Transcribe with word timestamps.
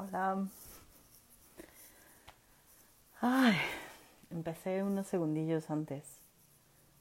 Hola. 0.00 0.46
Ay, 3.20 3.56
empecé 4.30 4.84
unos 4.84 5.08
segundillos 5.08 5.68
antes. 5.70 6.04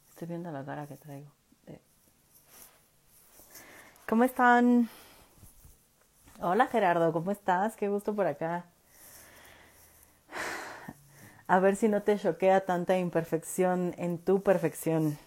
Estoy 0.09 0.29
viendo 0.29 0.51
la 0.51 0.65
cara 0.65 0.87
que 0.87 0.95
traigo. 0.97 1.29
¿Cómo 4.09 4.23
están? 4.23 4.89
Hola 6.41 6.65
Gerardo, 6.65 7.13
¿cómo 7.13 7.29
estás? 7.29 7.75
Qué 7.75 7.87
gusto 7.87 8.15
por 8.15 8.25
acá. 8.25 8.65
A 11.45 11.59
ver 11.59 11.75
si 11.75 11.89
no 11.89 12.01
te 12.01 12.17
choquea 12.17 12.65
tanta 12.65 12.97
imperfección 12.97 13.93
en 13.99 14.17
tu 14.17 14.41
perfección. 14.41 15.19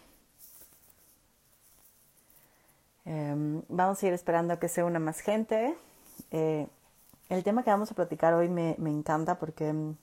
Em, 3.05 3.62
vamos 3.68 4.02
a 4.02 4.07
ir 4.09 4.12
esperando 4.12 4.55
a 4.55 4.59
que 4.59 4.68
se 4.68 4.82
una 4.82 4.98
más 4.98 5.21
gente. 5.21 5.77
Eh, 6.32 6.66
el 7.30 7.43
tema 7.44 7.62
que 7.64 7.70
vamos 7.70 7.90
a 7.90 7.94
platicar 7.94 8.34
hoy 8.34 8.48
me, 8.50 8.76
me 8.79 8.90
encanta 8.90 9.38
porque 9.38 9.72
mm, 9.72 9.94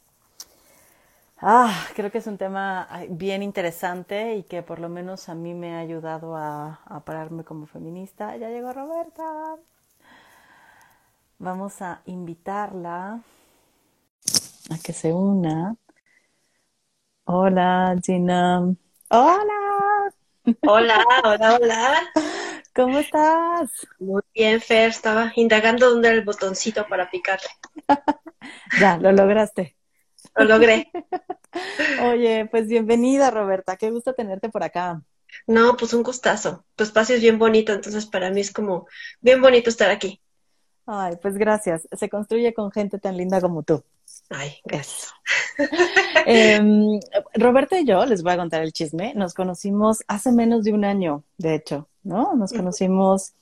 ah, 1.39 1.87
creo 1.95 2.11
que 2.11 2.19
es 2.19 2.27
un 2.27 2.37
tema 2.37 2.87
bien 3.09 3.43
interesante 3.43 4.35
y 4.35 4.43
que 4.43 4.61
por 4.63 4.79
lo 4.79 4.89
menos 4.89 5.29
a 5.29 5.35
mí 5.35 5.53
me 5.53 5.75
ha 5.75 5.79
ayudado 5.79 6.35
a, 6.35 6.81
a 6.85 6.99
pararme 7.05 7.43
como 7.43 7.65
feminista. 7.67 8.35
Ya 8.37 8.49
llegó 8.49 8.73
Roberta. 8.73 9.23
Vamos 11.39 11.81
a 11.81 12.01
invitarla 12.05 13.23
a 14.69 14.77
que 14.83 14.93
se 14.93 15.13
una. 15.13 15.75
Hola, 17.25 17.95
Gina. 18.03 18.75
Hola. 19.11 20.11
Hola, 20.65 21.03
hola, 21.23 21.55
hola. 21.55 22.11
¿Cómo 22.77 22.99
estás? 22.99 23.71
Muy 23.97 24.21
bien, 24.35 24.61
Fer. 24.61 24.91
Estaba 24.91 25.33
indagando 25.35 25.89
dónde 25.89 26.09
era 26.09 26.17
el 26.17 26.23
botoncito 26.23 26.85
para 26.87 27.09
picarle. 27.09 27.49
ya, 28.79 28.97
lo 28.97 29.11
lograste. 29.11 29.75
Lo 30.35 30.45
logré. 30.45 30.91
Oye, 32.03 32.47
pues 32.51 32.67
bienvenida, 32.67 33.31
Roberta. 33.31 33.77
Qué 33.77 33.89
gusto 33.89 34.13
tenerte 34.13 34.49
por 34.49 34.61
acá. 34.61 35.01
No, 35.47 35.75
pues 35.75 35.95
un 35.95 36.03
gustazo. 36.03 36.65
Tu 36.75 36.83
espacio 36.83 37.15
es 37.15 37.21
bien 37.23 37.39
bonito, 37.39 37.73
entonces 37.73 38.05
para 38.05 38.29
mí 38.29 38.41
es 38.41 38.53
como 38.53 38.85
bien 39.21 39.41
bonito 39.41 39.71
estar 39.71 39.89
aquí. 39.89 40.21
Ay, 40.85 41.15
pues 41.19 41.35
gracias. 41.35 41.87
Se 41.91 42.09
construye 42.09 42.53
con 42.53 42.71
gente 42.71 42.99
tan 42.99 43.17
linda 43.17 43.41
como 43.41 43.63
tú. 43.63 43.83
Ay, 44.29 44.51
gracias. 44.63 45.11
eh, 46.27 46.59
Roberta 47.33 47.79
y 47.79 47.85
yo, 47.85 48.05
les 48.05 48.21
voy 48.21 48.33
a 48.33 48.37
contar 48.37 48.61
el 48.61 48.71
chisme, 48.71 49.13
nos 49.15 49.33
conocimos 49.33 50.03
hace 50.07 50.31
menos 50.31 50.63
de 50.63 50.73
un 50.73 50.85
año, 50.85 51.23
de 51.37 51.55
hecho. 51.55 51.89
¿No? 52.07 52.33
Nos 52.35 52.53
conocimos 52.53 53.33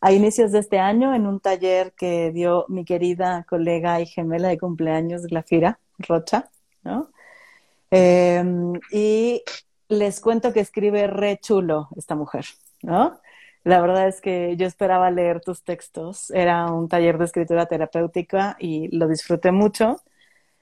a 0.00 0.12
inicios 0.12 0.52
de 0.52 0.60
este 0.60 0.78
año 0.78 1.14
en 1.14 1.26
un 1.26 1.40
taller 1.40 1.92
que 1.92 2.30
dio 2.32 2.66
mi 2.68 2.84
querida 2.84 3.44
colega 3.48 4.00
y 4.00 4.06
gemela 4.06 4.48
de 4.48 4.58
cumpleaños, 4.58 5.26
Glafira 5.26 5.80
Rocha, 5.98 6.50
¿no? 6.84 7.10
Em, 7.90 8.74
y 8.92 9.42
les 9.88 10.20
cuento 10.20 10.52
que 10.52 10.60
escribe 10.60 11.06
re 11.06 11.38
chulo 11.38 11.88
esta 11.96 12.14
mujer, 12.14 12.44
¿no? 12.82 13.20
La 13.64 13.80
verdad 13.80 14.08
es 14.08 14.20
que 14.20 14.56
yo 14.56 14.66
esperaba 14.66 15.10
leer 15.10 15.40
tus 15.40 15.64
textos. 15.64 16.30
Era 16.30 16.66
un 16.66 16.88
taller 16.88 17.18
de 17.18 17.24
escritura 17.26 17.66
terapéutica 17.66 18.56
y 18.58 18.94
lo 18.96 19.08
disfruté 19.08 19.52
mucho. 19.52 20.00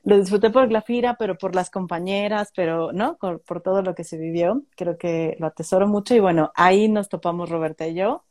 Lo 0.09 0.19
disfruté 0.19 0.48
por 0.48 0.67
Glafira, 0.69 1.19
pero 1.19 1.37
por 1.37 1.55
las 1.55 1.69
compañeras, 1.69 2.51
pero, 2.56 2.92
¿no? 2.92 3.19
Por, 3.19 3.61
todo 3.61 3.83
lo 3.83 3.95
que 3.95 4.05
se 4.05 4.17
vivió. 4.17 4.62
Creo 4.75 4.97
que 4.97 5.37
lo 5.39 5.47
atesoro 5.47 5.87
mucho 5.87 6.15
y 6.15 6.19
bueno, 6.19 6.50
ahí 6.55 6.89
nos 6.89 7.11
topamos 7.11 7.50
Roberta 7.50 7.87
y 7.87 7.95
yo. 7.95 8.25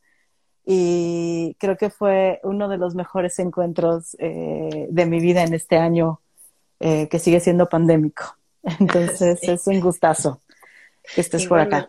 Y 0.66 1.56
creo 1.60 1.78
que 1.78 1.92
fue 1.92 2.40
uno 2.42 2.68
de 2.68 2.78
los 2.78 2.96
mejores 2.96 3.38
encuentros 3.38 4.18
eh, 4.18 4.88
de 4.90 5.06
mi 5.06 5.20
vida 5.20 5.44
en 5.44 5.54
este 5.54 5.78
año 5.78 6.20
eh, 6.80 7.08
que 7.10 7.20
sigue 7.20 7.40
siendo 7.42 7.70
pandémico. 7.70 8.24
Entonces 8.80 9.38
es 9.44 9.68
un 9.68 9.80
gustazo 9.80 10.42
que 11.14 11.22
estés 11.22 11.46
por 11.46 11.60
acá. 11.60 11.86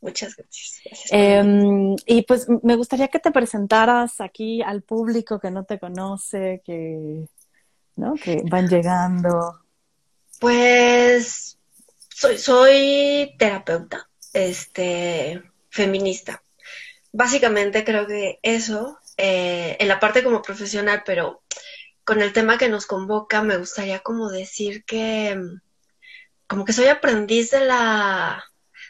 Muchas 0.00 0.34
gracias. 0.34 0.80
Em, 1.10 1.96
y 2.06 2.22
pues 2.22 2.48
me 2.62 2.76
gustaría 2.76 3.08
que 3.08 3.18
te 3.18 3.30
presentaras 3.30 4.22
aquí 4.22 4.62
al 4.62 4.80
público 4.80 5.38
que 5.38 5.50
no 5.50 5.64
te 5.64 5.78
conoce, 5.78 6.62
que 6.64 7.28
¿no? 7.96 8.14
Que 8.14 8.42
van 8.44 8.68
llegando. 8.68 9.60
Pues 10.38 11.58
soy, 12.08 12.38
soy 12.38 13.34
terapeuta, 13.38 14.08
este, 14.32 15.42
feminista. 15.70 16.42
Básicamente 17.12 17.84
creo 17.84 18.06
que 18.06 18.38
eso, 18.42 18.98
eh, 19.16 19.76
en 19.78 19.88
la 19.88 20.00
parte 20.00 20.22
como 20.22 20.42
profesional, 20.42 21.02
pero 21.04 21.42
con 22.04 22.22
el 22.22 22.32
tema 22.32 22.58
que 22.58 22.68
nos 22.68 22.86
convoca, 22.86 23.42
me 23.42 23.56
gustaría 23.56 24.00
como 24.00 24.30
decir 24.30 24.84
que, 24.84 25.40
como 26.46 26.64
que 26.64 26.72
soy 26.72 26.86
aprendiz 26.86 27.50
de 27.50 27.64
la, 27.64 28.42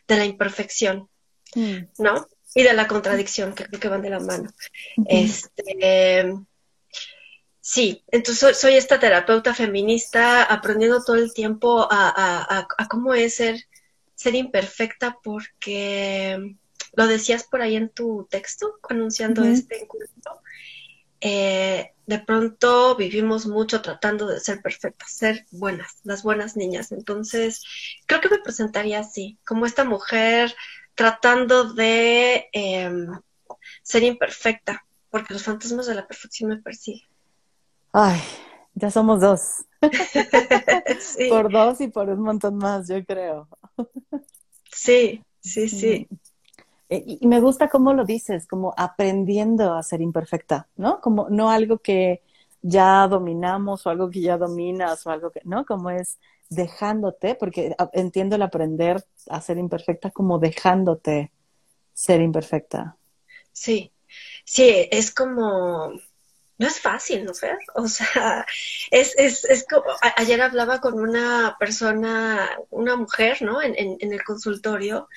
de 0.08 0.16
la 0.16 0.24
imperfección, 0.24 1.08
mm. 1.54 1.78
¿no? 1.98 2.26
Y 2.54 2.62
de 2.62 2.74
la 2.74 2.86
contradicción, 2.86 3.54
que 3.54 3.64
creo 3.64 3.80
que 3.80 3.88
van 3.88 4.02
de 4.02 4.10
la 4.10 4.20
mano. 4.20 4.50
Este, 5.06 6.34
Sí, 7.64 8.02
entonces 8.08 8.58
soy, 8.58 8.74
esta 8.74 8.98
terapeuta 8.98 9.54
feminista 9.54 10.42
aprendiendo 10.42 11.04
todo 11.04 11.14
el 11.14 11.32
tiempo 11.32 11.86
a, 11.88 12.66
cómo 12.90 13.14
es 13.14 13.36
ser, 13.36 13.68
ser 14.16 14.34
imperfecta 14.34 15.16
porque 15.22 16.56
lo 16.94 17.06
decías 17.06 17.44
por 17.44 17.62
ahí 17.62 17.76
en 17.76 17.88
tu 17.88 18.26
texto 18.28 18.80
anunciando 18.88 19.44
este 19.44 19.80
encuentro. 19.80 20.42
Eh, 21.20 21.92
de 22.04 22.18
pronto 22.18 22.96
vivimos 22.96 23.46
mucho 23.46 23.80
tratando 23.80 24.26
de 24.26 24.40
ser 24.40 24.60
perfectas, 24.60 25.12
ser 25.12 25.46
buenas, 25.52 25.98
las 26.02 26.24
buenas 26.24 26.56
niñas. 26.56 26.90
Entonces, 26.90 27.62
creo 28.06 28.20
que 28.20 28.28
me 28.28 28.40
presentaría 28.40 28.98
así, 28.98 29.38
como 29.46 29.66
esta 29.66 29.84
mujer 29.84 30.52
tratando 30.96 31.74
de 31.74 32.48
em, 32.52 33.06
ser 33.84 34.02
imperfecta, 34.02 34.84
porque 35.10 35.34
los 35.34 35.44
fantasmas 35.44 35.86
de 35.86 35.94
la 35.94 36.08
perfección 36.08 36.50
me 36.50 36.56
persiguen. 36.56 37.11
Ay, 37.92 38.20
ya 38.74 38.90
somos 38.90 39.20
dos. 39.20 39.64
Por 41.28 41.52
dos 41.52 41.80
y 41.80 41.88
por 41.88 42.08
un 42.08 42.22
montón 42.22 42.56
más, 42.56 42.88
yo 42.88 43.04
creo. 43.04 43.48
sí, 44.72 45.22
sí, 45.40 45.68
sí. 45.68 46.08
Eh, 46.88 47.18
y, 47.20 47.26
me 47.26 47.40
gusta 47.40 47.68
cómo 47.68 47.92
lo 47.94 48.04
dices, 48.04 48.46
como 48.46 48.74
aprendiendo 48.76 49.74
a 49.74 49.82
ser 49.82 50.00
imperfecta, 50.00 50.68
¿no? 50.76 51.00
Como 51.00 51.28
no 51.30 51.50
algo 51.50 51.78
que 51.78 52.22
ya 52.60 53.08
dominamos 53.08 53.86
o 53.86 53.90
algo 53.90 54.10
que 54.10 54.20
ya 54.20 54.38
dominas 54.38 55.06
o 55.06 55.10
algo 55.10 55.30
que, 55.30 55.40
¿no? 55.44 55.66
Como 55.66 55.90
es 55.90 56.18
dejándote, 56.48 57.34
porque 57.34 57.74
entiendo 57.92 58.36
el 58.36 58.42
aprender 58.42 59.04
a 59.28 59.40
ser 59.40 59.58
imperfecta 59.58 60.10
como 60.10 60.38
dejándote 60.38 61.32
ser 61.94 62.20
imperfecta. 62.20 62.96
Sí, 63.52 63.90
sí, 64.44 64.86
es 64.90 65.12
como 65.12 65.92
no 66.58 66.66
es 66.66 66.80
fácil, 66.80 67.24
¿no, 67.24 67.34
Fer? 67.34 67.58
O 67.74 67.88
sea, 67.88 68.46
es, 68.90 69.14
es, 69.16 69.44
es 69.44 69.66
como, 69.68 69.84
ayer 70.16 70.40
hablaba 70.40 70.80
con 70.80 70.94
una 70.94 71.56
persona, 71.58 72.50
una 72.70 72.96
mujer, 72.96 73.42
¿no? 73.42 73.62
En, 73.62 73.74
en, 73.76 74.12
el 74.12 74.22
consultorio, 74.22 75.08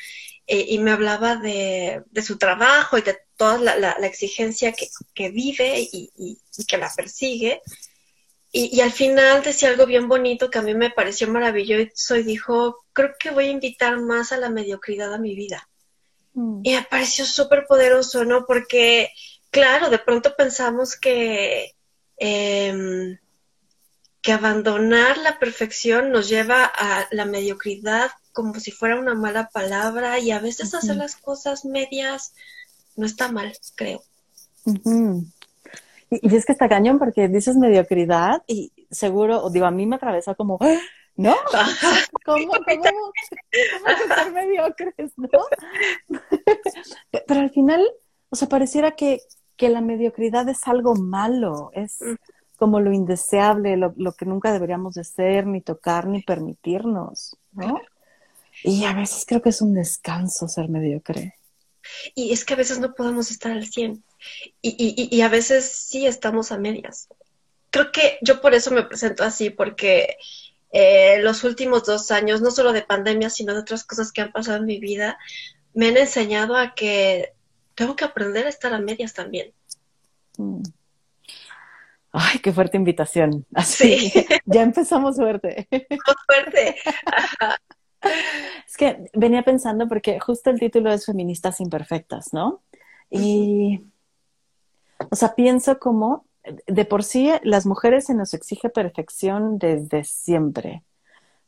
eh, 0.47 0.66
y 0.69 0.79
me 0.79 0.91
hablaba 0.91 1.35
de, 1.35 2.03
de, 2.09 2.22
su 2.22 2.38
trabajo 2.38 2.97
y 2.97 3.01
de 3.01 3.18
toda 3.35 3.57
la, 3.57 3.78
la, 3.78 4.07
exigencia 4.07 4.72
que, 4.72 4.88
que 5.13 5.29
vive 5.29 5.79
y, 5.79 6.12
y, 6.16 6.66
que 6.66 6.78
la 6.78 6.91
persigue. 6.96 7.62
Y, 8.52 8.75
y, 8.78 8.81
al 8.81 8.91
final 8.91 9.44
decía 9.44 9.69
algo 9.69 9.85
bien 9.85 10.07
bonito 10.07 10.50
que 10.50 10.59
a 10.59 10.62
mí 10.62 10.73
me 10.73 10.90
pareció 10.90 11.28
maravilloso 11.28 12.16
y 12.16 12.23
dijo, 12.23 12.85
creo 12.94 13.13
que 13.19 13.31
voy 13.31 13.47
a 13.47 13.52
invitar 13.52 14.00
más 14.00 14.31
a 14.31 14.38
la 14.38 14.50
mediocridad 14.50 15.13
a 15.13 15.19
mi 15.19 15.35
vida. 15.35 15.67
Mm. 16.34 16.62
Y 16.63 16.75
me 16.75 16.84
pareció 16.84 17.25
súper 17.25 17.66
poderoso, 17.66 18.23
¿no? 18.23 18.46
Porque 18.46 19.12
claro, 19.55 19.89
de 19.89 19.99
pronto 19.99 20.35
pensamos 20.35 20.97
que, 20.99 21.72
em, 22.17 23.17
que 24.22 24.34
abandonar 24.34 25.17
la 25.19 25.40
perfección 25.40 26.11
nos 26.11 26.28
lleva 26.28 26.66
a 26.66 27.07
la 27.11 27.23
mediocridad 27.23 28.11
como 28.34 28.59
si 28.59 28.72
fuera 28.72 28.99
una 28.99 29.16
mala 29.16 29.47
palabra 29.47 30.19
y 30.19 30.31
a 30.31 30.40
veces 30.40 30.73
hacer 30.73 30.97
las 30.97 31.16
cosas 31.16 31.63
medias 31.63 32.34
no 32.97 33.05
está 33.05 33.31
mal, 33.31 33.53
creo. 33.75 34.03
y, 36.09 36.35
es 36.35 36.46
que 36.46 36.51
está 36.51 36.67
cañón 36.67 36.99
porque 36.99 37.29
dices 37.29 37.55
mediocridad 37.55 38.43
y 38.47 38.73
seguro, 38.91 39.49
digo, 39.49 39.67
a 39.67 39.72
mí 39.72 39.85
me 39.85 39.96
atravesa 39.96 40.35
como, 40.35 40.58
¡Ah! 40.59 40.79
¿no? 41.16 41.34
¿Cómo, 42.25 42.51
cómo, 42.51 43.11
ser 44.16 44.31
mediocres, 44.34 45.13
no? 45.16 45.29
Pero 47.28 47.40
al 47.40 47.51
final, 47.51 47.90
o 48.29 48.35
sea, 48.35 48.49
pareciera 48.49 48.91
que, 48.97 49.22
que 49.57 49.69
la 49.69 49.81
mediocridad 49.81 50.47
es 50.49 50.67
algo 50.67 50.96
malo, 50.96 51.72
es 51.73 51.99
como 52.57 52.79
lo 52.79 52.91
indeseable, 52.93 53.78
lo, 53.78 54.13
que 54.13 54.25
nunca 54.25 54.53
deberíamos 54.53 54.96
de 54.96 55.03
ser, 55.03 55.46
ni 55.46 55.61
tocar, 55.61 56.07
ni 56.07 56.22
permitirnos, 56.22 57.37
¿no? 57.52 57.81
Y 58.63 58.85
a 58.85 58.93
veces 58.93 59.25
creo 59.28 59.41
que 59.41 59.49
es 59.49 59.61
un 59.61 59.73
descanso 59.73 60.47
ser 60.47 60.69
mediocre. 60.69 61.35
Y 62.16 62.31
es 62.31 62.46
que 62.46 62.53
a 62.53 62.57
veces 62.57 62.79
no 62.79 62.93
podemos 62.93 63.29
estar 63.29 63.52
al 63.52 63.67
100. 63.67 64.03
Y, 64.61 64.69
y, 64.78 65.16
y 65.16 65.22
a 65.22 65.29
veces 65.29 65.69
sí 65.69 66.08
estamos 66.08 66.51
a 66.51 66.58
medias. 66.58 67.09
creo 67.69 67.91
que 67.91 68.17
yo 68.22 68.41
por 68.41 68.53
eso 68.53 68.72
me 68.72 68.84
presento 68.84 69.23
así, 69.23 69.49
porque 69.49 70.17
eh, 70.72 71.19
los 71.22 71.43
últimos 71.43 71.85
dos 71.85 72.11
años, 72.11 72.41
no 72.41 72.51
solo 72.51 72.73
de 72.73 72.81
pandemia, 72.81 73.29
sino 73.29 73.53
de 73.53 73.59
otras 73.59 73.84
cosas 73.84 74.11
que 74.11 74.22
han 74.22 74.31
pasado 74.31 74.58
en 74.58 74.66
mi 74.66 74.79
vida, 74.79 75.17
me 75.73 75.90
han 75.90 75.97
enseñado 75.97 76.55
a 76.55 76.73
que 76.73 77.34
tengo 77.75 77.95
que 77.95 78.05
aprender 78.05 78.45
a 78.45 78.49
estar 78.49 78.73
a 78.73 78.79
medias 78.79 79.13
también. 79.13 79.53
Mm. 80.37 80.63
Ay, 82.11 82.39
qué 82.39 82.53
fuerte 82.53 82.77
invitación. 82.77 83.45
Así, 83.53 84.09
sí. 84.09 84.25
ya 84.45 84.63
empezamos 84.63 85.17
fuerte. 85.17 85.67
fuerte. 86.25 86.75
Es 88.67 88.77
que 88.77 89.09
venía 89.13 89.43
pensando 89.43 89.87
porque 89.87 90.19
justo 90.19 90.49
el 90.49 90.59
título 90.59 90.91
es 90.91 91.05
Feministas 91.05 91.59
Imperfectas, 91.59 92.33
¿no? 92.33 92.61
Y, 93.09 93.81
o 95.11 95.16
sea, 95.16 95.35
pienso 95.35 95.79
como, 95.79 96.25
de 96.67 96.85
por 96.85 97.03
sí, 97.03 97.31
las 97.43 97.66
mujeres 97.66 98.05
se 98.05 98.13
nos 98.13 98.33
exige 98.33 98.69
perfección 98.69 99.57
desde 99.57 100.03
siempre, 100.03 100.83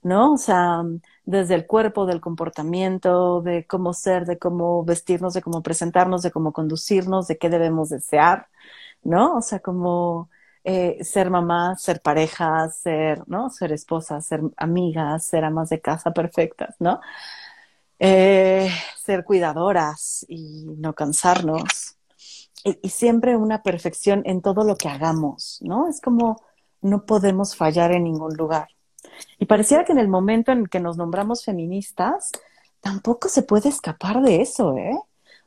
¿no? 0.07 0.33
O 0.33 0.38
sea, 0.38 0.83
desde 1.25 1.56
el 1.56 1.68
cuerpo, 1.68 2.06
del 2.06 2.21
comportamiento, 2.21 3.42
de 3.42 3.68
cómo 3.68 3.94
ser, 3.94 4.25
de 4.25 4.39
cómo 4.39 4.83
vestirnos, 4.86 5.33
de 5.33 5.42
cómo 5.42 5.62
presentarnos, 5.62 6.21
de 6.24 6.31
cómo 6.31 6.54
conducirnos, 6.54 7.27
de 7.27 7.38
qué 7.38 7.50
debemos 7.50 7.89
desear, 7.89 8.48
¿no? 9.04 9.36
O 9.38 9.42
sea, 9.42 9.59
como 9.59 10.30
eh, 10.63 11.04
ser 11.04 11.30
mamá, 11.30 11.75
ser 11.77 12.01
pareja, 12.01 12.69
ser, 12.69 13.24
¿no? 13.27 13.50
Ser 13.50 13.71
esposa, 13.74 14.21
ser 14.21 14.42
amigas, 14.57 15.25
ser 15.25 15.44
amas 15.45 15.69
de 15.69 15.81
casa 15.81 16.12
perfectas, 16.13 16.75
¿no? 16.80 17.01
Eh, 18.00 18.69
ser 18.98 19.24
cuidadoras 19.25 20.25
y 20.30 20.65
no 20.77 20.94
cansarnos. 20.94 21.98
Y, 22.63 22.80
y, 22.81 22.89
siempre 22.89 23.38
una 23.38 23.63
perfección 23.63 24.24
en 24.25 24.42
todo 24.42 24.63
lo 24.63 24.77
que 24.77 24.89
hagamos, 24.89 25.60
¿no? 25.62 25.89
Es 25.89 26.01
como 26.01 26.38
no 26.81 27.06
podemos 27.06 27.56
fallar 27.56 27.92
en 27.92 28.03
ningún 28.06 28.36
lugar. 28.36 28.76
Y 29.40 29.46
pareciera 29.46 29.86
que 29.86 29.92
en 29.92 30.00
el 30.00 30.08
momento 30.08 30.52
en 30.52 30.66
que 30.68 30.80
nos 30.80 30.98
nombramos 30.98 31.44
feministas, 31.44 32.32
tampoco 32.82 33.30
se 33.30 33.44
puede 33.44 33.70
escapar 33.70 34.22
de 34.22 34.42
eso, 34.42 34.78
¿eh? 34.78 34.98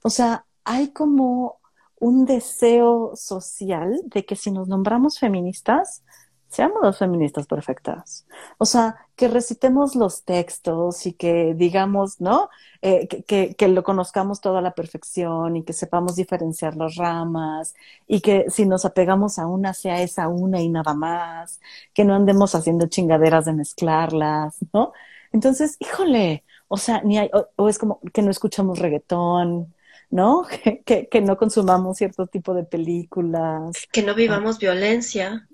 O 0.03 0.11
sea, 0.11 0.45
hay 0.65 0.93
como 0.93 1.61
un 1.99 2.25
deseo 2.25 3.13
social 3.15 4.01
de 4.07 4.25
que 4.25 4.37
si 4.37 4.51
nos 4.51 4.69
nombramos 4.69 5.19
feministas, 5.19 6.03
seamos 6.51 6.83
las 6.83 6.99
feministas 6.99 7.47
perfectas. 7.47 8.27
O 8.59 8.67
sea, 8.67 8.97
que 9.17 9.29
recitemos 9.29 9.95
los 9.95 10.25
textos 10.25 11.07
y 11.07 11.13
que 11.13 11.55
digamos, 11.55 12.21
¿no? 12.21 12.51
Eh, 12.83 13.07
que, 13.27 13.55
que, 13.55 13.69
lo 13.69 13.83
conozcamos 13.83 14.41
toda 14.41 14.61
la 14.61 14.73
perfección 14.73 15.57
y 15.57 15.65
que 15.65 15.73
sepamos 15.73 16.17
diferenciar 16.17 16.77
las 16.77 16.97
ramas 16.97 17.75
y 18.09 18.21
que 18.21 18.47
si 18.51 18.67
nos 18.67 18.85
apegamos 18.85 19.39
a 19.39 19.47
una 19.47 19.75
sea 19.75 20.03
esa 20.03 20.29
una 20.29 20.61
y 20.61 20.69
nada 20.69 20.95
más, 20.95 21.61
que 21.95 22.05
no 22.05 22.15
andemos 22.15 22.55
haciendo 22.55 22.89
chingaderas 22.89 23.45
de 23.45 23.53
mezclarlas, 23.53 24.57
¿no? 24.73 24.93
Entonces, 25.33 25.77
híjole, 25.79 26.45
o 26.69 26.77
sea, 26.77 27.03
ni 27.03 27.19
hay, 27.19 27.31
o 27.57 27.69
es 27.69 27.79
como 27.79 28.01
que 28.13 28.23
no 28.23 28.31
escuchamos 28.31 28.79
reggaetón, 28.79 29.73
¿no? 30.11 30.47
Que, 30.85 31.09
que, 31.09 31.21
no 31.21 31.37
consumamos 31.37 31.99
cierto 31.99 32.27
tipo 32.27 32.55
de 32.55 32.65
películas. 32.65 33.87
Que 33.93 34.03
no 34.03 34.15
vivamos 34.15 34.59
violencia. 34.59 35.47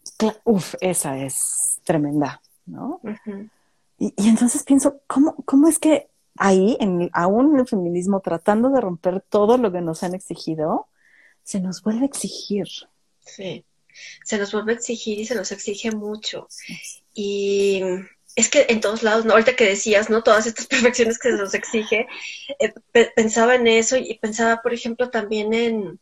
Uf, 0.44 0.74
esa 0.80 1.18
es 1.18 1.80
tremenda, 1.84 2.40
¿no? 2.64 3.00
y, 3.98 4.12
y, 4.16 4.28
entonces 4.28 4.62
pienso, 4.64 5.00
¿cómo, 5.06 5.36
¿cómo 5.44 5.68
es 5.68 5.78
que 5.78 6.08
ahí, 6.36 6.76
en, 6.80 7.10
aún 7.12 7.54
en 7.54 7.60
el 7.60 7.68
feminismo, 7.68 8.20
tratando 8.20 8.70
de 8.70 8.80
romper 8.80 9.20
todo 9.20 9.56
lo 9.58 9.72
que 9.72 9.80
nos 9.80 10.02
han 10.02 10.14
exigido, 10.14 10.88
se 11.42 11.60
nos 11.60 11.82
vuelve 11.82 12.02
a 12.02 12.06
exigir? 12.06 12.66
Sí, 13.20 13.64
se 14.24 14.38
nos 14.38 14.52
vuelve 14.52 14.72
a 14.72 14.76
exigir 14.76 15.18
y 15.18 15.26
se 15.26 15.34
nos 15.34 15.52
exige 15.52 15.90
mucho. 15.92 16.48
Y 17.14 17.82
es 18.34 18.50
que 18.50 18.66
en 18.68 18.80
todos 18.80 19.02
lados, 19.02 19.24
¿no? 19.24 19.32
ahorita 19.32 19.56
que 19.56 19.64
decías, 19.64 20.10
¿no? 20.10 20.22
Todas 20.22 20.46
estas 20.46 20.66
perfecciones 20.66 21.18
que 21.18 21.30
se 21.30 21.36
nos 21.36 21.54
exige, 21.54 22.06
eh, 22.58 22.74
pensaba 23.14 23.54
en 23.54 23.66
eso 23.66 23.96
y 23.96 24.18
pensaba, 24.18 24.62
por 24.62 24.74
ejemplo, 24.74 25.10
también 25.10 25.54
en, 25.54 26.00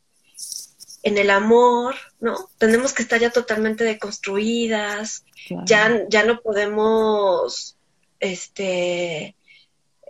en 1.04 1.18
el 1.18 1.30
amor, 1.30 1.94
¿no? 2.18 2.50
Tenemos 2.58 2.94
que 2.94 3.02
estar 3.02 3.20
ya 3.20 3.30
totalmente 3.30 3.84
deconstruidas, 3.84 5.24
ya, 5.66 6.04
ya 6.08 6.24
no 6.24 6.40
podemos, 6.40 7.76
este, 8.20 9.36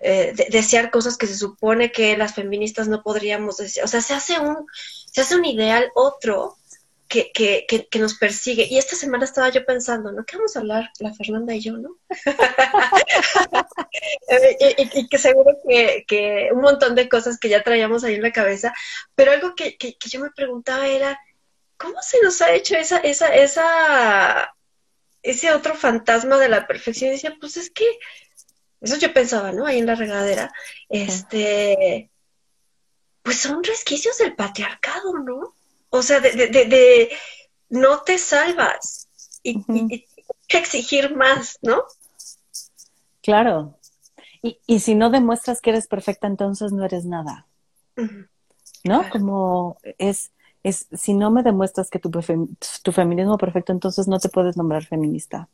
eh, 0.01 0.35
desear 0.51 0.93
cosas 0.93 1.17
que 1.17 1.27
se 1.27 1.37
supone 1.37 1.91
que 1.91 2.17
las 2.17 2.35
feministas 2.35 2.87
no 2.87 3.03
podríamos 3.03 3.57
desear. 3.57 3.85
O 3.85 3.89
sea, 3.89 4.03
se 4.03 4.15
hace 4.15 4.39
un, 4.39 4.67
se 5.11 5.21
hace 5.21 5.35
un 5.35 5.45
ideal 5.45 5.91
otro 5.97 6.57
que, 7.09 7.31
que, 7.33 7.67
que, 7.91 7.99
nos 7.99 8.15
persigue. 8.15 8.67
Y 8.69 8.79
esta 8.79 8.97
semana 8.97 9.25
estaba 9.25 9.49
yo 9.51 9.65
pensando, 9.65 10.13
¿no? 10.13 10.25
¿Qué 10.25 10.37
vamos 10.37 10.57
a 10.57 10.61
hablar 10.61 10.91
la 10.99 11.15
Fernanda 11.15 11.55
y 11.55 11.61
yo, 11.61 11.77
no? 11.77 11.99
y, 14.95 15.09
que 15.09 15.19
seguro 15.19 15.57
que, 15.67 16.05
que, 16.07 16.49
un 16.53 16.61
montón 16.61 16.95
de 16.95 17.09
cosas 17.09 17.39
que 17.39 17.49
ya 17.49 17.63
traíamos 17.63 18.05
ahí 18.05 18.15
en 18.15 18.23
la 18.23 18.33
cabeza, 18.33 18.73
pero 19.15 19.33
algo 19.33 19.55
que, 19.55 19.77
que, 19.77 19.97
yo 20.01 20.21
me 20.21 20.31
preguntaba 20.31 20.87
era, 20.87 21.19
¿cómo 21.77 22.01
se 22.03 22.21
nos 22.23 22.41
ha 22.43 22.53
hecho 22.53 22.77
esa, 22.77 22.99
esa, 22.99 23.35
esa, 23.35 24.55
ese 25.23 25.53
otro 25.53 25.75
fantasma 25.75 26.39
de 26.39 26.49
la 26.49 26.67
perfección? 26.67 27.11
Y 27.11 27.15
decía, 27.15 27.37
pues 27.39 27.57
es 27.57 27.71
que, 27.71 27.85
eso 28.81 28.97
yo 28.97 29.13
pensaba, 29.13 29.53
¿no? 29.53 29.67
Ahí 29.67 29.79
en 29.79 29.87
la 29.87 29.95
regadera, 29.95 30.53
este, 30.89 32.11
pues 33.23 33.39
son 33.39 33.63
resquicios 33.63 34.19
del 34.19 34.35
patriarcado, 34.35 35.19
¿no? 35.19 35.55
O 35.95 36.03
sea, 36.03 36.19
de, 36.19 36.33
de, 36.33 36.49
de, 36.49 37.11
no 37.69 38.01
te 38.01 38.19
salvas 38.19 39.09
y, 39.45 39.63
que 40.49 40.59
exigir 40.59 41.15
más, 41.15 41.61
¿no? 41.63 41.85
Claro. 43.23 43.79
Y, 44.43 44.59
y, 44.67 44.81
si 44.81 44.97
no 44.97 45.09
demuestras 45.09 45.61
que 45.61 45.71
eres 45.71 45.87
perfecta, 45.87 46.27
entonces 46.27 46.73
no 46.73 46.85
eres 46.85 47.05
nada. 47.05 47.47
¿No? 48.83 49.09
Como 49.09 49.79
es, 49.99 50.33
es, 50.65 50.89
si 50.93 51.15
no 51.15 51.31
me 51.31 51.45
demuestras 51.45 51.91
que 51.91 52.01
tu, 52.01 52.11
tu 52.11 52.93
feminismo 52.93 53.39
perfecto, 53.39 53.71
entonces 53.71 54.09
no 54.09 54.19
te 54.19 54.29
puedes 54.29 54.57
nombrar 54.57 54.85
feminista. 54.85 55.49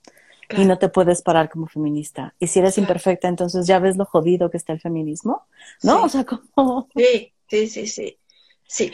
Y 0.56 0.64
no 0.64 0.78
te 0.78 0.88
puedes 0.88 1.20
parar 1.20 1.50
como 1.50 1.66
feminista. 1.66 2.34
Y 2.38 2.46
si 2.46 2.60
eres 2.60 2.78
imperfecta, 2.78 3.28
entonces 3.28 3.66
ya 3.66 3.78
ves 3.78 3.98
lo 3.98 4.06
jodido 4.06 4.50
que 4.50 4.56
está 4.56 4.72
el 4.72 4.80
feminismo, 4.80 5.46
¿no? 5.82 6.04
O 6.04 6.08
sea, 6.08 6.24
como... 6.24 6.88
Sí, 6.96 7.34
sí, 7.46 7.66
sí, 7.68 7.86
sí. 7.86 8.18
Sí, 8.66 8.90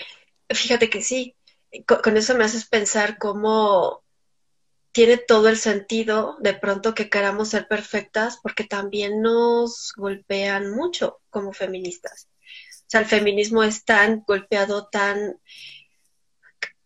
fíjate 0.51 0.91
que 0.91 1.03
sí, 1.03 1.36
con, 1.85 2.17
eso 2.17 2.35
me 2.37 2.45
haces 2.45 2.67
pensar 2.67 3.19
cómo 3.19 4.03
tiene 4.93 5.19
todo 5.19 5.49
el 5.49 5.59
sentido 5.59 6.37
de 6.41 6.55
pronto 6.55 6.95
que 6.95 7.11
queramos 7.11 7.51
ser 7.51 7.69
perfectas 7.69 8.39
porque 8.43 8.65
también 8.65 9.21
nos 9.21 9.93
golpean 9.97 10.71
mucho 10.71 11.21
como 11.29 11.53
feministas. 11.53 12.29
O 12.87 12.89
sea, 12.89 13.01
el 13.01 13.07
feminismo 13.07 13.63
es 13.63 13.85
tan 13.85 14.23
golpeado, 14.27 14.89
tan... 14.89 15.39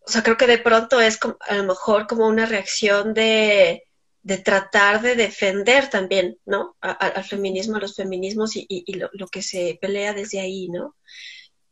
O 0.01 0.11
sea, 0.11 0.23
creo 0.23 0.37
que 0.37 0.47
de 0.47 0.59
pronto 0.59 1.01
es 1.01 1.19
a 1.49 1.55
lo 1.55 1.65
mejor 1.65 2.07
como 2.07 2.27
una 2.27 2.47
reacción 2.47 3.15
de, 3.15 3.85
de 4.23 4.39
tratar 4.39 5.03
de 5.03 5.15
defender 5.15 5.89
también, 5.89 6.39
¿no? 6.45 6.77
al 6.81 7.25
feminismo, 7.25 7.77
a 7.77 7.81
los 7.81 7.95
feminismos 7.95 8.57
y, 8.57 8.67
y, 8.69 8.95
lo, 8.95 9.09
lo, 9.13 9.29
que 9.29 9.43
se 9.43 9.79
pelea 9.81 10.13
desde 10.13 10.41
ahí, 10.41 10.69
¿no? 10.69 10.97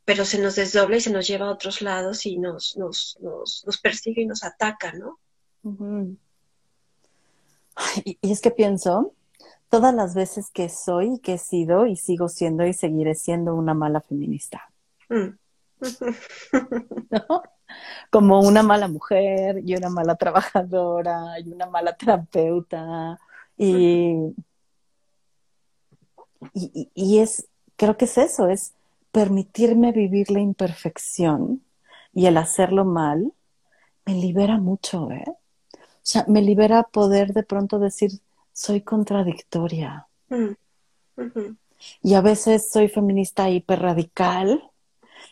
Pero 0.09 0.25
se 0.25 0.39
nos 0.39 0.57
desdobla 0.57 0.97
y 0.97 1.03
se 1.03 1.11
nos 1.11 1.27
lleva 1.27 1.49
a 1.49 1.51
otros 1.51 1.83
lados 1.83 2.25
y 2.25 2.39
nos, 2.39 2.79
nos, 2.79 3.19
nos, 3.21 3.63
nos 3.67 3.77
persigue 3.77 4.23
y 4.23 4.27
nos 4.27 4.43
ataca, 4.43 4.95
¿no? 4.95 5.19
y, 8.07 8.19
es 8.23 8.41
que 8.41 8.51
pienso, 8.51 9.13
todas 9.69 9.95
las 9.95 10.15
veces 10.15 10.49
que 10.51 10.71
soy, 10.71 11.19
que 11.19 11.35
he 11.35 11.39
sido 11.39 11.85
y 11.85 11.97
sigo 11.97 12.31
siendo 12.31 12.65
y 12.65 12.73
seguiré 12.73 13.15
siendo 13.15 13.55
una 13.55 13.75
mala 13.75 14.01
feminista. 14.01 14.73
Mm. 15.11 15.37
¿No? 17.11 17.43
Como 18.11 18.41
una 18.41 18.63
mala 18.63 18.89
mujer 18.89 19.61
y 19.63 19.77
una 19.77 19.91
mala 19.91 20.15
trabajadora 20.15 21.39
y 21.39 21.53
una 21.53 21.67
mala 21.67 21.95
terapeuta. 21.95 23.19
Y, 23.59 24.15
y, 26.55 26.91
y 26.95 27.19
es, 27.19 27.47
creo 27.77 27.99
que 27.99 28.07
es 28.07 28.17
eso, 28.17 28.49
es 28.49 28.73
permitirme 29.13 29.93
vivir 29.93 30.31
la 30.31 30.41
imperfección 30.41 31.63
y 32.13 32.27
el 32.27 32.37
hacerlo 32.37 32.85
mal, 32.85 33.33
me 34.05 34.15
libera 34.15 34.59
mucho, 34.59 35.11
¿eh? 35.11 35.25
O 35.29 36.11
sea, 36.11 36.25
me 36.27 36.41
libera 36.41 36.85
poder 36.85 37.33
de 37.35 37.43
pronto 37.43 37.79
decir, 37.79 38.11
soy 38.53 38.81
contradictoria. 38.81 40.07
Mm. 40.29 40.53
Y 42.03 42.15
a 42.15 42.21
veces 42.21 42.71
soy 42.71 42.89
feminista 42.89 43.51
hiperradical 43.51 44.63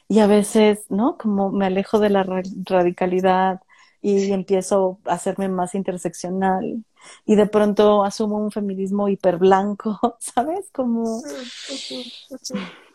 y 0.09 0.19
a 0.21 0.27
veces, 0.27 0.91
¿no? 0.91 1.17
Como 1.17 1.51
me 1.51 1.67
alejo 1.67 1.99
de 1.99 2.11
la 2.11 2.23
radicalidad 2.23 3.63
y 4.03 4.33
empiezo 4.33 5.01
a 5.07 5.15
hacerme 5.15 5.49
más 5.49 5.75
interseccional 5.75 6.85
y 7.25 7.35
de 7.35 7.47
pronto 7.47 8.05
asumo 8.05 8.37
un 8.37 8.51
feminismo 8.51 9.09
hiperblanco, 9.09 9.99
¿sabes? 10.21 10.71
Como... 10.73 11.19
Mm, 11.19 12.86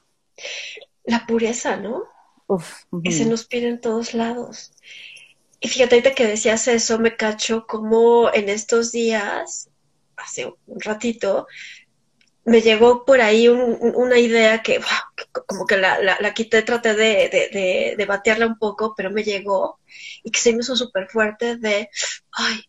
la 1.03 1.25
pureza, 1.25 1.77
¿no? 1.77 2.03
que 3.03 3.11
se 3.11 3.25
nos 3.25 3.45
pide 3.45 3.69
en 3.69 3.79
todos 3.79 4.13
lados. 4.13 4.73
Y 5.59 5.67
fíjate, 5.67 5.95
ahorita 5.95 6.15
que 6.15 6.27
decías 6.27 6.67
eso, 6.67 6.99
me 6.99 7.15
cacho 7.15 7.65
como 7.67 8.33
en 8.33 8.49
estos 8.49 8.91
días, 8.91 9.69
hace 10.17 10.47
un 10.65 10.81
ratito, 10.81 11.47
me 12.43 12.61
llegó 12.61 13.05
por 13.05 13.21
ahí 13.21 13.47
una 13.47 14.17
idea 14.17 14.63
que, 14.63 14.81
como 15.45 15.65
que 15.65 15.77
la, 15.77 15.99
la, 16.01 16.33
quité, 16.33 16.63
traté 16.63 16.95
de, 16.95 17.29
de, 17.29 17.95
de, 17.95 18.05
batearla 18.05 18.47
un 18.47 18.57
poco, 18.57 18.95
pero 18.97 19.11
me 19.11 19.23
llegó 19.23 19.79
y 20.23 20.31
que 20.31 20.39
se 20.39 20.51
me 20.51 20.61
hizo 20.61 20.75
súper 20.75 21.07
fuerte 21.07 21.57
de, 21.57 21.89
ay, 22.31 22.63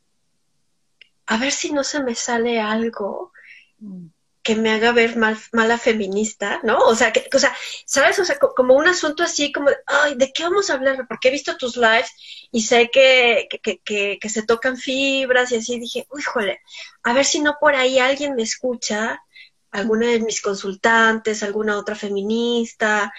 a 1.27 1.39
ver 1.39 1.53
si 1.53 1.73
no 1.73 1.83
se 1.83 2.03
me 2.03 2.15
sale 2.15 2.61
algo 2.61 3.33
mm 3.79 4.09
que 4.43 4.57
me 4.57 4.71
haga 4.71 4.93
ver 4.93 5.17
mal, 5.17 5.39
mala 5.53 5.79
feminista, 5.79 6.61
¿no? 6.65 6.79
O 6.79 6.95
sea, 6.95 7.13
que, 7.13 7.29
o 7.33 7.39
sea, 7.39 7.55
¿sabes? 7.85 8.19
O 8.19 8.25
sea, 8.25 8.39
como 8.39 8.75
un 8.75 8.89
asunto 8.89 9.23
así 9.23 9.53
como, 9.53 9.71
ay, 9.87 10.15
¿de 10.17 10.33
qué 10.33 10.43
vamos 10.43 10.69
a 10.69 10.75
hablar? 10.75 11.07
Porque 11.09 11.29
he 11.29 11.31
visto 11.31 11.57
tus 11.57 11.77
lives 11.77 12.11
y 12.51 12.63
sé 12.63 12.91
que, 12.91 13.47
que, 13.63 13.79
que, 13.79 14.19
que 14.21 14.29
se 14.29 14.43
tocan 14.43 14.77
fibras 14.77 15.53
y 15.53 15.57
así 15.57 15.79
dije, 15.79 16.07
uy, 16.11 16.23
jole, 16.23 16.61
a 17.05 17.13
ver 17.13 17.25
si 17.25 17.41
no 17.41 17.57
por 17.61 17.77
ahí 17.77 17.99
alguien 17.99 18.35
me 18.35 18.43
escucha, 18.43 19.23
alguna 19.71 20.09
de 20.09 20.21
mis 20.21 20.41
consultantes, 20.41 21.43
alguna 21.43 21.79
otra 21.79 21.95
feminista, 21.95 23.13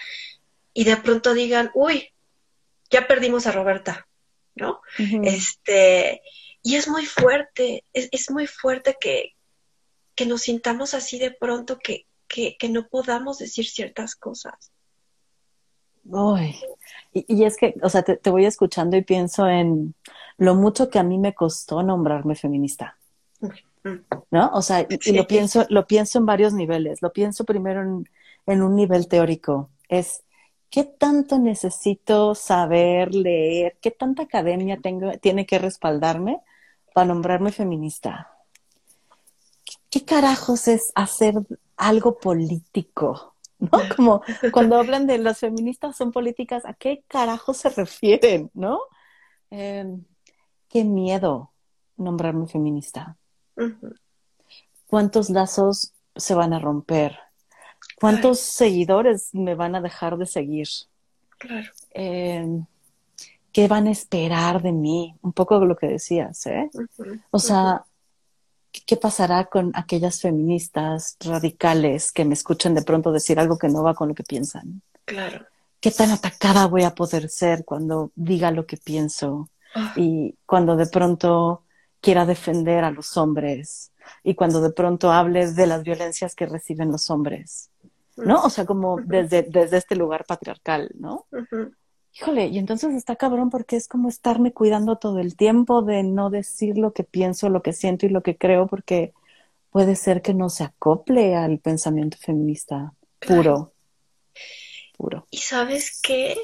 y 0.72 0.84
de 0.84 0.96
pronto 0.98 1.32
digan, 1.34 1.70
uy, 1.74 2.12
ya 2.90 3.06
perdimos 3.06 3.46
a 3.46 3.52
Roberta, 3.52 4.06
¿no? 4.54 4.82
Este, 4.98 6.22
y 6.62 6.76
es 6.76 6.86
muy 6.86 7.06
fuerte, 7.06 7.84
es, 7.92 8.08
es 8.12 8.30
muy 8.30 8.46
fuerte 8.46 8.96
que, 9.00 9.33
que 10.14 10.26
nos 10.26 10.42
sintamos 10.42 10.94
así 10.94 11.18
de 11.18 11.30
pronto 11.30 11.78
que, 11.78 12.06
que, 12.28 12.56
que 12.58 12.68
no 12.68 12.88
podamos 12.88 13.38
decir 13.38 13.66
ciertas 13.66 14.14
cosas. 14.14 14.72
Uy. 16.04 16.56
Y, 17.12 17.44
es 17.44 17.56
que, 17.56 17.74
o 17.82 17.88
sea, 17.88 18.02
te, 18.02 18.30
voy 18.30 18.44
escuchando 18.44 18.96
y 18.96 19.02
pienso 19.02 19.48
en 19.48 19.94
lo 20.36 20.54
mucho 20.54 20.90
que 20.90 20.98
a 20.98 21.02
mí 21.02 21.18
me 21.18 21.34
costó 21.34 21.82
nombrarme 21.82 22.34
feminista. 22.34 22.98
¿No? 24.30 24.50
O 24.52 24.62
sea, 24.62 24.86
y, 24.88 25.12
lo 25.12 25.26
pienso, 25.26 25.66
lo 25.68 25.86
pienso 25.86 26.18
en 26.18 26.26
varios 26.26 26.52
niveles. 26.52 27.02
Lo 27.02 27.12
pienso 27.12 27.44
primero 27.44 27.82
en, 27.82 28.08
en 28.46 28.62
un 28.62 28.74
nivel 28.76 29.08
teórico. 29.08 29.70
Es 29.88 30.24
¿qué 30.74 30.82
tanto 30.82 31.38
necesito 31.38 32.34
saber, 32.34 33.14
leer? 33.14 33.76
¿Qué 33.80 33.92
tanta 33.92 34.24
academia 34.24 34.76
tengo, 34.82 35.12
tiene 35.18 35.46
que 35.46 35.60
respaldarme 35.60 36.40
para 36.92 37.06
nombrarme 37.06 37.52
feminista? 37.52 38.33
¿Qué 39.94 40.04
carajos 40.04 40.66
es 40.66 40.90
hacer 40.96 41.36
algo 41.76 42.18
político? 42.18 43.36
¿No? 43.60 43.70
Como 43.96 44.22
cuando 44.52 44.76
hablan 44.76 45.06
de 45.06 45.18
las 45.18 45.38
feministas 45.38 45.96
son 45.96 46.10
políticas, 46.10 46.64
¿a 46.66 46.74
qué 46.74 47.04
carajos 47.06 47.58
se 47.58 47.68
refieren? 47.70 48.50
¿No? 48.54 48.80
Em, 49.50 50.04
qué 50.68 50.82
miedo 50.82 51.52
nombrarme 51.96 52.48
feminista. 52.48 53.16
¿Cuántos 54.88 55.30
lazos 55.30 55.92
se 56.16 56.34
van 56.34 56.52
a 56.52 56.58
romper? 56.58 57.16
¿Cuántos 58.00 58.40
seguidores 58.40 59.32
me 59.32 59.54
van 59.54 59.76
a 59.76 59.80
dejar 59.80 60.16
de 60.16 60.26
seguir? 60.26 60.66
Claro. 61.38 61.70
Em, 61.90 62.66
¿Qué 63.52 63.68
van 63.68 63.86
a 63.86 63.92
esperar 63.92 64.60
de 64.60 64.72
mí? 64.72 65.16
Un 65.22 65.32
poco 65.32 65.64
lo 65.64 65.76
que 65.76 65.86
decías, 65.86 66.44
¿eh? 66.46 66.68
O 67.30 67.38
sea, 67.38 67.84
¿qué 68.86 68.96
pasará 68.96 69.44
con 69.46 69.72
aquellas 69.74 70.20
feministas 70.20 71.16
radicales 71.20 72.12
que 72.12 72.24
me 72.24 72.34
escuchan 72.34 72.74
de 72.74 72.82
pronto 72.82 73.12
decir 73.12 73.38
algo 73.38 73.58
que 73.58 73.68
no 73.68 73.82
va 73.82 73.94
con 73.94 74.08
lo 74.08 74.14
que 74.14 74.24
piensan? 74.24 74.82
Claro. 75.04 75.46
¿Qué 75.80 75.90
tan 75.90 76.10
atacada 76.10 76.66
voy 76.66 76.82
a 76.82 76.94
poder 76.94 77.28
ser 77.28 77.64
cuando 77.64 78.10
diga 78.14 78.50
lo 78.50 78.66
que 78.66 78.76
pienso? 78.76 79.50
Ah. 79.74 79.92
Y 79.96 80.36
cuando 80.46 80.76
de 80.76 80.86
pronto 80.86 81.62
quiera 82.00 82.26
defender 82.26 82.84
a 82.84 82.90
los 82.90 83.16
hombres 83.16 83.92
y 84.22 84.34
cuando 84.34 84.60
de 84.60 84.70
pronto 84.70 85.12
hable 85.12 85.50
de 85.50 85.66
las 85.66 85.82
violencias 85.82 86.34
que 86.34 86.46
reciben 86.46 86.90
los 86.90 87.10
hombres, 87.10 87.70
¿no? 88.16 88.42
O 88.42 88.50
sea, 88.50 88.64
como 88.64 88.98
desde, 89.00 89.42
desde 89.42 89.78
este 89.78 89.96
lugar 89.96 90.24
patriarcal, 90.26 90.90
¿no? 90.94 91.26
Híjole, 92.14 92.46
y 92.46 92.58
entonces 92.58 92.94
está 92.94 93.16
cabrón 93.16 93.50
porque 93.50 93.76
es 93.76 93.88
como 93.88 94.08
estarme 94.08 94.52
cuidando 94.52 94.96
todo 94.96 95.18
el 95.18 95.36
tiempo 95.36 95.82
de 95.82 96.02
no 96.04 96.30
decir 96.30 96.78
lo 96.78 96.92
que 96.92 97.04
pienso, 97.04 97.48
lo 97.48 97.62
que 97.62 97.72
siento 97.72 98.06
y 98.06 98.10
lo 98.10 98.22
que 98.22 98.36
creo, 98.36 98.66
porque 98.66 99.12
puede 99.70 99.96
ser 99.96 100.22
que 100.22 100.34
no 100.34 100.48
se 100.48 100.64
acople 100.64 101.34
al 101.34 101.58
pensamiento 101.58 102.16
feminista 102.16 102.94
puro. 103.18 103.72
Puro. 104.96 105.26
Y 105.30 105.38
sabes 105.38 106.00
qué? 106.00 106.36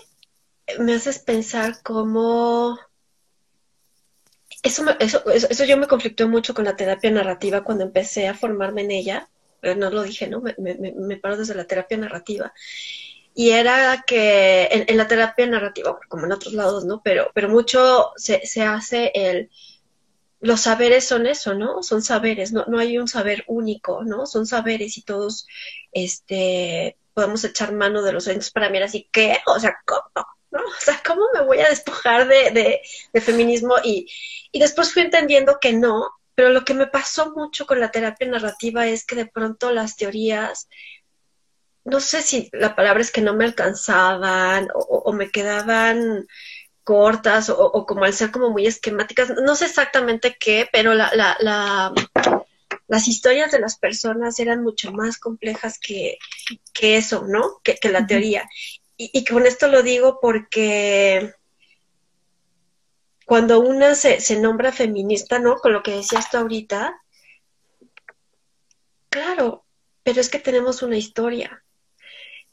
Me 0.81 0.95
haces 0.95 1.21
pensar 1.21 1.83
cómo... 1.83 2.77
Eso, 4.63 4.85
eso, 4.99 5.25
eso, 5.31 5.65
yo 5.65 5.79
me 5.79 5.87
conflictó 5.87 6.29
mucho 6.29 6.53
con 6.53 6.67
la 6.67 6.77
terapia 6.77 7.11
narrativa 7.11 7.65
cuando 7.65 7.85
empecé 7.85 8.29
a 8.29 8.35
formarme 8.35 8.83
en 8.83 8.91
ella. 8.91 9.31
No 9.63 9.91
lo 9.91 10.03
dije, 10.03 10.29
¿no? 10.29 10.41
Me, 10.41 10.55
me, 10.59 10.75
me 10.75 11.17
paro 11.17 11.37
desde 11.37 11.55
la 11.55 11.67
terapia 11.67 11.97
narrativa 11.97 12.53
y 13.35 13.51
era 13.51 14.05
que 14.07 14.69
en, 14.89 14.97
la 14.97 15.09
terapia 15.09 15.47
narrativa, 15.47 15.99
como 16.09 16.27
en 16.27 16.33
otros 16.33 16.53
lados, 16.53 16.85
¿no? 16.85 17.01
Pero, 17.03 17.31
pero 17.35 17.49
mucho 17.49 18.13
se, 18.17 18.45
se 18.47 18.63
hace 18.63 19.13
el, 19.15 19.51
los 20.41 20.63
saberes 20.63 21.05
son 21.05 21.27
eso, 21.27 21.55
¿no? 21.55 21.83
Son 21.83 22.03
saberes, 22.03 22.53
no, 22.53 22.65
no 22.67 22.79
hay 22.79 22.99
un 22.99 23.09
saber 23.09 23.45
único, 23.47 24.05
¿no? 24.05 24.27
Son 24.27 24.47
saberes 24.47 24.97
y 24.99 25.03
todos, 25.03 25.47
este, 25.93 26.97
podemos 27.15 27.45
echar 27.45 27.73
mano 27.73 28.03
de 28.03 28.13
los 28.13 28.27
eventos 28.27 28.51
para 28.51 28.71
mirar 28.71 28.89
así, 28.89 29.09
¿qué? 29.13 29.39
O 29.47 29.59
sea, 29.61 29.77
¿cómo? 29.87 30.27
¿No? 30.51 30.61
O 30.61 30.81
sea, 30.81 31.01
¿cómo 31.07 31.23
me 31.33 31.45
voy 31.45 31.61
a 31.61 31.69
despojar 31.69 32.27
de, 32.27 32.51
de, 32.51 32.81
de 33.13 33.21
feminismo? 33.21 33.77
Y, 33.85 34.09
y 34.51 34.59
después 34.59 34.93
fui 34.93 35.03
entendiendo 35.03 35.59
que 35.61 35.73
no, 35.73 36.09
pero 36.35 36.51
lo 36.51 36.65
que 36.65 36.75
me 36.75 36.87
pasó 36.87 37.33
mucho 37.37 37.67
con 37.67 37.79
la 37.79 37.91
terapia 37.91 38.27
narrativa 38.27 38.87
es 38.87 39.05
que 39.05 39.15
de 39.15 39.27
pronto 39.27 39.71
las 39.71 39.97
teorías 39.97 40.69
no 41.85 42.01
sé 42.01 42.23
si 42.23 42.49
la 42.53 42.75
palabra 42.77 43.01
es 43.01 43.11
que 43.11 43.23
no 43.23 43.35
me 43.35 43.45
alcanzaban 43.45 44.69
o, 44.75 45.13
me 45.13 45.31
quedaban 45.31 46.27
cortas 46.85 47.51
o, 47.51 47.87
como 47.87 48.05
al 48.05 48.13
ser 48.13 48.31
como 48.31 48.51
muy 48.51 48.67
esquemáticas, 48.67 49.31
no 49.43 49.55
sé 49.55 49.67
exactamente 49.67 50.37
qué, 50.39 50.69
pero 50.73 50.95
la, 50.95 51.11
la, 51.15 51.37
la, 51.41 51.93
las 52.89 53.09
historias 53.09 53.53
de 53.53 53.61
las 53.61 53.79
personas 53.79 54.39
eran 54.41 54.63
mucho 54.63 54.93
más 54.93 55.19
complejas 55.19 55.79
que, 55.79 56.19
que 56.73 56.97
eso, 56.97 57.25
¿no? 57.27 57.61
Que, 57.63 57.79
la 57.91 58.07
teoría. 58.07 58.49
Y, 58.97 59.11
y, 59.13 59.25
con 59.25 59.47
esto 59.47 59.69
lo 59.69 59.83
digo 59.83 60.19
porque 60.21 61.33
cuando 63.25 63.61
una 63.61 63.95
se, 63.95 64.21
se 64.21 64.41
nombra 64.41 64.73
feminista, 64.73 65.39
¿no? 65.39 65.57
Con 65.57 65.73
lo 65.73 65.83
que 65.83 65.93
decías 65.93 66.31
tú 66.31 66.39
ahorita, 66.39 67.01
claro, 69.09 69.65
pero 70.03 70.21
es 70.21 70.29
que 70.29 70.41
tenemos 70.41 70.83
una 70.83 70.97
historia 70.97 71.60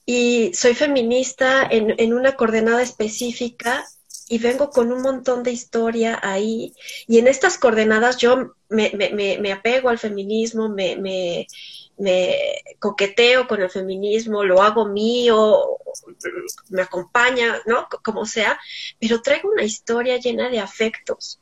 y 0.09 0.53
soy 0.53 0.73
feminista 0.73 1.67
en, 1.69 1.93
en, 1.97 2.13
una 2.13 2.37
coordenada 2.37 2.81
específica 2.81 3.85
y 4.29 4.37
vengo 4.37 4.69
con 4.69 4.93
un 4.93 5.01
montón 5.01 5.43
de 5.43 5.51
historia 5.51 6.17
ahí. 6.23 6.73
Y 7.07 7.19
en 7.19 7.27
estas 7.27 7.57
coordenadas 7.57 8.15
yo 8.15 8.53
me, 8.69 8.89
me, 8.93 9.37
me, 9.37 9.51
apego 9.51 9.89
al 9.89 9.99
feminismo, 9.99 10.69
me, 10.69 10.95
me, 10.95 11.45
coqueteo 12.79 13.49
con 13.49 13.61
el 13.61 13.69
feminismo, 13.69 14.45
lo 14.45 14.61
hago 14.61 14.85
mío, 14.85 15.77
me 16.69 16.83
acompaña, 16.83 17.61
¿no? 17.65 17.89
Como 18.01 18.25
sea, 18.25 18.57
pero 19.01 19.21
traigo 19.21 19.49
una 19.49 19.63
historia 19.63 20.15
llena 20.15 20.49
de 20.49 20.61
afectos. 20.61 21.37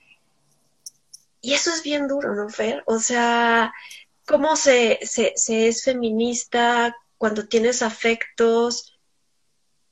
Y 1.39 1.53
eso 1.53 1.69
es 1.69 1.83
bien 1.83 2.07
duro, 2.07 2.33
¿no, 2.33 2.49
Fer? 2.49 2.81
O 2.87 2.97
sea, 2.97 3.71
cómo 4.25 4.55
se, 4.55 4.97
se, 5.03 5.33
se 5.35 5.67
es 5.67 5.83
feminista, 5.83 6.95
cuando 7.17 7.47
tienes 7.47 7.81
afectos 7.81 8.97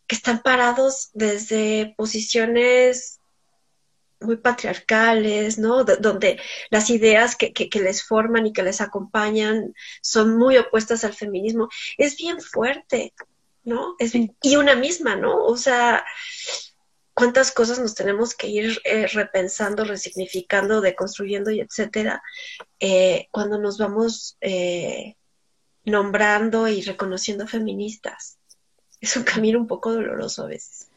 que 0.07 0.15
están 0.15 0.41
parados 0.41 1.09
desde 1.13 1.93
posiciones 1.97 3.19
muy 4.19 4.37
patriarcales, 4.37 5.57
¿no? 5.57 5.83
donde 5.83 6.39
las 6.69 6.89
ideas 6.89 7.35
que, 7.35 7.53
que, 7.53 7.79
les 7.79 8.03
forman 8.03 8.47
y 8.47 8.53
que 8.53 8.63
les 8.63 8.81
acompañan 8.81 9.73
son 10.01 10.37
muy 10.37 10.57
opuestas 10.57 11.03
al 11.03 11.13
feminismo. 11.13 11.69
Es 11.97 12.17
bien 12.17 12.39
fuerte, 12.39 13.13
¿no? 13.63 13.95
Es 13.99 14.13
y 14.15 14.55
una 14.55 14.75
misma, 14.75 15.15
¿no? 15.15 15.43
O 15.43 15.57
sea, 15.57 16.05
cuántas 17.13 17.51
cosas 17.51 17.79
nos 17.79 17.95
tenemos 17.95 18.33
que 18.35 18.47
ir 18.47 18.79
eh, 18.83 19.07
repensando, 19.07 19.83
resignificando, 19.83 20.81
deconstruyendo 20.81 21.51
y 21.51 21.59
etcétera, 21.59 22.21
eh, 22.79 23.27
cuando 23.31 23.57
nos 23.59 23.77
vamos 23.77 24.37
eh, 24.41 25.15
nombrando 25.85 26.67
y 26.67 26.81
reconociendo 26.81 27.47
feministas. 27.47 28.37
Es 29.01 29.17
un 29.17 29.23
camino 29.23 29.59
un 29.59 29.67
poco 29.67 29.91
doloroso 29.91 30.43
a 30.43 30.47
veces. 30.47 30.87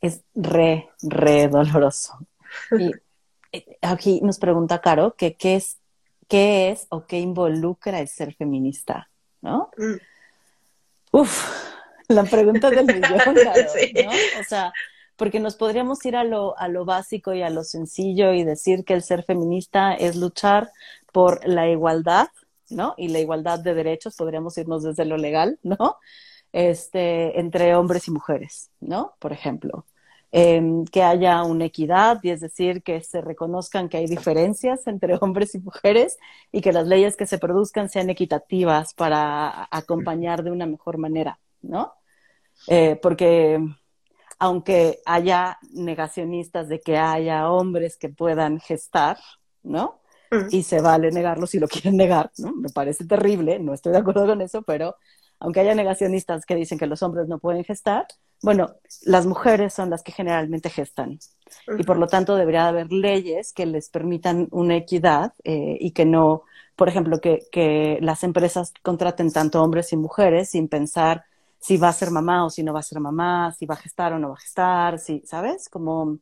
Es 0.00 0.22
re, 0.34 0.88
re 1.02 1.48
doloroso. 1.48 2.18
Y 2.78 2.92
eh, 3.52 3.78
aquí 3.82 4.20
nos 4.22 4.38
pregunta 4.38 4.80
Caro 4.80 5.14
que 5.14 5.34
qué 5.34 5.56
es, 5.56 5.78
qué 6.28 6.70
es 6.70 6.86
o 6.88 7.06
qué 7.06 7.20
involucra 7.20 8.00
el 8.00 8.08
ser 8.08 8.34
feminista, 8.34 9.10
¿no? 9.42 9.70
Mm. 9.76 9.96
Uf, 11.12 11.46
la 12.08 12.24
pregunta 12.24 12.70
del 12.70 12.86
millón, 12.94 13.18
Caro, 13.18 13.34
¿no? 13.34 14.10
O 14.40 14.44
sea, 14.48 14.72
porque 15.16 15.40
nos 15.40 15.56
podríamos 15.56 16.04
ir 16.06 16.16
a 16.16 16.24
lo, 16.24 16.58
a 16.58 16.68
lo 16.68 16.84
básico 16.84 17.34
y 17.34 17.42
a 17.42 17.50
lo 17.50 17.64
sencillo 17.64 18.32
y 18.32 18.44
decir 18.44 18.84
que 18.84 18.94
el 18.94 19.02
ser 19.02 19.24
feminista 19.24 19.94
es 19.94 20.16
luchar 20.16 20.72
por 21.12 21.46
la 21.46 21.68
igualdad, 21.68 22.28
¿no? 22.72 22.94
Y 22.96 23.08
la 23.08 23.20
igualdad 23.20 23.60
de 23.60 23.74
derechos, 23.74 24.16
podríamos 24.16 24.56
irnos 24.58 24.82
desde 24.82 25.04
lo 25.04 25.16
legal, 25.16 25.58
¿no? 25.62 25.98
Este, 26.52 27.38
entre 27.40 27.74
hombres 27.76 28.08
y 28.08 28.10
mujeres, 28.10 28.70
¿no? 28.80 29.14
Por 29.18 29.32
ejemplo. 29.32 29.86
Em, 30.34 30.86
que 30.86 31.02
haya 31.02 31.42
una 31.42 31.66
equidad, 31.66 32.18
y 32.22 32.30
es 32.30 32.40
decir, 32.40 32.82
que 32.82 33.02
se 33.02 33.20
reconozcan 33.20 33.90
que 33.90 33.98
hay 33.98 34.06
diferencias 34.06 34.86
entre 34.86 35.14
hombres 35.20 35.54
y 35.54 35.60
mujeres 35.60 36.18
y 36.50 36.62
que 36.62 36.72
las 36.72 36.86
leyes 36.86 37.18
que 37.18 37.26
se 37.26 37.38
produzcan 37.38 37.90
sean 37.90 38.08
equitativas 38.08 38.94
para 38.94 39.68
acompañar 39.70 40.42
de 40.42 40.50
una 40.50 40.64
mejor 40.66 40.96
manera, 40.96 41.38
¿no? 41.60 41.92
Eh, 42.68 42.98
porque 43.02 43.60
aunque 44.38 45.00
haya 45.04 45.58
negacionistas 45.70 46.68
de 46.68 46.80
que 46.80 46.96
haya 46.96 47.50
hombres 47.50 47.98
que 47.98 48.08
puedan 48.08 48.58
gestar, 48.58 49.18
¿no? 49.62 50.01
Y 50.50 50.62
se 50.62 50.80
vale 50.80 51.10
negarlo 51.10 51.46
si 51.46 51.58
lo 51.58 51.68
quieren 51.68 51.96
negar, 51.96 52.30
¿no? 52.38 52.52
Me 52.52 52.68
parece 52.70 53.04
terrible, 53.06 53.58
no 53.58 53.74
estoy 53.74 53.92
de 53.92 53.98
acuerdo 53.98 54.26
con 54.26 54.40
eso, 54.40 54.62
pero 54.62 54.96
aunque 55.38 55.60
haya 55.60 55.74
negacionistas 55.74 56.46
que 56.46 56.54
dicen 56.54 56.78
que 56.78 56.86
los 56.86 57.02
hombres 57.02 57.28
no 57.28 57.38
pueden 57.38 57.64
gestar, 57.64 58.06
bueno, 58.42 58.74
las 59.02 59.26
mujeres 59.26 59.72
son 59.74 59.90
las 59.90 60.02
que 60.02 60.12
generalmente 60.12 60.70
gestan 60.70 61.18
y 61.78 61.84
por 61.84 61.96
lo 61.98 62.06
tanto 62.06 62.36
debería 62.36 62.68
haber 62.68 62.92
leyes 62.92 63.52
que 63.52 63.66
les 63.66 63.88
permitan 63.88 64.48
una 64.50 64.76
equidad 64.76 65.34
eh, 65.44 65.76
y 65.80 65.92
que 65.92 66.04
no, 66.04 66.42
por 66.76 66.88
ejemplo, 66.88 67.20
que, 67.20 67.46
que 67.52 67.98
las 68.00 68.24
empresas 68.24 68.72
contraten 68.82 69.32
tanto 69.32 69.62
hombres 69.62 69.92
y 69.92 69.96
mujeres 69.96 70.50
sin 70.50 70.68
pensar 70.68 71.24
si 71.60 71.76
va 71.76 71.88
a 71.88 71.92
ser 71.92 72.10
mamá 72.10 72.44
o 72.44 72.50
si 72.50 72.62
no 72.64 72.72
va 72.72 72.80
a 72.80 72.82
ser 72.82 73.00
mamá, 73.00 73.52
si 73.52 73.66
va 73.66 73.74
a 73.74 73.78
gestar 73.78 74.12
o 74.12 74.18
no 74.18 74.30
va 74.30 74.34
a 74.34 74.38
gestar, 74.40 74.98
si, 74.98 75.22
¿sabes? 75.24 75.68
Como 75.68 76.18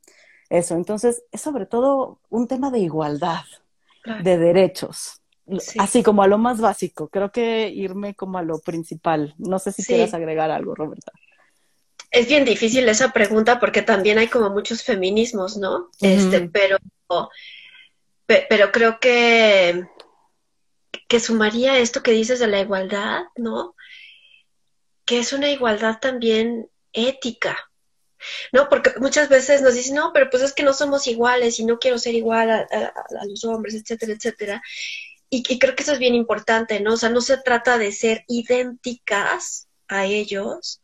eso. 0.51 0.75
Entonces, 0.77 1.25
es 1.33 1.41
sobre 1.41 1.67
todo 1.67 2.21
un 2.29 2.47
tema 2.47 2.71
de 2.71 2.81
igualdad, 2.81 3.45
de 4.23 4.39
derechos. 4.39 5.21
Así 5.79 6.03
como 6.03 6.23
a 6.23 6.29
lo 6.29 6.39
más 6.39 6.61
básico, 6.61 7.09
creo 7.09 7.33
que 7.33 7.69
irme 7.69 8.15
como 8.15 8.39
a 8.39 8.43
lo 8.43 8.61
principal. 8.61 9.35
No 9.39 9.59
sé 9.59 9.73
si 9.73 9.85
quieres 9.85 10.15
agregar 10.15 10.51
algo, 10.51 10.75
Roberta. 10.75 11.13
Es 12.11 12.29
bien 12.29 12.45
difícil 12.45 12.89
esa 12.89 13.13
pregunta 13.13 13.61
porque 13.61 13.83
también 13.83 14.19
hay 14.19 14.29
como 14.29 14.51
muchos 14.51 14.83
feminismos, 14.83 15.57
¿no? 15.57 15.91
Este, 16.01 16.49
pero, 16.49 16.79
pero 18.27 18.73
creo 18.73 18.99
que, 19.01 19.85
que 21.09 21.21
sumaría 21.21 21.79
esto 21.79 22.03
que 22.03 22.13
dices 22.13 22.41
de 22.41 22.49
la 22.49 22.61
igualdad, 22.61 23.23
¿no? 23.37 23.75
Que 25.05 25.19
es 25.19 25.33
una 25.33 25.51
igualdad 25.51 25.99
también 26.01 26.69
ética, 26.93 27.70
¿no? 28.53 28.69
Porque 28.69 28.93
muchas 28.99 29.29
veces 29.29 29.63
nos 29.63 29.75
dicen, 29.75 29.97
no, 29.97 30.13
pero 30.13 30.31
pues 30.31 30.43
es 30.43 30.53
que 30.53 30.63
no 30.63 30.73
somos 30.73 31.07
iguales 31.07 31.59
y 31.59 31.65
no 31.65 31.79
quiero 31.79 31.99
ser 31.99 32.15
igual 32.15 32.51
a, 32.51 32.61
a 32.71 33.27
los 33.27 33.45
hombres, 33.45 33.75
etcétera, 33.75 34.13
etcétera. 34.13 34.63
Y, 35.33 35.59
creo 35.61 35.77
que 35.77 35.85
eso 35.85 35.93
es 35.93 36.01
bien 36.01 36.17
importante, 36.17 36.81
¿no? 36.81 36.95
O 36.95 36.97
sea, 36.97 37.09
no 37.09 37.21
se 37.21 37.39
trata 37.39 37.79
de 37.79 37.93
ser 37.93 38.25
idénticas 38.27 39.69
a 39.87 40.05
ellos, 40.05 40.83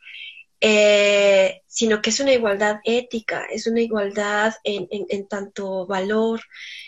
eh, 0.61 1.63
sino 1.67 2.01
que 2.01 2.11
es 2.11 2.21
una 2.21 2.33
igualdad 2.33 2.79
ética, 2.85 3.47
es 3.51 3.67
una 3.67 3.81
igualdad 3.81 4.55
en, 4.63 4.87
en, 4.91 5.27
tanto 5.29 5.87
valor, 5.87 6.41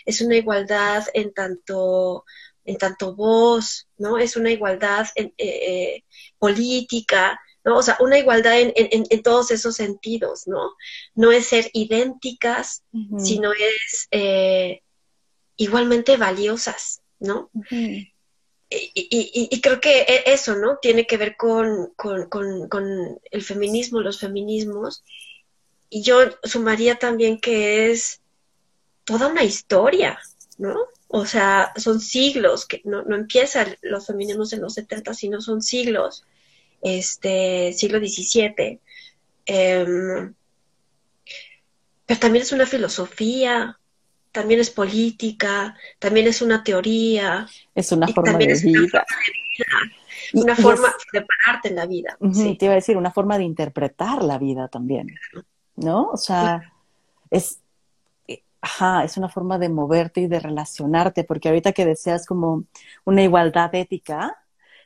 es 0.05 0.21
una 0.21 0.37
igualdad 0.37 1.05
en 1.13 1.33
tanto, 1.33 2.23
en 2.63 2.77
tanto 2.77 3.13
voz, 3.15 3.89
¿no? 3.97 4.17
Es 4.17 4.37
una 4.37 4.51
igualdad 4.51 5.07
en, 5.15 5.33
eh, 5.37 5.95
eh, 5.97 6.03
política, 6.37 7.41
¿no? 7.69 7.77
O 7.77 7.83
sea, 7.83 7.97
una 7.99 8.17
igualdad 8.17 8.59
en, 8.59 8.73
en, 8.75 9.21
todos 9.21 9.51
esos 9.51 9.75
sentidos, 9.75 10.47
¿no? 10.47 10.73
No 11.13 11.31
es 11.31 11.45
ser 11.45 11.69
idénticas, 11.73 12.81
sino 13.19 13.51
es 13.53 14.09
igualmente 15.55 16.17
valiosas, 16.17 17.01
¿no? 17.19 17.51
y, 18.69 19.49
y, 19.51 19.61
creo 19.61 19.79
que 19.79 20.01
e, 20.01 20.23
eso, 20.33 20.55
¿no? 20.55 20.77
Tiene 20.77 21.05
que 21.05 21.17
ver 21.17 21.35
con, 21.37 21.93
el 23.31 23.43
feminismo, 23.43 24.01
los 24.01 24.19
feminismos. 24.19 25.03
Y 25.89 26.01
yo 26.01 26.21
sumaría 26.43 26.97
también 26.97 27.39
que 27.39 27.91
es 27.91 28.21
toda 29.03 29.27
una 29.27 29.43
historia, 29.43 30.19
¿no? 30.57 30.75
O 31.07 31.25
sea, 31.27 31.71
son 31.77 31.99
siglos, 31.99 32.65
que 32.65 32.81
no, 32.83 33.03
no 33.03 33.15
empiezan 33.15 33.75
los 33.81 34.07
feminismos 34.07 34.53
en 34.53 34.61
los 34.61 34.73
70, 34.73 35.13
sino 35.13 35.39
son 35.39 35.61
siglos, 35.61 36.23
este, 36.81 37.73
siglo 37.73 37.99
XVII. 37.99 38.79
Em, 39.45 40.33
pero 42.05 42.19
también 42.19 42.43
es 42.43 42.51
una 42.51 42.65
filosofía, 42.65 43.79
también 44.31 44.59
es 44.59 44.69
política, 44.69 45.75
también 45.99 46.27
es 46.27 46.41
una 46.41 46.63
teoría. 46.63 47.47
Es 47.75 47.91
una 47.91 48.07
forma 48.07 48.37
de 48.37 48.59
vida. 48.63 49.05
Una 50.33 50.55
forma 50.55 50.93
de, 51.11 51.25
pararte 51.25 51.69
en 51.69 51.75
la 51.75 51.85
vida. 51.85 52.17
sí. 52.33 52.55
Te 52.55 52.65
iba 52.65 52.73
a 52.73 52.75
decir, 52.75 52.97
una 52.97 53.11
forma 53.11 53.37
de 53.37 53.43
interpretar 53.43 54.23
la 54.23 54.37
vida 54.37 54.67
también, 54.67 55.07
¿no? 55.75 56.09
O 56.11 56.17
sea, 56.17 56.71
es, 57.31 57.59
eh, 58.27 58.43
ajá, 58.61 59.03
es 59.03 59.17
una 59.17 59.29
forma 59.29 59.57
de 59.57 59.69
moverte 59.69 60.21
y 60.21 60.27
de 60.27 60.39
relacionarte, 60.39 61.23
porque 61.23 61.49
ahorita 61.49 61.71
que 61.71 61.85
deseas 61.85 62.25
como 62.27 62.65
una 63.05 63.23
igualdad 63.23 63.73
ética, 63.73 64.37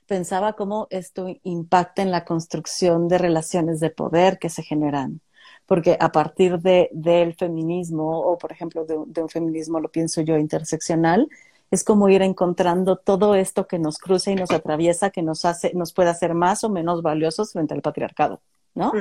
pensaba 0.07 0.53
cómo 0.53 0.87
esto 0.89 1.27
impacta 1.43 2.01
en 2.01 2.11
la 2.11 2.25
construcción 2.25 3.07
de 3.07 3.17
relaciones 3.17 3.79
de 3.79 3.89
poder 3.89 4.39
que 4.39 4.49
se 4.49 4.63
generan 4.63 5.21
porque 5.65 5.97
a 5.99 6.11
partir 6.11 6.59
de, 6.59 6.89
del 6.91 7.35
feminismo, 7.35 8.19
o 8.19 8.37
por 8.37 8.51
ejemplo 8.51 8.85
de, 8.85 9.21
un 9.21 9.29
feminismo, 9.29 9.79
lo 9.79 9.89
pienso 9.89 10.21
yo, 10.21 10.37
interseccional, 10.37 11.29
es 11.71 11.83
como 11.83 12.09
ir 12.09 12.21
encontrando 12.21 12.97
todo 12.97 13.33
esto 13.33 13.67
que 13.67 13.79
nos 13.79 13.97
cruza 13.97 14.31
y 14.31 14.35
nos 14.35 14.51
atraviesa, 14.51 15.09
que 15.09 15.23
nos 15.23 15.45
hace, 15.45 15.73
nos 15.73 15.93
puede 15.93 16.09
hacer 16.09 16.33
más 16.33 16.63
o 16.63 16.69
menos 16.69 17.01
valiosos 17.01 17.53
frente 17.53 17.73
al 17.73 17.81
patriarcado, 17.81 18.41
¿no? 18.75 18.91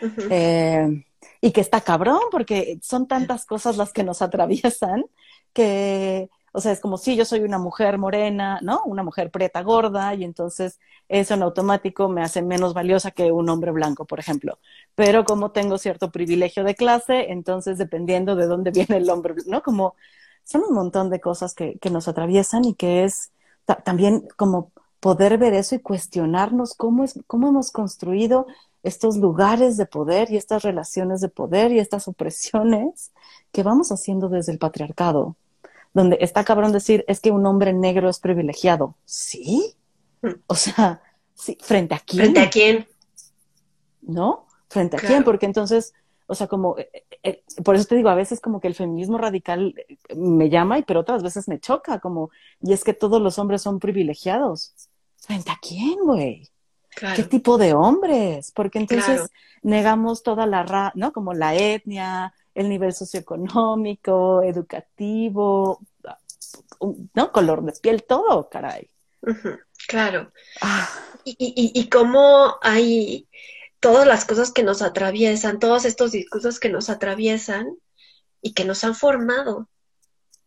Mm, 0.00 0.20
eh, 0.30 1.04
y 1.40 1.50
que 1.50 1.60
está 1.60 1.80
cabrón, 1.80 2.20
porque 2.30 2.78
son 2.82 3.06
tantas 3.06 3.44
cosas 3.44 3.76
las 3.76 3.92
que 3.92 4.04
nos 4.04 4.22
atraviesan 4.22 5.04
que 5.52 6.30
o 6.52 6.60
sea, 6.60 6.72
es 6.72 6.80
como 6.80 6.98
si 6.98 7.16
yo 7.16 7.24
soy 7.24 7.40
una 7.40 7.58
mujer 7.58 7.98
morena, 7.98 8.58
¿no? 8.62 8.82
Una 8.84 9.02
mujer 9.02 9.30
preta 9.30 9.62
gorda 9.62 10.14
y 10.14 10.24
entonces 10.24 10.78
eso 11.08 11.34
en 11.34 11.42
automático 11.42 12.08
me 12.08 12.22
hace 12.22 12.42
menos 12.42 12.74
valiosa 12.74 13.10
que 13.10 13.32
un 13.32 13.48
hombre 13.48 13.70
blanco, 13.72 14.04
por 14.06 14.20
ejemplo. 14.20 14.58
Pero 14.94 15.24
como 15.24 15.50
tengo 15.52 15.78
cierto 15.78 16.10
privilegio 16.12 16.62
de 16.64 16.74
clase, 16.74 17.32
entonces 17.32 17.78
dependiendo 17.78 18.36
de 18.36 18.46
dónde 18.46 18.70
viene 18.72 18.98
el 18.98 19.08
hombre, 19.10 19.34
¿no? 19.46 19.62
Como 19.62 19.96
son 20.44 20.62
un 20.68 20.74
montón 20.74 21.10
de 21.10 21.20
cosas 21.20 21.54
que, 21.54 21.78
que 21.78 21.90
nos 21.90 22.08
atraviesan 22.08 22.64
y 22.64 22.74
que 22.74 23.04
es 23.04 23.32
también 23.84 24.28
como 24.36 24.72
poder 25.00 25.38
ver 25.38 25.54
eso 25.54 25.74
y 25.74 25.80
cuestionarnos 25.80 26.74
cómo, 26.74 27.04
es, 27.04 27.18
cómo 27.26 27.48
hemos 27.48 27.72
construido 27.72 28.46
estos 28.82 29.16
lugares 29.16 29.76
de 29.76 29.86
poder 29.86 30.30
y 30.30 30.36
estas 30.36 30.62
relaciones 30.62 31.20
de 31.20 31.28
poder 31.28 31.72
y 31.72 31.78
estas 31.78 32.08
opresiones 32.08 33.12
que 33.52 33.62
vamos 33.62 33.92
haciendo 33.92 34.28
desde 34.28 34.52
el 34.52 34.58
patriarcado 34.58 35.36
donde 35.94 36.18
está 36.20 36.44
cabrón 36.44 36.72
decir, 36.72 37.04
es 37.08 37.20
que 37.20 37.30
un 37.30 37.46
hombre 37.46 37.72
negro 37.72 38.08
es 38.08 38.18
privilegiado. 38.18 38.96
¿Sí? 39.04 39.74
Mm. 40.22 40.30
O 40.46 40.54
sea, 40.54 41.02
sí, 41.34 41.58
¿frente 41.60 41.94
a 41.94 42.00
quién? 42.00 42.22
¿Frente 42.22 42.40
a 42.40 42.50
quién? 42.50 42.88
¿No? 44.02 44.46
¿Frente 44.68 44.96
a 44.96 45.00
quién? 45.00 45.22
Porque 45.22 45.46
entonces, 45.46 45.92
o 46.26 46.34
sea, 46.34 46.46
como, 46.46 46.78
eh, 46.78 46.88
eh, 46.94 47.06
eh, 47.22 47.42
por 47.62 47.76
eso 47.76 47.84
te 47.84 47.94
digo, 47.94 48.08
a 48.08 48.14
veces 48.14 48.40
como 48.40 48.60
que 48.60 48.68
el 48.68 48.74
feminismo 48.74 49.18
radical 49.18 49.74
me 50.16 50.48
llama, 50.48 50.78
y 50.78 50.82
pero 50.82 51.00
otras 51.00 51.22
veces 51.22 51.46
me 51.46 51.60
choca, 51.60 51.98
como, 51.98 52.30
y 52.62 52.72
es 52.72 52.84
que 52.84 52.94
todos 52.94 53.20
los 53.20 53.38
hombres 53.38 53.62
son 53.62 53.78
privilegiados. 53.78 54.74
¿Frente 55.18 55.50
a 55.50 55.58
quién, 55.60 55.98
güey? 56.02 56.48
¿Qué 57.16 57.22
tipo 57.22 57.58
de 57.58 57.74
hombres? 57.74 58.52
Porque 58.52 58.78
entonces 58.78 59.30
negamos 59.62 60.22
toda 60.22 60.46
la, 60.46 60.62
ra 60.62 60.92
¿no? 60.94 61.12
Como 61.12 61.32
la 61.32 61.54
etnia, 61.54 62.34
el 62.54 62.68
nivel 62.68 62.92
socioeconómico, 62.92 64.42
educativo, 64.42 65.80
¿no? 67.14 67.32
Color 67.32 67.64
de 67.64 67.72
piel, 67.80 68.04
todo, 68.04 68.48
caray. 68.48 68.88
claro. 69.88 70.32
Ah. 70.60 70.88
Y, 71.24 71.36
y, 71.38 71.80
y 71.80 71.88
cómo 71.88 72.56
hay 72.62 73.28
todas 73.80 74.06
las 74.06 74.24
cosas 74.24 74.52
que 74.52 74.62
nos 74.62 74.82
atraviesan, 74.82 75.58
todos 75.58 75.84
estos 75.84 76.12
discursos 76.12 76.60
que 76.60 76.68
nos 76.68 76.90
atraviesan 76.90 77.76
y 78.40 78.54
que 78.54 78.64
nos 78.64 78.84
han 78.84 78.94
formado, 78.94 79.68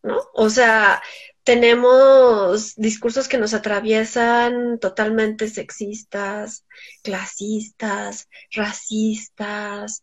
¿no? 0.02 0.20
O 0.34 0.50
sea, 0.50 1.02
tenemos 1.46 2.74
discursos 2.76 3.28
que 3.28 3.38
nos 3.38 3.54
atraviesan 3.54 4.78
totalmente 4.78 5.48
sexistas, 5.48 6.64
clasistas, 7.02 8.28
racistas, 8.52 10.02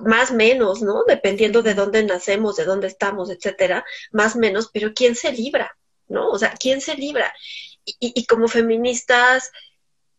más 0.00 0.32
menos, 0.32 0.82
¿no? 0.82 1.04
Dependiendo 1.04 1.62
de 1.62 1.74
dónde 1.74 2.02
nacemos, 2.02 2.56
de 2.56 2.64
dónde 2.64 2.86
estamos, 2.86 3.30
etcétera, 3.30 3.84
más 4.12 4.36
menos, 4.36 4.70
pero 4.72 4.92
¿quién 4.94 5.14
se 5.14 5.32
libra? 5.32 5.76
¿No? 6.06 6.30
O 6.30 6.38
sea, 6.38 6.54
¿quién 6.58 6.80
se 6.80 6.94
libra? 6.94 7.32
Y, 7.84 8.26
como 8.26 8.48
feministas, 8.48 9.50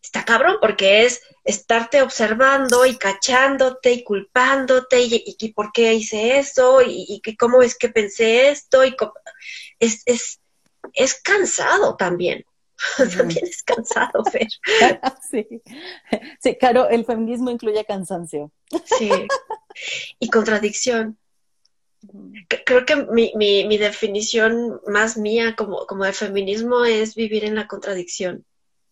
está 0.01 0.25
cabrón 0.25 0.57
porque 0.59 1.05
es 1.05 1.21
estarte 1.43 2.01
observando 2.01 2.85
y 2.85 2.97
cachándote 2.97 3.91
y 3.91 4.03
culpándote 4.03 5.01
y, 5.01 5.35
y, 5.39 5.53
por 5.53 5.71
qué 5.71 5.93
hice 5.93 6.39
eso 6.39 6.81
y, 6.81 7.21
y, 7.23 7.35
cómo 7.35 7.61
es 7.61 7.77
que 7.77 7.89
pensé 7.89 8.49
esto 8.49 8.83
y 8.83 8.95
es, 9.79 10.01
es, 10.05 10.39
es 10.93 11.21
cansado 11.21 11.95
también. 11.95 12.43
también 13.17 13.45
es 13.45 13.63
cansado, 13.63 14.23
Fer. 14.25 14.47
sí. 15.31 15.45
sí, 16.39 16.55
claro, 16.55 16.89
el 16.89 17.05
feminismo 17.05 17.49
incluye 17.49 17.83
cansancio. 17.85 18.51
sí, 18.85 19.11
y 20.19 20.29
contradicción. 20.29 21.17
Creo 22.65 22.85
que 22.85 22.95
mi, 22.95 23.33
mi, 23.35 23.67
mi 23.67 23.77
definición 23.77 24.81
más 24.87 25.17
mía 25.17 25.55
como, 25.55 25.85
como 25.85 26.05
de 26.05 26.13
feminismo 26.13 26.85
es 26.85 27.15
vivir 27.15 27.43
en 27.43 27.55
la 27.55 27.67
contradicción 27.67 28.45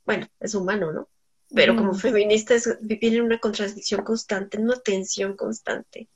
bueno, 0.07 0.25
es 0.39 0.55
humano, 0.55 0.91
¿no? 0.93 1.09
Pero 1.53 1.75
como 1.75 1.93
feminista 1.93 2.55
es 2.55 2.77
vivir 2.81 3.15
en 3.15 3.23
una 3.23 3.39
contradicción 3.39 4.03
constante, 4.03 4.57
en 4.57 4.63
una 4.63 4.79
tensión 4.79 5.35
constante. 5.35 6.07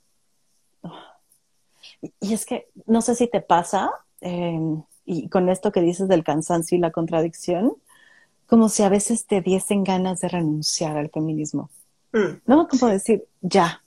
Y 2.20 2.34
es 2.34 2.46
que 2.46 2.68
no 2.86 3.02
sé 3.02 3.16
si 3.16 3.28
te 3.28 3.42
pasa, 3.42 3.92
em, 4.22 4.82
y 5.06 5.30
con 5.30 5.50
esto 5.50 5.72
que 5.72 5.82
dices 5.82 6.08
del 6.08 6.24
cansancio 6.24 6.78
y 6.78 6.82
la 6.82 6.92
contradicción, 6.92 7.76
como 8.48 8.68
si 8.68 8.84
a 8.84 8.90
veces 8.90 9.26
te 9.26 9.42
diesen 9.42 9.84
ganas 9.84 10.22
de 10.22 10.30
renunciar 10.30 10.98
al 10.98 11.10
feminismo. 11.10 11.70
Mm, 12.14 12.42
¿No? 12.46 12.68
Como 12.68 12.88
decir, 12.88 13.26
ya, 13.42 13.84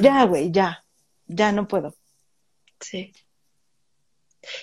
ya, 0.00 0.24
güey, 0.26 0.50
ya, 0.50 0.84
ya 1.26 1.52
no 1.52 1.68
puedo. 1.68 1.94
Sí. 2.80 3.12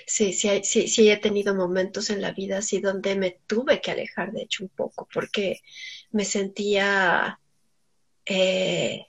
Sí, 0.05 0.33
sí, 0.33 0.61
sí, 0.63 0.87
sí 0.87 1.09
he 1.09 1.17
tenido 1.17 1.55
momentos 1.55 2.09
en 2.11 2.21
la 2.21 2.31
vida 2.31 2.59
así 2.59 2.79
donde 2.79 3.15
me 3.15 3.39
tuve 3.47 3.81
que 3.81 3.91
alejar, 3.91 4.31
de 4.31 4.43
hecho, 4.43 4.63
un 4.63 4.69
poco, 4.69 5.07
porque 5.11 5.61
me 6.11 6.23
sentía 6.23 7.39
eh, 8.25 9.07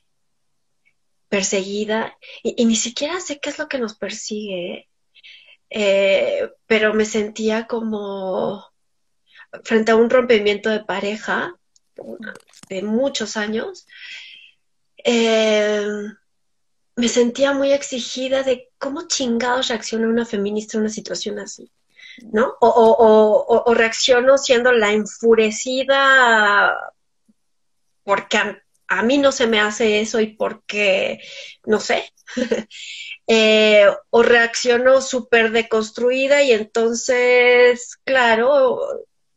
perseguida 1.29 2.17
y, 2.43 2.65
ni 2.65 2.77
siquiera 2.77 3.21
sé 3.21 3.41
qué 3.41 3.51
es 3.51 3.59
lo 3.59 3.69
que 3.69 3.79
nos 3.79 3.97
persigue, 3.97 4.89
eh, 5.71 6.51
pero 6.67 6.95
me 6.95 7.05
sentía 7.05 7.67
como 7.67 8.67
frente 9.65 9.93
a 9.93 9.97
un 9.97 10.11
rompimiento 10.11 10.71
de 10.71 10.85
pareja 10.85 11.55
de 12.69 12.83
muchos 12.83 13.37
años. 13.37 13.87
Eh, 15.05 15.87
me 16.97 17.09
sentía 17.09 17.53
muy 17.53 17.73
exigida 17.73 18.43
de 18.43 18.71
cómo 18.79 19.07
chingados 19.09 19.69
reacciona 19.69 20.09
una 20.09 20.27
feminista 20.27 20.77
en 20.77 20.83
una 20.83 20.93
situación 20.93 21.39
así, 21.39 21.73
¿no? 22.33 22.55
O, 22.61 23.73
reacciono 23.75 24.37
siendo 24.39 24.73
la 24.73 24.93
enfurecida 24.93 26.77
porque 28.05 28.39
a, 28.89 29.03
mí 29.03 29.19
no 29.19 29.33
se 29.33 29.47
me 29.47 29.61
hace 29.61 30.01
eso 30.01 30.21
y 30.21 30.29
porque, 30.37 31.21
no 31.65 31.81
sé, 31.81 32.13
eh, 33.27 33.87
o 34.11 34.23
reacciono 34.23 35.01
súper 35.01 35.51
deconstruida 35.53 36.43
y 36.43 36.53
entonces, 36.53 37.97
claro, 38.05 38.81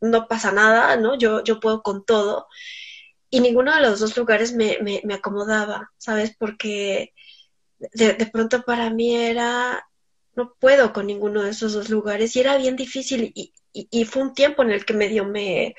no 0.01 0.27
pasa 0.27 0.51
nada, 0.51 0.97
¿no? 0.97 1.17
Yo, 1.17 1.43
yo 1.43 1.59
puedo 1.59 1.81
con 1.83 2.05
todo. 2.05 2.47
Y 3.29 3.39
ninguno 3.39 3.75
de 3.75 3.81
los 3.81 3.99
dos 3.99 4.15
lugares 4.17 4.53
me, 4.53 4.77
me, 4.81 5.01
me 5.03 5.15
acomodaba, 5.15 5.91
¿sabes? 5.97 6.35
Porque 6.37 7.13
de, 7.79 8.13
pronto 8.31 8.63
para 8.63 8.89
mí 8.89 9.15
era, 9.15 9.87
no 10.35 10.53
puedo 10.59 10.93
con 10.93 11.07
ninguno 11.07 11.43
de 11.43 11.51
esos 11.51 11.73
dos 11.73 11.89
lugares 11.89 12.35
y 12.35 12.39
era 12.39 12.57
bien 12.57 12.75
difícil 12.75 13.31
y, 13.35 13.53
y, 13.73 14.05
fue 14.05 14.21
un 14.23 14.33
tiempo 14.33 14.63
en 14.63 14.71
el 14.71 14.85
que 14.85 14.93
medio 14.93 15.25
me, 15.25 15.75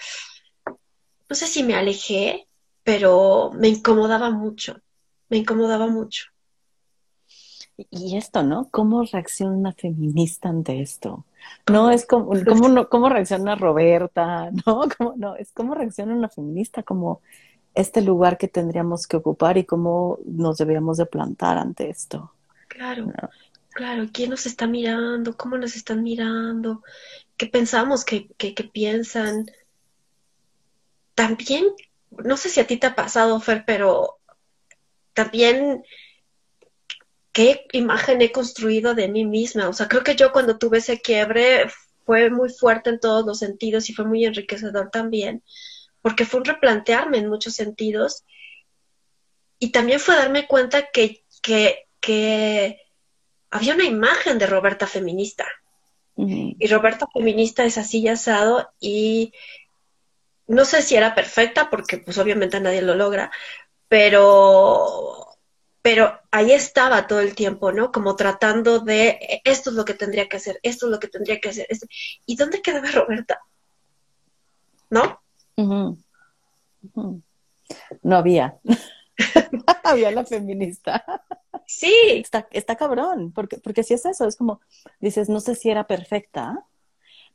no 1.28 1.36
sé 1.36 1.46
si 1.46 1.62
me 1.62 1.74
alejé, 1.74 2.46
pero 2.82 3.50
me 3.54 3.68
incomodaba 3.68 4.30
mucho, 4.30 4.80
me 5.28 5.38
incomodaba 5.38 5.86
mucho. 5.86 6.26
Y 7.90 8.16
esto, 8.16 8.42
¿no? 8.42 8.68
¿Cómo 8.70 9.02
reacciona 9.02 9.52
una 9.52 9.72
feminista 9.72 10.48
ante 10.48 10.80
esto? 10.80 11.24
No 11.70 11.90
es 11.90 12.06
como, 12.06 12.32
¿cómo, 12.46 12.68
no, 12.68 12.88
cómo 12.88 13.08
reacciona 13.08 13.54
Roberta, 13.54 14.50
¿no? 14.66 14.82
¿Cómo, 14.96 15.14
no, 15.16 15.36
es 15.36 15.52
cómo 15.52 15.74
reacciona 15.74 16.14
una 16.14 16.28
feminista, 16.28 16.82
como 16.82 17.20
este 17.76 18.00
lugar 18.00 18.38
que 18.38 18.48
tendríamos 18.48 19.06
que 19.06 19.18
ocupar 19.18 19.58
y 19.58 19.64
cómo 19.64 20.18
nos 20.24 20.56
deberíamos 20.56 20.96
de 20.96 21.06
plantar 21.06 21.58
ante 21.58 21.90
esto. 21.90 22.32
Claro, 22.68 23.12
claro, 23.68 24.06
¿quién 24.12 24.30
nos 24.30 24.46
está 24.46 24.66
mirando? 24.66 25.36
¿Cómo 25.36 25.58
nos 25.58 25.76
están 25.76 26.02
mirando? 26.02 26.82
¿Qué 27.36 27.46
pensamos 27.46 28.04
que, 28.04 28.28
que, 28.38 28.64
piensan? 28.64 29.46
También, 31.14 31.66
no 32.10 32.38
sé 32.38 32.48
si 32.48 32.60
a 32.60 32.66
ti 32.66 32.78
te 32.78 32.86
ha 32.86 32.94
pasado, 32.94 33.38
Fer, 33.40 33.64
pero 33.66 34.16
también 35.12 35.82
qué 37.36 37.66
imagen 37.72 38.22
he 38.22 38.32
construido 38.32 38.94
de 38.94 39.08
mí 39.08 39.26
misma. 39.26 39.68
O 39.68 39.74
sea, 39.74 39.88
creo 39.88 40.02
que 40.02 40.16
yo 40.16 40.32
cuando 40.32 40.56
tuve 40.56 40.78
ese 40.78 41.02
quiebre 41.02 41.66
fue 42.06 42.30
muy 42.30 42.48
fuerte 42.48 42.88
en 42.88 42.98
todos 42.98 43.26
los 43.26 43.40
sentidos 43.40 43.90
y 43.90 43.92
fue 43.92 44.06
muy 44.06 44.24
enriquecedor 44.24 44.88
también 44.90 45.42
porque 46.00 46.24
fue 46.24 46.40
un 46.40 46.46
replantearme 46.46 47.18
en 47.18 47.28
muchos 47.28 47.52
sentidos 47.52 48.24
y 49.58 49.70
también 49.70 50.00
fue 50.00 50.16
darme 50.16 50.46
cuenta 50.46 50.88
que, 50.90 51.24
que, 51.42 52.80
había 53.50 53.74
una 53.74 53.84
imagen 53.84 54.38
de 54.38 54.46
Roberta 54.46 54.86
feminista. 54.86 55.46
Y 56.16 56.66
Roberta 56.68 57.06
feminista 57.12 57.66
es 57.66 57.76
así 57.76 57.98
y 57.98 58.08
asado 58.08 58.70
y 58.80 59.34
no 60.46 60.64
sé 60.64 60.80
si 60.80 60.96
era 60.96 61.14
perfecta 61.14 61.68
porque 61.68 61.98
pues 61.98 62.16
obviamente 62.16 62.60
nadie 62.60 62.80
lo 62.80 62.94
logra, 62.94 63.30
pero 63.88 65.25
pero 65.86 66.18
ahí 66.32 66.50
estaba 66.50 67.06
todo 67.06 67.20
el 67.20 67.36
tiempo, 67.36 67.70
¿no? 67.70 67.92
Como 67.92 68.16
tratando 68.16 68.80
de 68.80 69.40
esto 69.44 69.70
es 69.70 69.76
lo 69.76 69.84
que 69.84 69.94
tendría 69.94 70.28
que 70.28 70.38
hacer, 70.38 70.58
esto 70.64 70.86
es 70.86 70.90
lo 70.90 70.98
que 70.98 71.06
tendría 71.06 71.38
que 71.38 71.50
hacer. 71.50 71.68
¿Y 72.26 72.34
dónde 72.34 72.60
quedaba 72.60 72.90
Roberta? 72.90 73.38
¿No? 74.90 75.20
No 78.02 78.16
había. 78.16 78.56
había 79.84 80.10
la 80.10 80.24
feminista. 80.24 81.04
Sí. 81.68 81.94
Está, 82.14 82.48
está 82.50 82.74
cabrón, 82.74 83.30
porque, 83.30 83.58
porque 83.58 83.84
si 83.84 83.94
es 83.94 84.06
eso, 84.06 84.26
es 84.26 84.34
como, 84.34 84.60
dices, 84.98 85.28
no 85.28 85.38
sé 85.38 85.54
si 85.54 85.70
era 85.70 85.86
perfecta, 85.86 86.66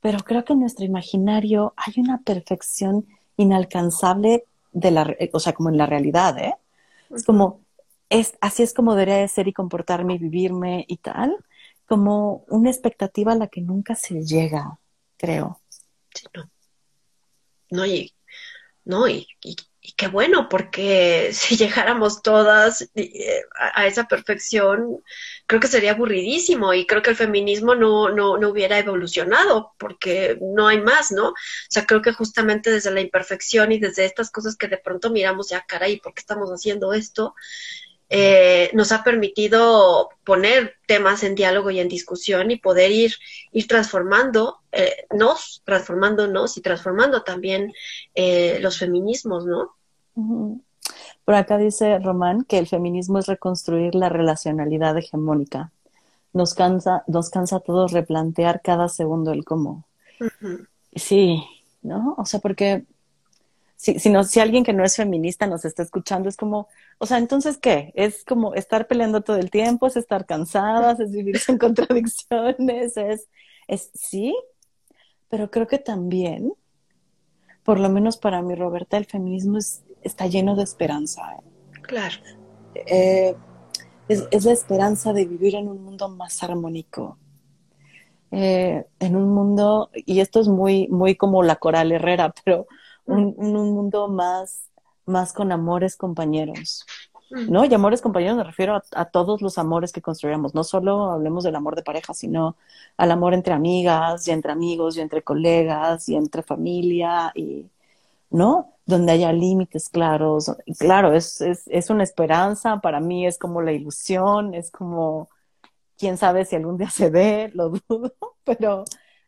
pero 0.01 0.19
creo 0.25 0.43
que 0.43 0.51
en 0.51 0.59
nuestro 0.59 0.83
imaginario 0.83 1.73
hay 1.77 1.93
una 2.01 2.17
perfección 2.17 3.07
inalcanzable 3.37 4.43
de 4.73 4.91
la, 4.91 5.15
o 5.31 5.39
sea, 5.39 5.53
como 5.53 5.69
en 5.69 5.77
la 5.77 5.85
realidad, 5.85 6.37
¿eh? 6.37 6.55
Es 7.15 7.23
como, 7.23 7.61
es, 8.11 8.37
así 8.41 8.61
es 8.61 8.73
como 8.73 8.93
debería 8.93 9.17
de 9.17 9.27
ser 9.29 9.47
y 9.47 9.53
comportarme 9.53 10.15
y 10.15 10.17
vivirme 10.19 10.85
y 10.87 10.97
tal, 10.97 11.35
como 11.85 12.45
una 12.49 12.69
expectativa 12.69 13.31
a 13.31 13.37
la 13.37 13.47
que 13.47 13.61
nunca 13.61 13.95
se 13.95 14.21
llega, 14.23 14.77
creo. 15.17 15.61
Sí, 16.13 16.25
no. 16.35 16.49
¿no? 17.69 17.85
Y, 17.85 18.13
¿no? 18.83 19.07
Y, 19.07 19.27
qué 19.97 20.07
bueno, 20.09 20.49
porque 20.49 21.29
si 21.33 21.55
llegáramos 21.55 22.21
todas 22.21 22.89
eh, 22.95 23.43
a, 23.57 23.87
esa 23.87 24.07
perfección, 24.07 25.01
creo 25.47 25.61
que 25.61 25.67
sería 25.67 25.91
aburridísimo 25.93 26.73
y 26.73 26.85
creo 26.85 27.01
que 27.01 27.11
el 27.11 27.15
feminismo 27.15 27.75
no, 27.75 28.09
no, 28.09 28.37
no 28.37 28.49
hubiera 28.49 28.77
evolucionado 28.77 29.73
porque 29.79 30.37
no 30.41 30.67
hay 30.67 30.81
más, 30.81 31.13
¿no? 31.13 31.29
O 31.29 31.35
sea, 31.69 31.85
creo 31.85 32.01
que 32.01 32.11
justamente 32.11 32.71
desde 32.71 32.91
la 32.91 33.01
imperfección 33.01 33.71
y 33.71 33.79
desde 33.79 34.03
estas 34.03 34.31
cosas 34.31 34.57
que 34.57 34.67
de 34.67 34.77
pronto 34.77 35.11
miramos 35.11 35.49
ya, 35.49 35.61
caray, 35.65 35.99
¿por 36.01 36.13
qué 36.13 36.19
estamos 36.19 36.49
haciendo 36.49 36.91
esto? 36.91 37.35
Eh, 38.13 38.69
nos 38.73 38.91
ha 38.91 39.05
permitido 39.05 40.09
poner 40.25 40.73
temas 40.85 41.23
en 41.23 41.33
diálogo 41.33 41.71
y 41.71 41.79
en 41.79 41.87
discusión 41.87 42.51
y 42.51 42.57
poder 42.57 42.91
ir, 42.91 43.13
ir 43.53 43.67
transformando, 43.67 44.57
eh, 44.73 45.05
nos, 45.15 45.61
transformándonos 45.63 46.57
y 46.57 46.61
transformando 46.61 47.23
también 47.23 47.71
eh, 48.13 48.59
los 48.59 48.77
feminismos, 48.77 49.45
¿no? 49.45 49.75
Por 51.23 51.35
acá 51.35 51.57
dice 51.57 51.99
Román 51.99 52.43
que 52.43 52.57
el 52.57 52.67
feminismo 52.67 53.17
es 53.17 53.27
reconstruir 53.27 53.95
la 53.95 54.09
relacionalidad 54.09 54.97
hegemónica. 54.97 55.71
Nos 56.33 56.53
cansa, 56.53 57.05
nos 57.07 57.29
cansa 57.29 57.55
a 57.55 57.59
todos 57.61 57.93
replantear 57.93 58.61
cada 58.61 58.89
segundo 58.89 59.31
el 59.31 59.45
cómo. 59.45 59.85
Sí, 60.93 61.41
¿no? 61.81 62.15
O 62.17 62.25
sea, 62.25 62.41
porque 62.41 62.83
si, 63.81 63.97
si, 63.97 64.11
no, 64.11 64.23
si 64.23 64.39
alguien 64.39 64.63
que 64.63 64.73
no 64.73 64.83
es 64.83 64.95
feminista 64.95 65.47
nos 65.47 65.65
está 65.65 65.81
escuchando, 65.81 66.29
es 66.29 66.37
como, 66.37 66.67
o 66.99 67.07
sea, 67.07 67.17
entonces, 67.17 67.57
¿qué? 67.57 67.91
Es 67.95 68.23
como 68.23 68.53
estar 68.53 68.85
peleando 68.85 69.21
todo 69.21 69.37
el 69.37 69.49
tiempo, 69.49 69.87
es 69.87 69.97
estar 69.97 70.27
cansadas, 70.27 70.99
es 70.99 71.11
vivir 71.11 71.39
sin 71.39 71.57
contradicciones, 71.57 72.95
es, 72.95 73.27
es, 73.67 73.89
sí, 73.95 74.35
pero 75.29 75.49
creo 75.49 75.65
que 75.65 75.79
también, 75.79 76.53
por 77.63 77.79
lo 77.79 77.89
menos 77.89 78.17
para 78.17 78.43
mí, 78.43 78.53
Roberta, 78.53 78.97
el 78.97 79.05
feminismo 79.05 79.57
es, 79.57 79.81
está 80.03 80.27
lleno 80.27 80.55
de 80.55 80.61
esperanza. 80.61 81.23
¿eh? 81.39 81.81
Claro. 81.81 82.17
Eh, 82.75 83.35
es, 84.07 84.27
es, 84.29 84.45
la 84.45 84.51
esperanza 84.51 85.11
de 85.11 85.25
vivir 85.25 85.55
en 85.55 85.67
un 85.67 85.83
mundo 85.83 86.07
más 86.07 86.43
armónico. 86.43 87.17
Eh, 88.29 88.85
en 88.99 89.15
un 89.15 89.33
mundo, 89.33 89.89
y 89.93 90.19
esto 90.19 90.39
es 90.39 90.47
muy, 90.49 90.87
muy 90.89 91.15
como 91.15 91.41
la 91.41 91.55
coral 91.55 91.91
herrera, 91.91 92.31
pero 92.45 92.67
un, 93.05 93.33
un 93.37 93.73
mundo 93.73 94.07
más, 94.07 94.69
más 95.05 95.33
con 95.33 95.51
amores 95.51 95.95
compañeros. 95.95 96.85
¿no? 97.31 97.65
Y 97.65 97.73
amores 97.73 98.01
compañeros 98.01 98.37
me 98.37 98.43
refiero 98.43 98.81
a, 98.91 99.05
todos 99.05 99.41
los 99.41 99.57
amores 99.57 99.91
que 99.91 100.01
construyamos, 100.01 100.53
no 100.53 100.63
solo 100.63 101.05
hablemos 101.11 101.43
del 101.43 101.55
amor 101.55 101.75
de 101.75 101.83
pareja, 101.83 102.13
sino 102.13 102.57
al 102.97 103.11
amor 103.11 103.33
entre 103.33 103.53
amigas 103.53 104.27
y 104.27 104.31
entre 104.31 104.51
amigos 104.51 104.97
y 104.97 105.01
entre 105.01 105.21
colegas 105.23 106.09
y 106.09 106.15
entre 106.15 106.43
familia 106.43 107.31
y, 107.35 107.69
¿no? 108.29 108.73
Donde 108.85 109.13
haya 109.13 109.31
límites 109.33 109.89
claros. 109.89 110.51
claro, 110.79 111.13
es, 111.13 111.41
es, 111.41 111.63
es 111.67 111.89
una 111.89 112.03
esperanza, 112.03 112.81
para 112.81 112.99
mí 112.99 113.25
es 113.25 113.37
como 113.39 113.61
la 113.61 113.71
ilusión, 113.71 114.53
es 114.53 114.71
como, 114.71 115.29
quién 115.97 116.17
sabe 116.17 116.45
si 116.45 116.55
algún 116.55 116.77
día 116.77 116.89
se 116.89 117.09
ve, 117.09 117.51
lo 117.53 117.69
dudo, 117.89 118.13
pero, 118.43 118.83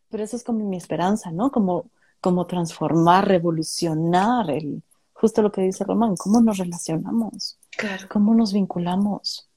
pero 0.09 0.23
eso 0.23 0.35
es 0.35 0.43
como 0.43 0.65
mi 0.65 0.77
esperanza, 0.77 1.31
¿no? 1.31 1.51
Como, 1.51 1.85
como 2.23 2.47
transformar, 2.47 3.27
revolucionar 3.27 4.49
el, 4.49 4.81
justo 5.11 5.41
lo 5.41 5.51
que 5.51 5.59
dice 5.59 5.83
Román, 5.83 6.15
cómo 6.15 6.39
nos 6.39 6.57
relacionamos, 6.57 7.59
claro. 7.75 8.07
cómo 8.09 8.33
nos 8.33 8.53
vinculamos. 8.53 9.49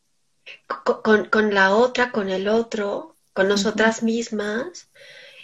Con, 1.30 1.54
la 1.54 1.76
otra, 1.76 2.10
con 2.10 2.28
el 2.28 2.48
otro, 2.48 3.14
con 3.32 3.46
nosotras 3.46 4.02
mismas, 4.02 4.90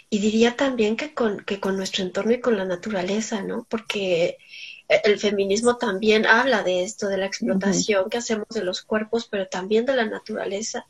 y 0.09 0.19
diría 0.19 0.57
también 0.57 0.97
que 0.97 1.13
con, 1.13 1.39
que 1.45 1.61
con 1.61 1.77
nuestro 1.77 2.03
entorno 2.03 2.33
y 2.33 2.41
con 2.41 2.57
la 2.57 2.65
naturaleza, 2.65 3.41
¿no? 3.41 3.65
Porque 3.69 4.37
el 4.89 5.17
feminismo 5.17 5.77
también 5.77 6.25
habla 6.25 6.61
de 6.61 6.83
esto, 6.83 7.07
de 7.07 7.17
la 7.17 7.25
explotación 7.25 8.09
que 8.09 8.17
hacemos 8.17 8.49
de 8.49 8.65
los 8.65 8.81
cuerpos, 8.81 9.29
pero 9.31 9.47
también 9.47 9.85
de 9.85 9.95
la 9.95 10.05
naturaleza. 10.05 10.85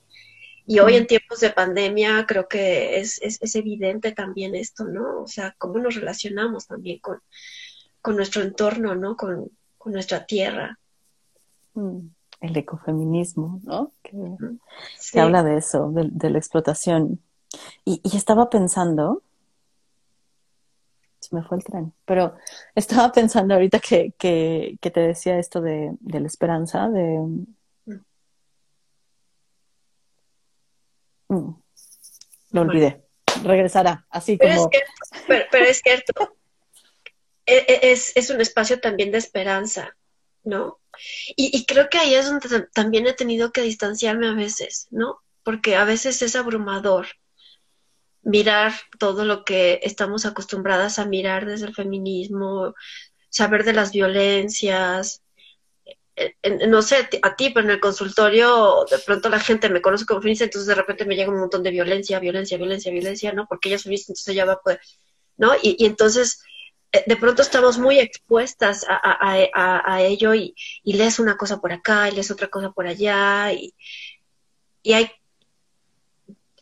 Y 0.66 0.80
hoy 0.80 0.96
en 0.96 1.08
tiempos 1.08 1.42
de 1.42 1.50
pandemia 1.50 2.26
creo 2.26 2.48
que 2.48 3.00
es, 3.00 3.22
es, 3.22 3.42
es, 3.42 3.56
evidente 3.56 4.14
también 4.14 4.56
esto, 4.56 4.86
¿no? 4.86 5.24
O 5.24 5.28
sea, 5.28 5.54
cómo 5.58 5.78
nos 5.78 5.96
relacionamos 5.96 6.68
también 6.68 7.00
con, 7.00 7.20
con 8.04 8.18
nuestro 8.18 8.42
entorno, 8.44 8.94
¿no? 8.94 9.16
Con, 9.16 9.50
nuestra 9.86 10.26
tierra. 10.26 10.80
Mm, 11.74 12.08
el 12.40 12.58
ecofeminismo, 12.58 13.60
¿no? 13.64 13.92
Que, 14.02 14.16
habla 15.20 15.44
de 15.44 15.58
eso, 15.58 15.92
de, 15.92 16.30
la 16.30 16.38
explotación. 16.38 17.20
Y, 17.84 18.02
estaba 18.16 18.50
pensando, 18.50 19.24
se 21.20 21.36
me 21.36 21.44
fue 21.44 21.58
el 21.58 21.66
tren, 21.66 21.94
pero 22.06 22.36
estaba 22.76 23.12
pensando 23.14 23.56
ahorita 23.56 23.80
que, 23.80 24.14
te 24.18 25.00
decía 25.00 25.38
esto 25.38 25.60
de, 25.60 25.98
la 26.02 26.28
esperanza, 26.28 26.90
de... 26.90 27.20
Mm. 31.34 31.62
Lo 32.52 32.62
olvidé. 32.62 33.04
Regresará, 33.44 34.06
así 34.10 34.38
como... 34.38 34.70
pero 35.28 35.66
es 35.66 35.82
cierto, 35.84 36.38
e, 37.46 37.58
e, 37.68 37.92
es, 37.92 38.12
es, 38.16 38.30
un 38.30 38.40
espacio 38.42 38.80
también 38.80 39.12
de 39.12 39.18
esperanza, 39.18 39.98
¿no? 40.44 40.80
Y, 41.36 41.66
creo 41.66 41.90
que 41.90 41.98
ahí 41.98 42.14
es 42.14 42.28
donde 42.28 42.68
también 42.74 43.08
he 43.08 43.14
tenido 43.14 43.52
que 43.52 43.62
distanciarme 43.62 44.28
a 44.28 44.34
veces, 44.34 44.88
¿no? 44.92 45.18
Porque 45.44 45.76
a 45.76 45.86
veces 45.86 46.22
es 46.22 46.36
abrumador 46.36 47.08
mirar 48.22 48.74
todo 49.00 49.26
lo 49.26 49.44
que 49.44 49.80
estamos 49.84 50.26
acostumbradas 50.26 51.00
a 51.00 51.06
mirar 51.06 51.46
desde 51.46 51.66
el 51.66 51.76
feminismo, 51.76 52.76
saber 53.30 53.64
de 53.64 53.74
las 53.74 53.92
violencias. 53.92 55.24
No 56.70 56.82
sé, 56.82 57.08
a 57.24 57.36
ti, 57.36 57.50
pero 57.50 57.66
en 57.66 57.72
el 57.72 57.80
consultorio 57.80 58.86
de 58.90 59.00
pronto 59.00 59.30
la 59.30 59.40
gente 59.40 59.70
me 59.70 59.82
conoce 59.82 60.06
como 60.06 60.22
feminista, 60.22 60.46
entonces 60.46 60.68
de 60.68 60.76
repente 60.76 61.06
me 61.06 61.16
llega 61.16 61.32
un 61.32 61.40
montón 61.40 61.64
de 61.64 61.72
violencia, 61.72 62.20
violencia, 62.20 62.58
violencia, 62.58 62.92
violencia, 62.92 63.34
¿no? 63.34 63.48
Porque 63.48 63.70
ella 63.70 63.78
es 63.78 63.84
feminista, 63.84 64.12
entonces 64.12 64.28
ella 64.34 64.46
va 64.46 64.54
a 64.54 64.62
poder, 64.62 64.80
¿no? 65.38 65.54
Y, 65.62 65.76
y 65.80 65.86
entonces 65.86 66.40
eh, 66.94 67.04
de 67.08 67.18
pronto 67.18 67.42
estamos 67.42 67.80
muy 67.80 68.00
expuestas 68.00 68.86
a, 68.88 70.02
ello 70.02 70.36
y, 70.36 70.56
lees 70.84 71.20
una 71.20 71.38
cosa 71.38 71.60
por 71.60 71.74
acá 71.74 72.08
y 72.08 72.12
lees 72.14 72.30
otra 72.30 72.50
cosa 72.50 72.72
por 72.72 72.86
allá 72.86 73.52
y, 73.52 73.74
hay, 74.94 75.10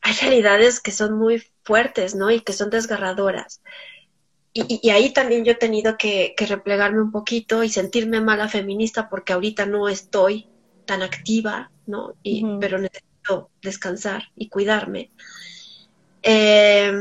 hay 0.01 0.13
realidades 0.21 0.79
que 0.79 0.91
son 0.91 1.17
muy 1.17 1.43
fuertes, 1.63 2.15
¿no? 2.15 2.31
Y 2.31 2.41
que 2.41 2.53
son 2.53 2.69
desgarradoras. 2.69 3.61
Y, 4.53 4.89
ahí 4.89 5.13
también 5.13 5.45
yo 5.45 5.53
he 5.53 5.55
tenido 5.55 5.97
que, 5.97 6.35
replegarme 6.37 7.01
un 7.01 7.11
poquito 7.11 7.63
y 7.63 7.69
sentirme 7.69 8.19
mala 8.19 8.49
feminista 8.49 9.09
porque 9.09 9.33
ahorita 9.33 9.65
no 9.65 9.87
estoy 9.87 10.47
tan 10.85 11.01
activa, 11.01 11.71
¿no? 11.85 12.15
Y, 12.21 12.43
Pero 12.59 12.77
necesito 12.77 13.49
descansar 13.61 14.23
y 14.35 14.49
cuidarme. 14.49 15.11
Eh, 16.23 16.91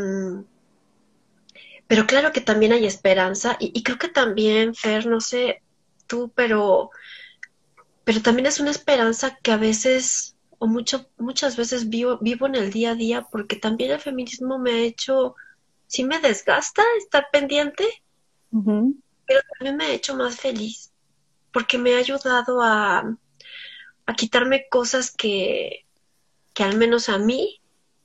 pero 1.91 2.07
claro 2.07 2.31
que 2.31 2.41
también 2.41 2.73
hay 2.73 2.87
esperanza 2.87 3.57
y, 3.59 3.83
creo 3.83 3.99
que 3.99 4.07
también, 4.07 4.77
Fer, 4.77 5.07
no 5.07 5.21
sé 5.21 5.61
tú, 6.07 6.31
pero, 6.37 6.91
pero 8.05 8.23
también 8.23 8.47
es 8.47 8.61
una 8.61 8.71
esperanza 8.71 9.37
que 9.43 9.51
a 9.51 9.57
veces 9.57 10.37
o 10.61 10.69
mucho, 10.69 11.11
muchas 11.19 11.57
veces 11.57 11.89
vivo, 11.89 12.19
vivo 12.21 12.47
en 12.47 12.55
el 12.55 12.71
día 12.71 12.93
a 12.93 12.95
día 12.95 13.23
porque 13.23 13.57
también 13.57 13.91
el 13.91 13.99
feminismo 13.99 14.57
me 14.57 14.71
ha 14.71 14.79
hecho, 14.79 15.35
sí 15.91 16.05
me 16.05 16.21
desgasta 16.21 16.83
estar 16.99 17.27
pendiente, 17.33 17.85
pero 18.51 19.41
también 19.59 19.77
me 19.77 19.85
ha 19.87 19.93
hecho 19.93 20.15
más 20.15 20.37
feliz 20.37 20.93
porque 21.53 21.79
me 21.79 21.95
ha 21.95 21.99
ayudado 21.99 22.63
a, 22.63 23.17
a 24.07 24.15
quitarme 24.15 24.69
cosas 24.71 25.11
que, 25.11 25.85
que 26.55 26.63
al 26.63 26.77
menos 26.77 27.09
a 27.09 27.19
mí 27.19 27.61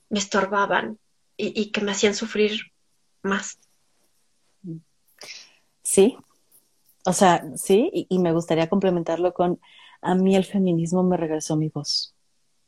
me 0.10 0.18
estorbaban 0.18 0.98
y, 1.38 1.62
y 1.62 1.72
que 1.72 1.82
me 1.82 1.92
hacían 1.92 2.16
sufrir 2.16 2.74
más. 3.22 3.60
Sí, 5.84 6.18
o 7.06 7.14
sea, 7.14 7.46
sí, 7.56 7.92
y, 8.10 8.18
me 8.18 8.34
gustaría 8.34 8.68
complementarlo 8.68 9.32
con, 9.32 9.62
a 10.02 10.16
mí 10.16 10.36
el 10.36 10.44
feminismo 10.44 11.04
me 11.04 11.18
regresó 11.18 11.56
mi 11.56 11.70
voz. 11.70 12.16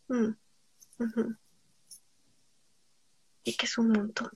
Mm, 0.10 0.30
y 3.44 3.58
que 3.58 3.66
es 3.66 3.78
un 3.80 3.90
montón. 3.90 4.30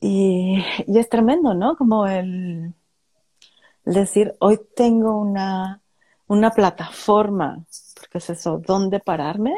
Y, 0.00 0.62
es 0.86 1.08
tremendo, 1.08 1.54
¿no? 1.54 1.76
Como 1.76 2.06
el, 2.06 2.74
decir, 3.84 4.34
hoy 4.40 4.58
tengo 4.74 5.18
una, 5.18 5.80
una 6.26 6.50
plataforma, 6.50 7.64
porque 7.94 8.18
es 8.18 8.30
eso, 8.30 8.58
¿dónde 8.58 9.00
pararme? 9.00 9.54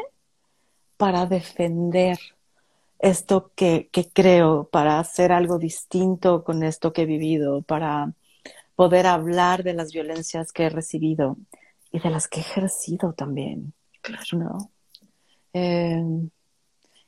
Para 0.97 1.25
defender 1.25 2.17
esto 2.99 3.51
que, 3.55 3.89
creo, 4.13 4.65
para 4.65 4.99
hacer 4.99 5.31
algo 5.31 5.57
distinto 5.57 6.43
con 6.43 6.63
esto 6.63 6.93
que 6.93 7.03
he 7.03 7.05
vivido, 7.05 7.61
para 7.61 8.13
poder 8.75 9.07
hablar 9.07 9.63
de 9.63 9.73
las 9.73 9.91
violencias 9.91 10.51
que 10.51 10.65
he 10.65 10.69
recibido 10.69 11.37
y 11.91 11.99
de 11.99 12.09
las 12.09 12.27
que 12.27 12.39
he 12.39 12.43
ejercido 12.43 13.13
también. 13.13 13.73
Claro. 14.01 14.23
¿no? 14.33 14.71
Eh, 15.53 16.01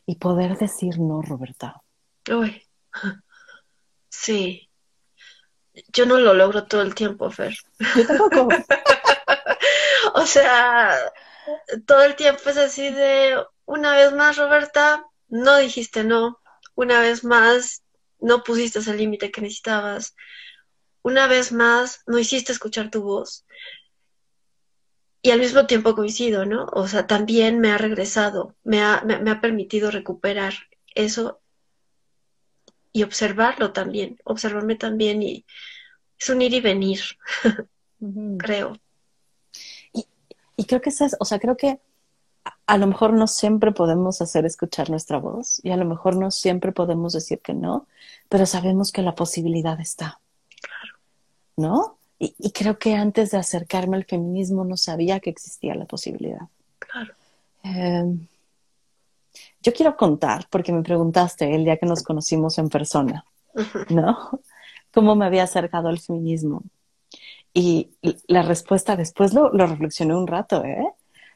y 0.05 0.15
poder 0.15 0.57
decir 0.57 0.99
no, 0.99 1.21
Roberta. 1.21 1.81
Uy, 2.29 2.61
sí. 4.09 4.69
Yo 5.93 6.05
no 6.05 6.19
lo 6.19 6.33
logro 6.33 6.65
todo 6.65 6.81
el 6.81 6.95
tiempo, 6.95 7.31
Fer. 7.31 7.55
Yo 7.95 8.05
tampoco. 8.05 8.49
o 10.15 10.25
sea, 10.25 10.97
todo 11.85 12.03
el 12.03 12.15
tiempo 12.15 12.41
es 12.49 12.57
así 12.57 12.89
de, 12.91 13.41
una 13.65 13.95
vez 13.95 14.13
más, 14.13 14.37
Roberta, 14.37 15.05
no 15.29 15.57
dijiste 15.57 16.03
no, 16.03 16.39
una 16.75 16.99
vez 16.99 17.23
más 17.23 17.83
no 18.19 18.43
pusiste 18.43 18.79
ese 18.79 18.93
límite 18.95 19.31
que 19.31 19.41
necesitabas, 19.41 20.15
una 21.01 21.27
vez 21.27 21.51
más 21.51 22.01
no 22.05 22.19
hiciste 22.19 22.51
escuchar 22.51 22.91
tu 22.91 23.01
voz. 23.01 23.45
Y 25.23 25.31
al 25.31 25.39
mismo 25.39 25.67
tiempo 25.67 25.95
coincido, 25.95 26.45
¿no? 26.45 26.65
O 26.73 26.87
sea, 26.87 27.05
también 27.05 27.59
me 27.59 27.71
ha 27.71 27.77
regresado, 27.77 28.55
me 28.63 28.81
ha, 28.81 29.03
me, 29.03 29.29
ha 29.29 29.39
permitido 29.41 29.91
recuperar 29.91 30.53
eso 30.95 31.41
y 32.93 33.03
observarlo 33.03 33.71
también, 33.71 34.19
observarme 34.23 34.75
también 34.75 35.23
y 35.23 35.45
es 36.19 36.29
un 36.29 36.41
ir 36.41 36.53
y 36.53 36.61
venir, 36.61 37.01
creo. 38.37 38.77
Y, 39.93 40.05
y, 40.55 40.65
creo 40.65 40.81
que 40.81 40.89
es, 40.89 41.15
o 41.19 41.25
sea, 41.25 41.39
creo 41.39 41.57
que 41.57 41.79
a 42.65 42.77
lo 42.77 42.87
mejor 42.87 43.13
no 43.13 43.27
siempre 43.27 43.71
podemos 43.71 44.21
hacer 44.21 44.45
escuchar 44.45 44.89
nuestra 44.89 45.17
voz 45.17 45.59
y 45.63 45.71
a 45.71 45.77
lo 45.77 45.85
mejor 45.85 46.15
no 46.15 46.31
siempre 46.31 46.71
podemos 46.71 47.13
decir 47.13 47.39
que 47.39 47.53
no, 47.53 47.87
pero 48.29 48.45
sabemos 48.45 48.91
que 48.91 49.01
la 49.01 49.15
posibilidad 49.15 49.79
está. 49.79 50.19
Claro. 50.61 50.97
¿No? 51.57 51.97
Y, 52.17 52.51
creo 52.51 52.77
que 52.77 52.93
antes 52.93 53.31
de 53.31 53.39
acercarme 53.39 53.97
al 53.97 54.05
feminismo 54.05 54.63
no 54.63 54.77
sabía 54.77 55.19
que 55.19 55.31
existía 55.31 55.73
la 55.73 55.85
posibilidad. 55.85 56.47
Claro. 56.77 57.15
Em, 57.63 58.27
yo 59.61 59.73
quiero 59.73 59.95
contar, 59.95 60.47
porque 60.49 60.71
me 60.71 60.81
preguntaste 60.81 61.53
el 61.53 61.63
día 61.63 61.77
que 61.77 61.85
nos 61.85 62.03
conocimos 62.03 62.57
en 62.57 62.69
persona, 62.69 63.25
¿no? 63.89 64.41
¿Cómo 64.93 65.15
me 65.15 65.25
había 65.25 65.43
acercado 65.43 65.89
al 65.89 65.99
feminismo? 65.99 66.63
Y 67.53 67.91
la 68.27 68.41
respuesta 68.41 68.95
después 68.95 69.33
lo, 69.33 69.51
lo 69.51 69.67
reflexioné 69.67 70.15
un 70.15 70.27
rato, 70.27 70.63
¿eh? 70.63 70.85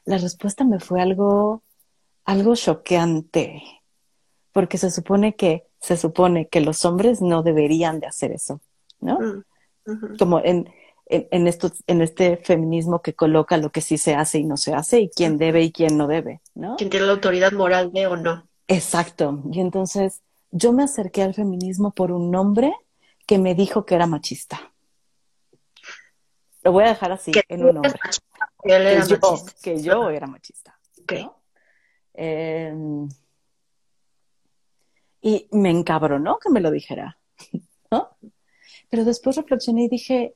la 0.06 0.18
respuesta 0.18 0.64
me 0.64 0.80
fue 0.80 1.02
algo, 1.02 1.62
algo 2.24 2.54
choqueante, 2.54 3.62
porque 4.52 4.78
se 4.78 4.90
supone 4.90 5.34
que 5.34 5.64
se 5.80 5.96
supone 5.96 6.48
que 6.48 6.60
los 6.60 6.84
hombres 6.84 7.20
no 7.20 7.42
deberían 7.42 8.00
de 8.00 8.06
hacer 8.06 8.32
eso, 8.32 8.60
¿no? 9.00 9.18
Mm, 9.84 10.16
Como 10.18 10.40
en, 10.40 10.68
en, 11.08 11.46
esto, 11.46 11.70
en 11.86 12.02
este 12.02 12.36
feminismo 12.36 13.00
que 13.00 13.14
coloca 13.14 13.56
lo 13.56 13.70
que 13.70 13.80
sí 13.80 13.96
se 13.96 14.14
hace 14.14 14.38
y 14.38 14.44
no 14.44 14.56
se 14.56 14.74
hace 14.74 15.00
y 15.00 15.08
quién 15.08 15.38
debe 15.38 15.62
y 15.62 15.72
quién 15.72 15.96
no 15.96 16.06
debe, 16.06 16.40
¿no? 16.54 16.76
Quién 16.76 16.90
tiene 16.90 17.06
la 17.06 17.12
autoridad 17.12 17.52
moral 17.52 17.92
de 17.92 18.06
o 18.06 18.16
no. 18.16 18.48
Exacto. 18.66 19.42
Y 19.52 19.60
entonces 19.60 20.22
yo 20.50 20.72
me 20.72 20.82
acerqué 20.82 21.22
al 21.22 21.34
feminismo 21.34 21.92
por 21.92 22.10
un 22.10 22.34
hombre 22.34 22.74
que 23.26 23.38
me 23.38 23.54
dijo 23.54 23.86
que 23.86 23.94
era 23.94 24.06
machista. 24.06 24.72
Lo 26.62 26.72
voy 26.72 26.84
a 26.84 26.88
dejar 26.88 27.12
así, 27.12 27.30
en 27.48 27.64
un 27.64 27.74
nombre. 27.74 27.94
Que, 28.64 28.72
era 28.72 29.06
yo, 29.06 29.18
que 29.62 29.80
yo 29.80 30.10
era 30.10 30.26
machista. 30.26 30.76
Em, 32.14 33.08
y 35.20 35.48
me 35.52 35.70
encabronó 35.70 36.38
que 36.38 36.50
me 36.50 36.60
lo 36.60 36.72
dijera, 36.72 37.18
¿no? 37.92 38.16
Pero 38.88 39.04
después 39.04 39.36
reflexioné 39.36 39.84
y 39.84 39.88
dije, 39.88 40.34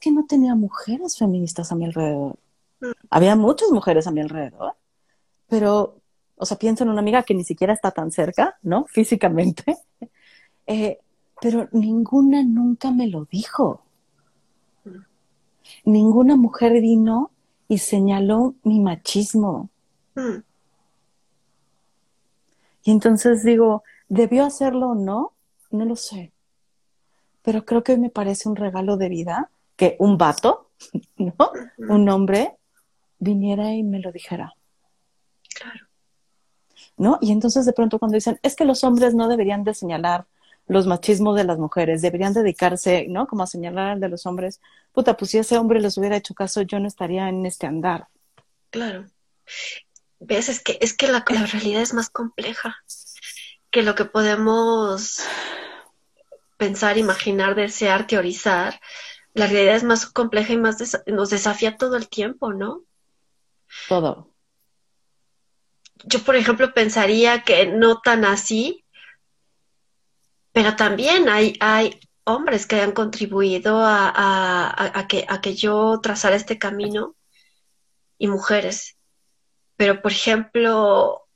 que 0.00 0.10
no 0.10 0.24
tenía 0.24 0.54
mujeres 0.54 1.16
feministas 1.18 1.70
a 1.70 1.76
mi 1.76 1.84
alrededor. 1.84 2.36
Mm. 2.80 2.90
Había 3.10 3.36
muchas 3.36 3.70
mujeres 3.70 4.06
a 4.06 4.10
mi 4.10 4.20
alrededor, 4.20 4.74
pero, 5.46 6.00
o 6.36 6.46
sea, 6.46 6.58
pienso 6.58 6.84
en 6.84 6.90
una 6.90 7.00
amiga 7.00 7.22
que 7.22 7.34
ni 7.34 7.44
siquiera 7.44 7.74
está 7.74 7.90
tan 7.90 8.10
cerca, 8.10 8.58
¿no? 8.62 8.86
Físicamente, 8.88 9.76
eh, 10.66 10.98
pero 11.40 11.68
ninguna 11.72 12.42
nunca 12.42 12.90
me 12.90 13.06
lo 13.06 13.26
dijo. 13.26 13.82
Mm. 14.84 14.98
Ninguna 15.84 16.36
mujer 16.36 16.80
vino 16.80 17.30
y 17.68 17.78
señaló 17.78 18.54
mi 18.64 18.80
machismo. 18.80 19.70
Mm. 20.14 20.42
Y 22.82 22.90
entonces 22.90 23.44
digo, 23.44 23.82
¿debió 24.08 24.44
hacerlo 24.44 24.90
o 24.90 24.94
no? 24.94 25.32
No 25.70 25.84
lo 25.84 25.96
sé. 25.96 26.32
Pero 27.42 27.64
creo 27.64 27.82
que 27.82 27.96
me 27.96 28.10
parece 28.10 28.48
un 28.48 28.56
regalo 28.56 28.96
de 28.96 29.08
vida 29.08 29.50
que 29.80 29.96
un 29.98 30.18
vato, 30.18 30.72
¿no? 31.16 31.52
Un 31.78 32.06
hombre 32.10 32.54
viniera 33.18 33.72
y 33.72 33.82
me 33.82 33.98
lo 33.98 34.12
dijera. 34.12 34.52
Claro. 35.54 35.86
¿No? 36.98 37.18
Y 37.22 37.32
entonces 37.32 37.64
de 37.64 37.72
pronto 37.72 37.98
cuando 37.98 38.16
dicen, 38.16 38.38
es 38.42 38.56
que 38.56 38.66
los 38.66 38.84
hombres 38.84 39.14
no 39.14 39.26
deberían 39.26 39.64
de 39.64 39.72
señalar 39.72 40.26
los 40.66 40.86
machismos 40.86 41.34
de 41.34 41.44
las 41.44 41.58
mujeres, 41.58 42.02
deberían 42.02 42.34
dedicarse, 42.34 43.06
¿no? 43.08 43.26
Como 43.26 43.42
a 43.42 43.46
señalar 43.46 43.92
al 43.92 44.00
de 44.00 44.10
los 44.10 44.26
hombres. 44.26 44.60
Puta, 44.92 45.16
pues 45.16 45.30
si 45.30 45.38
ese 45.38 45.56
hombre 45.56 45.80
les 45.80 45.96
hubiera 45.96 46.16
hecho 46.16 46.34
caso, 46.34 46.60
yo 46.60 46.78
no 46.78 46.86
estaría 46.86 47.28
en 47.30 47.46
este 47.46 47.66
andar. 47.66 48.06
Claro. 48.68 49.06
¿Ves? 50.18 50.50
Es 50.50 50.60
que, 50.60 50.78
es 50.82 50.92
que 50.92 51.08
la, 51.08 51.24
realidad 51.26 51.80
es 51.80 51.94
más 51.94 52.10
compleja 52.10 52.76
que 53.70 53.82
lo 53.82 53.94
que 53.94 54.04
podemos 54.04 55.24
pensar, 56.58 56.98
imaginar, 56.98 57.54
desear, 57.54 58.06
teorizar. 58.06 58.78
La 59.34 59.46
realidad 59.46 59.76
es 59.76 59.84
más 59.84 60.06
compleja 60.06 60.52
y 60.52 60.56
más 60.56 60.78
nos 61.06 61.30
desafía 61.30 61.76
todo 61.76 61.96
el 61.96 62.08
tiempo, 62.08 62.52
¿no? 62.52 62.82
Todo. 63.88 64.34
Yo, 66.04 66.20
por 66.20 66.36
ejemplo, 66.36 66.72
pensaría 66.72 67.42
que 67.42 67.66
no 67.66 68.00
tan 68.00 68.24
así, 68.24 68.84
pero 70.52 70.74
también 70.76 71.28
hay, 71.28 71.56
hay 71.60 72.00
hombres 72.24 72.66
que 72.66 72.80
han 72.80 72.92
contribuido 72.92 73.80
a, 73.82 75.06
que, 75.08 75.26
a 75.28 75.40
que 75.40 75.54
yo 75.54 76.00
trazara 76.02 76.36
este 76.36 76.58
camino 76.58 77.16
y 78.18 78.28
mujeres. 78.28 78.96
Pero, 79.76 80.02
por 80.02 80.12
ejemplo, 80.12 81.26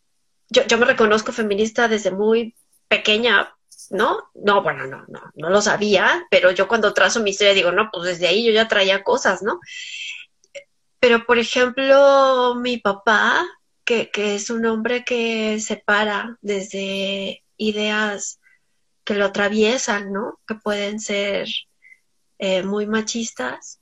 yo, 0.49 0.67
yo 0.67 0.79
me 0.79 0.87
reconozco 0.87 1.33
feminista 1.33 1.89
desde 1.89 2.11
muy 2.11 2.57
pequeña, 2.89 3.55
¿no? 3.91 4.31
No, 4.35 4.63
bueno, 4.63 4.87
no, 4.87 5.05
no, 5.09 5.21
no 5.35 5.51
lo 5.51 5.63
sabía, 5.63 6.27
pero 6.31 6.51
yo 6.51 6.69
cuando 6.69 6.95
trazo 6.95 7.21
mi 7.21 7.31
historia 7.31 7.55
digo, 7.55 7.73
no, 7.73 7.91
pues 7.93 8.05
desde 8.05 8.29
ahí 8.29 8.45
yo 8.45 8.53
ya 8.53 8.69
traía 8.69 9.03
cosas, 9.03 9.43
¿no? 9.43 9.61
Pero, 11.01 11.27
por 11.27 11.39
ejemplo, 11.39 12.55
mi 12.57 12.79
papá, 12.79 13.45
que, 13.85 14.11
que 14.11 14.35
es 14.37 14.51
un 14.51 14.65
hombre 14.67 15.05
que 15.05 15.61
se 15.61 15.77
para 15.77 16.39
desde 16.41 17.45
ideas 17.59 18.41
que 19.05 19.15
lo 19.15 19.27
atraviesan, 19.27 20.13
¿no? 20.13 20.41
Que 20.47 20.55
pueden 20.55 20.99
ser 21.01 21.49
eh, 22.39 22.63
muy 22.63 22.87
machistas. 22.87 23.81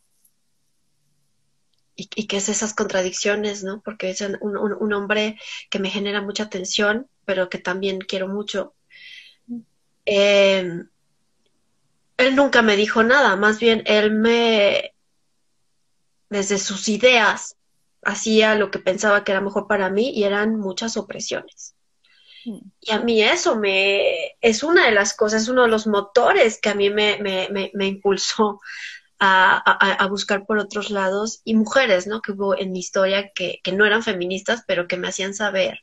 Y, 1.94 2.26
que 2.26 2.38
es 2.38 2.48
esas 2.48 2.74
contradicciones, 2.74 3.62
¿no? 3.62 3.80
Porque 3.82 4.10
es 4.10 4.20
un, 4.22 4.38
un, 4.40 4.92
hombre 4.92 5.38
que 5.70 5.78
me 5.78 5.90
genera 5.90 6.22
mucha 6.22 6.48
tensión, 6.48 7.08
pero 7.24 7.48
que 7.48 7.58
también 7.58 8.00
quiero 8.00 8.26
mucho. 8.28 8.74
Em, 10.04 10.88
él 12.16 12.36
nunca 12.36 12.62
me 12.62 12.76
dijo 12.76 13.02
nada, 13.02 13.36
más 13.36 13.58
bien 13.58 13.82
él 13.86 14.12
me, 14.12 14.94
desde 16.28 16.58
sus 16.58 16.88
ideas, 16.88 17.56
hacía 18.02 18.54
lo 18.54 18.70
que 18.70 18.78
pensaba 18.78 19.24
que 19.24 19.32
era 19.32 19.40
mejor 19.40 19.66
para 19.68 19.90
mí 19.90 20.10
y 20.10 20.24
eran 20.24 20.56
muchas 20.56 20.96
opresiones. 20.96 21.74
Y 22.44 22.90
a 22.90 22.98
mí 22.98 23.22
eso 23.22 23.56
me 23.56 24.32
es 24.40 24.64
una 24.64 24.86
de 24.86 24.92
las 24.92 25.14
cosas, 25.14 25.48
uno 25.48 25.62
de 25.62 25.68
los 25.68 25.86
motores 25.86 26.60
que 26.60 26.70
a 26.70 26.74
mí 26.74 26.90
me, 26.90 27.18
me, 27.18 27.70
me, 27.72 27.86
impulsó 27.86 28.60
a, 29.20 29.58
a, 29.58 30.06
buscar 30.08 30.44
por 30.44 30.58
otros 30.58 30.90
lados 30.90 31.40
y 31.44 31.54
mujeres, 31.54 32.08
¿no? 32.08 32.20
Que 32.20 32.32
hubo 32.32 32.58
en 32.58 32.72
mi 32.72 32.80
historia 32.80 33.30
que, 33.32 33.60
que 33.62 33.70
no 33.70 33.86
eran 33.86 34.02
feministas, 34.02 34.64
pero 34.66 34.88
que 34.88 34.96
me 34.96 35.06
hacían 35.06 35.34
saber 35.34 35.78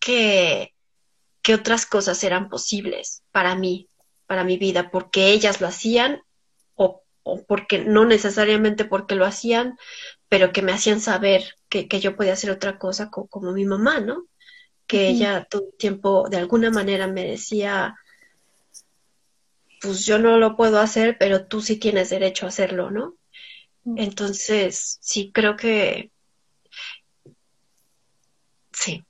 que, 0.00 0.74
que 1.46 1.54
otras 1.54 1.86
cosas 1.86 2.24
eran 2.24 2.48
posibles 2.48 3.22
para 3.30 3.54
mí, 3.54 3.88
para 4.26 4.42
mi 4.42 4.58
vida, 4.58 4.90
porque 4.90 5.30
ellas 5.30 5.60
lo 5.60 5.68
hacían 5.68 6.20
o, 6.74 7.04
o 7.22 7.44
porque 7.44 7.84
no 7.84 8.04
necesariamente 8.04 8.84
porque 8.84 9.14
lo 9.14 9.24
hacían, 9.24 9.78
pero 10.28 10.50
que 10.50 10.62
me 10.62 10.72
hacían 10.72 11.00
saber 11.00 11.54
que, 11.68 11.86
que 11.86 12.00
yo 12.00 12.16
podía 12.16 12.32
hacer 12.32 12.50
otra 12.50 12.78
cosa 12.80 13.10
como 13.10 13.52
mi 13.52 13.64
mamá, 13.64 14.00
¿no? 14.00 14.24
que 14.88 15.08
ella 15.08 15.46
todo 15.48 15.68
el 15.70 15.76
tiempo 15.78 16.28
de 16.28 16.38
alguna 16.38 16.70
manera 16.70 17.06
me 17.06 17.24
decía, 17.24 17.94
pues 19.80 20.04
yo 20.04 20.18
no 20.18 20.36
lo 20.38 20.56
puedo 20.56 20.80
hacer, 20.80 21.16
pero 21.16 21.46
tú 21.46 21.60
sí 21.60 21.76
tienes 21.76 22.10
derecho 22.10 22.46
a 22.46 22.48
hacerlo, 22.48 22.90
¿no? 22.90 23.14
Entonces, 23.96 24.98
sí, 25.00 25.30
creo 25.32 25.56
que 25.56 26.10
sí. 28.72 29.05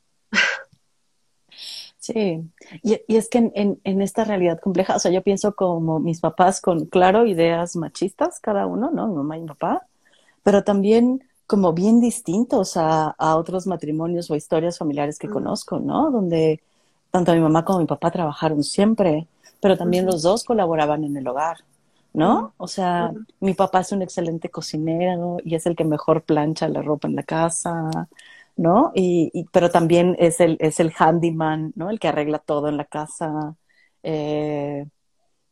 Sí, 2.07 2.49
y, 2.85 3.01
es 3.09 3.29
que 3.29 3.51
en, 3.53 3.81
en, 3.83 4.01
esta 4.01 4.23
realidad 4.23 4.61
compleja, 4.61 4.95
o 4.95 4.99
sea, 5.01 5.11
yo 5.11 5.23
pienso 5.23 5.57
como 5.57 5.99
mis 5.99 6.21
papás 6.21 6.61
con, 6.61 6.87
claro, 6.87 7.27
ideas 7.27 7.75
machistas, 7.75 8.39
cada 8.39 8.67
uno, 8.67 8.93
¿no? 8.93 9.09
Mi 9.09 9.17
mamá 9.17 9.37
y 9.37 9.41
mi 9.41 9.49
papá, 9.49 9.89
pero 10.45 10.63
también 10.63 11.25
como 11.49 11.73
bien 11.73 12.01
distintos 12.01 12.77
a, 12.77 13.09
a 13.19 13.35
otros 13.35 13.67
matrimonios 13.67 14.31
o 14.31 14.37
historias 14.37 14.79
familiares 14.79 15.19
que 15.19 15.27
mm. 15.27 15.33
conozco, 15.33 15.81
¿no? 15.81 16.13
Donde 16.13 16.61
tanto 17.11 17.35
mi 17.35 17.41
mamá 17.41 17.65
como 17.65 17.81
mi 17.81 17.87
papá 17.87 18.13
trabajaron 18.13 18.63
siempre, 18.63 19.27
pero 19.61 19.77
también 19.77 20.07
los 20.07 20.23
dos 20.23 20.45
colaboraban 20.45 21.03
en 21.03 21.17
el 21.17 21.27
hogar, 21.27 21.57
¿no? 22.13 22.53
O 22.57 22.69
sea, 22.69 23.13
mi 23.41 23.55
papá 23.55 23.81
es 23.81 23.91
un 23.91 24.03
excelente 24.03 24.49
cocinero 24.49 25.39
y 25.45 25.57
es 25.57 25.67
el 25.67 25.75
que 25.75 25.85
mejor 25.85 26.23
plancha 26.23 26.69
la 26.69 26.83
ropa 26.83 27.09
en 27.09 27.17
la 27.17 27.25
casa, 27.25 28.09
¿no? 28.57 28.93
Y, 28.95 29.31
y 29.35 29.45
pero 29.53 29.71
también 29.71 30.17
es 30.19 30.41
el, 30.41 30.57
es 30.61 30.81
el 30.81 30.93
handyman, 30.99 31.73
¿no? 31.77 31.91
El 31.91 32.01
que 32.01 32.09
arregla 32.09 32.39
todo 32.39 32.69
en 32.69 32.77
la 32.77 32.85
casa. 32.87 33.57
Eh, 34.03 34.87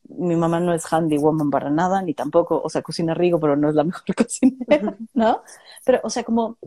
mi 0.08 0.36
mamá 0.36 0.60
no 0.60 0.74
es 0.74 0.90
handy 0.92 1.18
woman 1.18 1.50
para 1.50 1.70
nada, 1.70 2.02
ni 2.02 2.14
tampoco, 2.14 2.60
o 2.62 2.68
sea, 2.68 2.82
cocina 2.82 3.14
rico, 3.14 3.40
pero 3.40 3.56
no 3.56 3.68
es 3.68 3.74
la 3.74 3.84
mejor 3.84 4.02
cocinera, 4.16 4.96
¿no? 5.14 5.42
Pero, 5.84 6.00
o 6.02 6.10
sea, 6.10 6.24
como, 6.24 6.58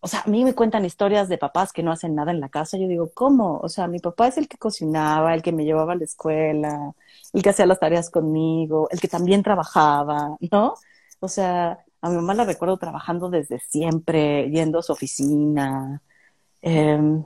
o 0.00 0.08
sea, 0.08 0.22
a 0.26 0.28
mí 0.28 0.44
me 0.44 0.54
cuentan 0.54 0.84
historias 0.84 1.28
de 1.28 1.38
papás 1.38 1.72
que 1.72 1.82
no 1.82 1.92
hacen 1.92 2.14
nada 2.14 2.32
en 2.32 2.40
la 2.40 2.48
casa. 2.48 2.76
Yo 2.76 2.88
digo, 2.88 3.10
¿cómo? 3.14 3.58
O 3.58 3.68
sea, 3.68 3.86
mi 3.88 4.00
papá 4.00 4.28
es 4.28 4.36
el 4.36 4.48
que 4.48 4.58
cocinaba, 4.58 5.34
el 5.34 5.42
que 5.42 5.52
me 5.52 5.64
llevaba 5.64 5.92
a 5.92 5.96
la 5.96 6.04
escuela, 6.04 6.92
el 7.32 7.42
que 7.42 7.50
hacía 7.50 7.66
las 7.66 7.78
tareas 7.78 8.10
conmigo, 8.10 8.88
el 8.90 9.00
que 9.00 9.08
también 9.08 9.42
trabajaba, 9.42 10.36
¿no? 10.50 10.74
O 11.20 11.28
sea, 11.28 11.84
a 12.02 12.10
mi 12.10 12.16
mamá 12.16 12.34
la 12.34 12.44
recuerdo 12.44 12.76
trabajando 12.76 13.30
desde 13.30 13.60
siempre, 13.60 14.50
yendo 14.50 14.80
a 14.80 14.82
su 14.82 14.92
oficina. 14.92 16.02
Eh, 16.60 17.22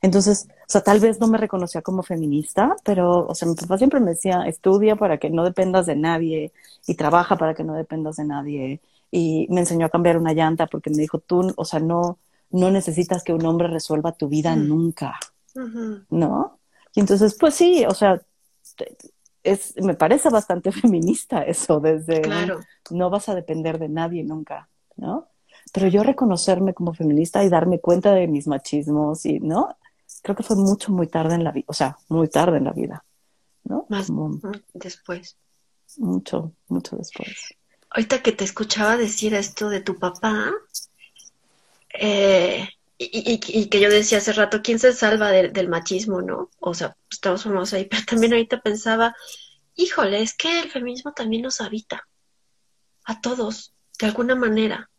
entonces, 0.00 0.48
o 0.50 0.64
sea, 0.66 0.82
tal 0.82 1.00
vez 1.00 1.20
no 1.20 1.26
me 1.26 1.38
reconocía 1.38 1.82
como 1.82 2.02
feminista, 2.02 2.76
pero, 2.84 3.26
o 3.26 3.34
sea, 3.34 3.48
mi 3.48 3.54
papá 3.54 3.78
siempre 3.78 4.00
me 4.00 4.10
decía, 4.10 4.42
estudia 4.46 4.96
para 4.96 5.18
que 5.18 5.30
no 5.30 5.44
dependas 5.44 5.86
de 5.86 5.96
nadie 5.96 6.52
y 6.86 6.94
trabaja 6.94 7.36
para 7.36 7.54
que 7.54 7.64
no 7.64 7.74
dependas 7.74 8.16
de 8.16 8.24
nadie. 8.24 8.80
Y 9.10 9.46
me 9.50 9.60
enseñó 9.60 9.86
a 9.86 9.90
cambiar 9.90 10.16
una 10.16 10.32
llanta 10.32 10.66
porque 10.66 10.90
me 10.90 10.96
dijo, 10.96 11.18
tú, 11.18 11.52
o 11.56 11.64
sea, 11.64 11.80
no, 11.80 12.18
no 12.50 12.70
necesitas 12.70 13.22
que 13.24 13.34
un 13.34 13.44
hombre 13.44 13.68
resuelva 13.68 14.12
tu 14.12 14.28
vida 14.28 14.56
mm. 14.56 14.68
nunca, 14.68 15.18
¿no? 16.10 16.58
Y 16.94 17.00
entonces, 17.00 17.36
pues 17.38 17.54
sí, 17.54 17.84
o 17.86 17.94
sea, 17.94 18.22
es, 19.44 19.74
me 19.76 19.94
parece 19.94 20.30
bastante 20.30 20.72
feminista 20.72 21.42
eso, 21.42 21.80
desde 21.80 22.22
claro. 22.22 22.60
no 22.90 23.10
vas 23.10 23.28
a 23.28 23.34
depender 23.34 23.78
de 23.78 23.88
nadie 23.88 24.24
nunca, 24.24 24.68
¿no? 24.96 25.28
Pero 25.72 25.88
yo 25.88 26.02
reconocerme 26.02 26.74
como 26.74 26.94
feminista 26.94 27.42
y 27.44 27.48
darme 27.48 27.80
cuenta 27.80 28.12
de 28.12 28.26
mis 28.28 28.46
machismos 28.46 29.24
y, 29.26 29.40
¿no? 29.40 29.76
Creo 30.22 30.36
que 30.36 30.42
fue 30.42 30.56
mucho, 30.56 30.92
muy 30.92 31.06
tarde 31.06 31.34
en 31.34 31.44
la 31.44 31.52
vida, 31.52 31.66
o 31.68 31.72
sea, 31.72 31.96
muy 32.08 32.28
tarde 32.28 32.58
en 32.58 32.64
la 32.64 32.72
vida. 32.72 33.04
¿no? 33.64 33.86
Más 33.88 34.08
después. 34.74 35.36
Mucho, 35.98 36.52
mucho 36.68 36.96
después. 36.96 37.54
Ahorita 37.90 38.22
que 38.22 38.32
te 38.32 38.44
escuchaba 38.44 38.96
decir 38.96 39.34
esto 39.34 39.68
de 39.68 39.80
tu 39.80 39.98
papá, 39.98 40.50
eh, 41.98 42.68
y, 43.12 43.68
que 43.68 43.80
yo 43.80 43.90
decía 43.90 44.18
hace 44.18 44.32
rato, 44.32 44.62
¿quién 44.62 44.78
se 44.78 44.92
salva 44.92 45.30
del 45.30 45.68
machismo, 45.68 46.22
no? 46.22 46.50
O 46.60 46.74
sea, 46.74 46.96
estamos 47.10 47.42
formados 47.42 47.72
ahí, 47.72 47.84
pero 47.90 48.02
también 48.04 48.32
ahorita 48.32 48.60
pensaba, 48.60 49.14
híjole, 49.74 50.22
es 50.22 50.34
que 50.34 50.60
el 50.60 50.70
feminismo 50.70 51.12
también 51.12 51.42
nos 51.42 51.60
habita 51.60 52.06
a 53.04 53.20
todos, 53.20 53.74
de 53.98 54.06
alguna 54.06 54.34
manera. 54.34 54.90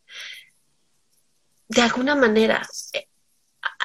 De 1.67 1.81
alguna 1.81 2.15
manera, 2.15 2.67
eh, 2.93 3.07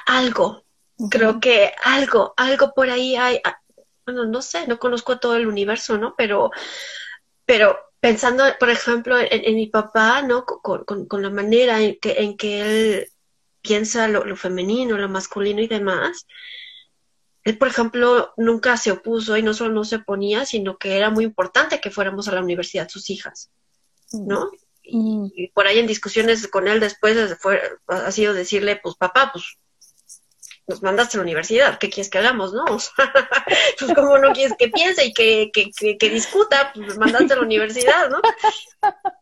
algo, 0.07 0.65
creo 1.11 1.41
que 1.41 1.73
algo, 1.83 2.35
algo 2.37 2.73
por 2.75 2.91
ahí 2.91 3.17
hay, 3.17 3.41
ah, 3.45 3.61
bueno, 4.05 4.27
no 4.27 4.43
sé, 4.43 4.67
no 4.67 4.79
conozco 4.79 5.19
todo 5.19 5.37
el 5.37 5.47
universo, 5.47 5.97
¿no? 5.97 6.15
Pero, 6.17 6.51
pero 7.47 7.79
pensando, 8.01 8.45
por 8.59 8.71
ejemplo, 8.71 9.17
en, 9.19 9.55
mi 9.55 9.67
papá, 9.69 10.23
¿no? 10.23 10.45
Con, 10.45 10.85
con, 10.85 11.23
la 11.23 11.31
manera 11.31 11.81
en 11.81 11.99
que, 11.99 12.13
en 12.19 12.37
que 12.37 12.61
él 12.61 13.13
piensa 13.63 14.09
lo, 14.09 14.37
femenino, 14.37 14.97
lo 14.97 15.09
masculino 15.09 15.61
y 15.61 15.67
demás, 15.67 16.27
él, 17.45 17.57
por 17.57 17.69
ejemplo, 17.69 18.33
nunca 18.37 18.77
se 18.77 18.91
opuso 18.91 19.37
y 19.37 19.43
no 19.43 19.55
solo 19.55 19.73
no 19.73 19.85
se 19.85 19.97
oponía, 19.97 20.45
sino 20.45 20.77
que 20.77 20.97
era 20.97 21.11
muy 21.11 21.25
importante 21.25 21.81
que 21.81 21.91
fuéramos 21.91 22.29
a 22.29 22.33
la 22.33 22.43
universidad 22.43 22.89
sus 22.89 23.09
hijas, 23.09 23.51
¿no? 24.13 24.51
Y, 24.83 25.49
por 25.55 25.67
ahí 25.67 25.79
en 25.79 25.87
discusiones 25.87 26.47
con 26.49 26.69
él 26.69 26.81
después 26.81 27.37
fue, 27.39 27.61
ha 27.87 28.11
sido 28.13 28.35
decirle, 28.35 28.81
pues 28.83 28.97
papá, 28.97 29.31
pues 29.33 29.45
nos 30.67 30.83
mandaste 30.83 31.17
a 31.17 31.19
la 31.19 31.25
universidad, 31.25 31.79
¿qué 31.79 31.91
quieres 31.91 32.11
que 32.11 32.19
hagamos, 32.19 32.53
no? 32.53 32.65
pues 33.79 33.95
como 33.95 34.19
no 34.19 34.33
quieres 34.33 34.57
que 34.59 34.69
piense 34.69 35.05
y 35.05 35.13
que, 35.13 35.51
que, 35.53 35.97
que, 35.99 36.11
discuta, 36.11 36.73
pues 36.75 36.97
mandaste 36.97 37.33
a 37.33 37.37
la 37.37 37.43
universidad, 37.43 38.09
¿no? 38.09 38.21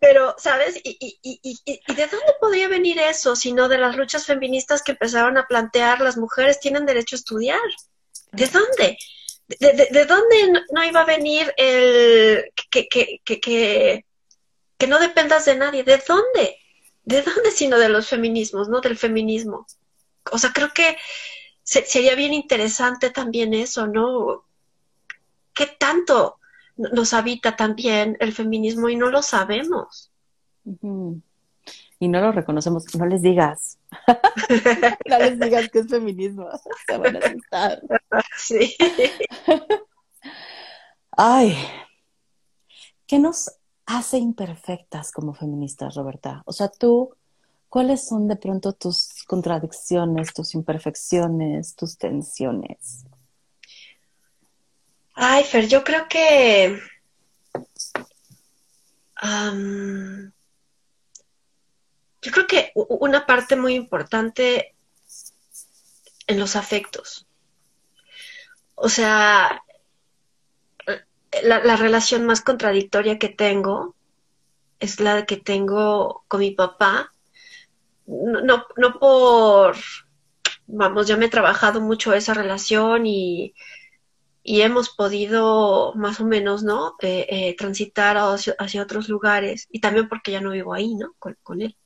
Pero, 0.00 0.34
¿sabes? 0.38 0.78
Y, 0.84 1.18
y, 1.22 1.40
y, 1.42 1.58
¿Y 1.64 1.94
de 1.94 2.06
dónde 2.06 2.34
podría 2.40 2.68
venir 2.68 2.98
eso, 3.00 3.34
sino 3.34 3.68
de 3.68 3.78
las 3.78 3.96
luchas 3.96 4.26
feministas 4.26 4.82
que 4.82 4.92
empezaron 4.92 5.38
a 5.38 5.46
plantear 5.46 6.00
las 6.00 6.16
mujeres 6.16 6.60
tienen 6.60 6.86
derecho 6.86 7.16
a 7.16 7.18
estudiar? 7.18 7.60
¿De 8.32 8.46
dónde? 8.46 8.98
¿De, 9.48 9.72
de, 9.72 9.88
de 9.90 10.04
dónde 10.04 10.62
no 10.70 10.84
iba 10.84 11.00
a 11.00 11.06
venir 11.06 11.52
el 11.56 12.52
que, 12.70 12.88
que, 12.88 13.20
que, 13.24 13.40
que, 13.40 14.04
que 14.76 14.86
no 14.86 14.98
dependas 14.98 15.46
de 15.46 15.56
nadie? 15.56 15.82
¿De 15.82 16.02
dónde? 16.06 16.58
¿De 17.04 17.22
dónde 17.22 17.50
sino 17.50 17.78
de 17.78 17.88
los 17.88 18.08
feminismos, 18.08 18.68
no 18.68 18.82
del 18.82 18.98
feminismo? 18.98 19.66
O 20.32 20.38
sea, 20.38 20.52
creo 20.52 20.70
que 20.74 20.96
sería 21.62 22.14
bien 22.14 22.32
interesante 22.32 23.10
también 23.10 23.54
eso, 23.54 23.86
¿no? 23.86 24.44
¿Qué 25.54 25.66
tanto 25.66 26.38
nos 26.76 27.12
habita 27.12 27.56
también 27.56 28.16
el 28.20 28.32
feminismo 28.32 28.88
y 28.88 28.96
no 28.96 29.10
lo 29.10 29.22
sabemos? 29.22 30.10
Y 32.00 32.08
no 32.08 32.20
lo 32.20 32.32
reconocemos. 32.32 32.94
No 32.94 33.06
les 33.06 33.22
digas. 33.22 33.78
no 35.08 35.18
les 35.18 35.38
digas 35.38 35.68
que 35.68 35.80
es 35.80 35.88
feminismo. 35.88 36.48
Se 36.86 36.96
van 36.96 37.16
a 37.16 37.18
asustar. 37.18 37.82
Sí. 38.36 38.76
Ay, 41.10 41.56
¿qué 43.06 43.18
nos 43.18 43.50
hace 43.86 44.18
imperfectas 44.18 45.10
como 45.10 45.34
feministas, 45.34 45.96
Roberta? 45.96 46.42
O 46.46 46.52
sea, 46.52 46.68
tú 46.68 47.16
¿Cuáles 47.68 48.08
son 48.08 48.28
de 48.28 48.36
pronto 48.36 48.72
tus 48.72 49.24
contradicciones, 49.26 50.32
tus 50.32 50.54
imperfecciones, 50.54 51.76
tus 51.76 51.98
tensiones? 51.98 53.04
Ay, 55.14 55.44
Fer, 55.44 55.68
yo 55.68 55.84
creo 55.84 56.08
que 56.08 56.80
yo 62.22 62.32
creo 62.32 62.46
que 62.46 62.72
una 62.74 63.26
parte 63.26 63.56
muy 63.56 63.74
importante 63.74 64.74
en 66.26 66.38
los 66.38 66.56
afectos. 66.56 67.26
O 68.76 68.88
sea, 68.88 69.62
la, 71.42 71.64
la, 71.64 71.76
relación 71.76 72.24
más 72.24 72.40
contradictoria 72.40 73.18
que 73.18 73.28
tengo 73.28 73.96
es 74.78 75.00
la 75.00 75.26
que 75.26 75.36
tengo 75.36 76.24
con 76.28 76.40
mi 76.40 76.52
papá 76.52 77.12
no, 78.08 78.66
no 78.76 78.98
por, 78.98 79.76
vamos, 80.66 81.06
ya 81.06 81.16
me 81.16 81.26
he 81.26 81.30
trabajado 81.30 81.80
mucho 81.80 82.14
esa 82.14 82.34
relación 82.34 83.06
y, 83.06 83.54
y 84.42 84.62
hemos 84.62 84.90
podido 84.90 85.92
más 85.94 86.20
o 86.20 86.24
menos, 86.24 86.62
¿no? 86.62 86.94
Eh, 87.02 87.26
eh, 87.28 87.56
transitar 87.56 88.16
hacia, 88.16 88.82
otros 88.82 89.08
lugares 89.08 89.68
y 89.70 89.80
también 89.80 90.08
porque 90.08 90.32
ya 90.32 90.40
no 90.40 90.50
vivo 90.50 90.72
ahí, 90.72 90.94
¿no? 90.94 91.14
Con, 91.18 91.36
con 91.42 91.60
él. 91.60 91.76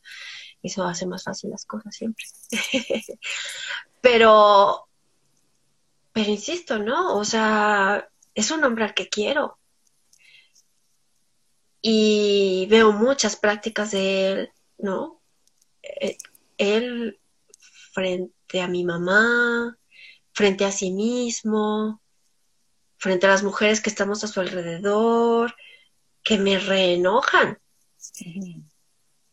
Eso 0.63 0.85
hace 0.85 1.07
más 1.07 1.25
fácil 1.25 1.51
las 1.51 1.65
cosas 1.65 1.95
siempre. 1.95 2.25
pero, 4.01 4.89
pero 6.13 6.31
insisto, 6.31 6.79
¿no? 6.79 7.17
O 7.17 7.25
sea, 7.25 8.09
es 8.35 8.51
un 8.51 8.63
hombre 8.65 8.85
al 8.85 8.95
que 8.95 9.09
quiero. 9.09 9.59
Y 11.81 12.69
veo 12.71 12.93
muchas 12.93 13.35
prácticas 13.35 13.91
de 13.91 14.33
él, 14.33 14.53
¿no? 14.79 15.22
Él 16.59 17.19
frente 17.93 18.61
a 18.61 18.69
mi 18.69 18.85
mamá, 18.85 19.79
frente 20.33 20.65
a 20.65 20.73
sí 20.73 20.91
mismo, 20.91 22.01
frente 22.97 23.27
a 23.27 23.31
las 23.31 23.43
mujeres 23.43 23.81
que 23.81 23.91
estamos 23.91 24.25
a 24.25 24.29
su 24.29 24.41
alrededor, 24.41 25.55
que 26.23 26.39
me 26.39 26.59
reenojan. 26.59 27.59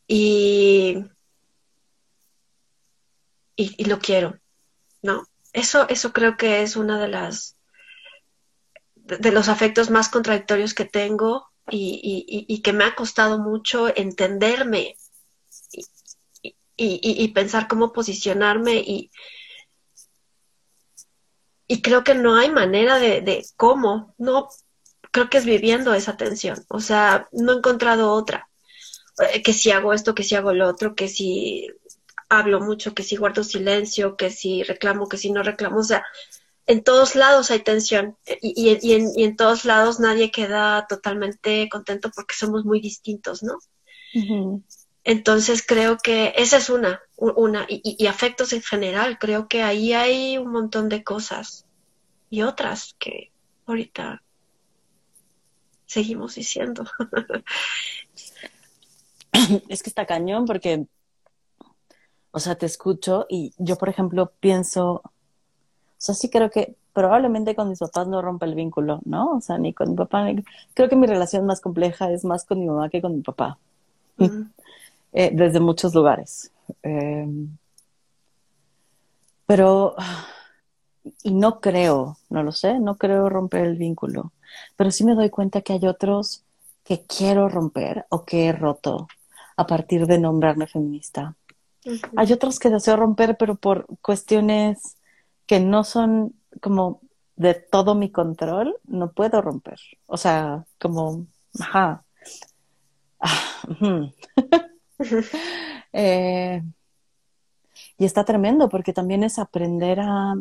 Y, 0.08 0.97
y, 3.56 3.86
lo 3.86 4.00
quiero, 4.00 4.39
¿no? 5.02 5.28
Eso, 5.54 5.88
eso 5.89 6.14
creo 6.14 6.36
que 6.36 6.64
es 6.64 6.76
una 6.76 7.00
de 7.00 7.08
las 7.08 7.58
de, 8.95 9.32
los 9.32 9.50
afectos 9.50 9.89
más 9.89 10.10
contradictorios 10.10 10.74
que 10.74 10.86
tengo 10.86 11.47
y, 11.70 12.26
y, 12.47 12.62
que 12.62 12.74
me 12.74 12.86
ha 12.86 12.95
costado 12.95 13.39
mucho 13.39 13.95
entenderme 13.95 14.95
y, 16.80 17.27
pensar 17.30 17.67
cómo 17.67 17.91
posicionarme 17.91 18.75
y, 18.75 19.11
y 21.67 21.82
creo 21.82 22.03
que 22.03 22.15
no 22.15 22.36
hay 22.38 22.49
manera 22.49 22.99
de, 22.99 23.45
cómo, 23.57 24.15
no, 24.17 24.47
creo 25.11 25.30
que 25.30 25.38
es 25.38 25.45
viviendo 25.45 25.93
esa 25.93 26.17
tensión, 26.17 26.63
o 26.69 26.80
sea, 26.80 27.27
no 27.32 27.53
he 27.53 27.57
encontrado 27.57 28.11
otra, 28.11 28.49
eh, 29.34 29.43
que 29.43 29.53
si 29.53 29.71
hago 29.71 29.93
esto, 29.93 30.15
que 30.15 30.23
si 30.23 30.36
hago 30.36 30.53
lo 30.53 30.67
otro, 30.67 30.95
que 30.95 31.07
si 31.07 31.67
hablo 32.30 32.61
mucho, 32.61 32.93
que 32.93 33.03
si 33.03 33.17
guardo 33.17 33.43
silencio, 33.43 34.15
que 34.15 34.30
si 34.30 34.63
reclamo, 34.63 35.09
que 35.09 35.17
si 35.17 35.32
no 35.32 35.43
reclamo, 35.43 35.80
o 35.80 35.84
sea, 35.84 36.05
en 36.65 36.84
todos 36.84 37.15
lados 37.15 37.49
hay 37.49 37.59
tensión 37.61 38.15
y, 38.41 38.53
y, 38.82 38.93
en, 38.93 39.09
y 39.15 39.23
en, 39.23 39.36
todos 39.36 39.65
lados 39.65 39.99
nadie 39.99 40.30
queda 40.30 40.86
totalmente 40.88 41.67
contento 41.67 42.11
porque 42.15 42.36
somos 42.36 42.63
muy 42.63 42.80
distintos, 42.80 43.41
¿no? 43.41 43.57
Entonces 45.10 45.66
creo 45.66 45.97
que 45.97 46.36
esa 46.38 46.57
es 46.57 46.70
una, 46.70 47.01
una 47.18 47.66
y, 47.68 48.05
afectos 48.05 48.53
en 48.53 48.62
general. 48.62 49.18
Creo 49.18 49.47
que 49.47 49.64
ahí 49.64 49.91
hay 49.91 50.38
un 50.38 50.51
montón 50.51 50.88
de 50.88 51.03
cosas 51.03 51.66
y 52.30 52.43
otras 52.43 52.95
que 52.99 53.32
ahorita 53.66 54.22
seguimos 55.88 56.36
diciendo. 56.36 56.84
es 59.68 59.82
que 59.82 59.89
está 59.89 60.05
cañón 60.05 60.45
porque, 60.45 60.86
o 62.30 62.39
sea, 62.39 62.53
te 62.53 62.68
escucho 62.68 63.26
y 63.28 63.51
yo, 63.57 63.80
por 63.80 63.89
ejemplo, 63.89 64.32
pienso, 64.39 64.91
o 64.91 65.12
sea, 65.97 66.14
sí 66.14 66.30
creo 66.30 66.51
que 66.51 66.76
probablemente 66.93 67.55
con 67.55 67.68
mis 67.68 67.80
papás 67.80 68.07
no 68.07 68.22
rompe 68.22 68.45
el 68.45 68.53
vínculo, 68.53 69.01
¿no? 69.05 69.32
O 69.32 69.41
sea, 69.41 69.57
ni 69.57 69.74
con 69.74 69.89
mi 69.89 69.95
papá, 69.95 70.28
creo 70.76 70.88
que 70.88 70.95
mi 70.95 71.07
relación 71.07 71.47
más 71.47 71.62
compleja 71.62 72.12
es 72.12 72.26
más 72.26 72.45
con 72.45 72.60
mi 72.60 72.68
mamá 72.68 72.91
que 72.91 73.01
con 73.01 73.16
mi 73.16 73.24
papá. 73.24 73.57
Eh, 75.12 75.32
desde 75.34 75.60
muchos 75.60 75.93
lugares. 75.95 76.51
Em, 76.84 77.57
pero, 79.45 79.95
y 81.24 81.34
no 81.34 81.60
creo, 81.60 82.18
no 82.30 82.43
lo 82.43 82.51
sé, 82.51 82.80
no 82.80 82.97
creo 82.97 83.30
romper 83.30 83.66
el 83.66 83.78
vínculo, 83.78 84.32
pero 84.76 84.91
sí 84.91 85.03
me 85.03 85.16
doy 85.16 85.30
cuenta 85.30 85.62
que 85.62 85.74
hay 85.74 85.88
otros 85.88 86.43
que 86.84 87.05
quiero 87.05 87.49
romper 87.49 88.05
o 88.10 88.26
que 88.26 88.47
he 88.47 88.51
roto 88.51 89.07
a 89.57 89.66
partir 89.66 90.05
de 90.05 90.20
nombrarme 90.20 90.68
feminista. 90.68 91.36
Hay 92.16 92.32
otros 92.32 92.60
que 92.60 92.70
deseo 92.70 92.95
romper, 92.95 93.38
pero 93.38 93.55
por 93.55 93.88
cuestiones 94.01 94.97
que 95.47 95.60
no 95.60 95.84
son 95.84 96.36
como 96.62 97.01
de 97.36 97.55
todo 97.55 97.95
mi 97.95 98.12
control, 98.12 98.76
no 98.86 99.12
puedo 99.12 99.41
romper. 99.41 99.80
O 100.05 100.18
sea, 100.18 100.66
como, 100.78 101.26
ajá. 101.60 102.03
Ah, 103.20 103.64
Eh, 105.91 106.62
y 107.97 108.06
está 108.06 108.24
tremendo 108.24 108.70
porque 108.70 108.93
también 108.93 109.24
es 109.24 109.39
aprender 109.39 110.00
a, 110.00 110.36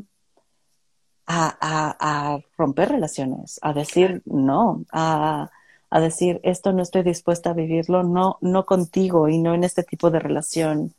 a, 1.26 2.38
romper 2.56 2.90
relaciones, 2.90 3.58
a 3.62 3.72
decir 3.72 4.22
no, 4.26 4.84
a, 4.92 5.50
decir 5.90 6.40
esto 6.42 6.72
no 6.72 6.82
estoy 6.82 7.02
dispuesta 7.02 7.50
a 7.50 7.54
vivirlo, 7.54 8.02
no, 8.02 8.38
no 8.40 8.66
contigo 8.66 9.28
y 9.28 9.38
no 9.38 9.54
en 9.54 9.64
este 9.64 9.82
tipo 9.82 10.10
de 10.10 10.18
relación. 10.18 10.94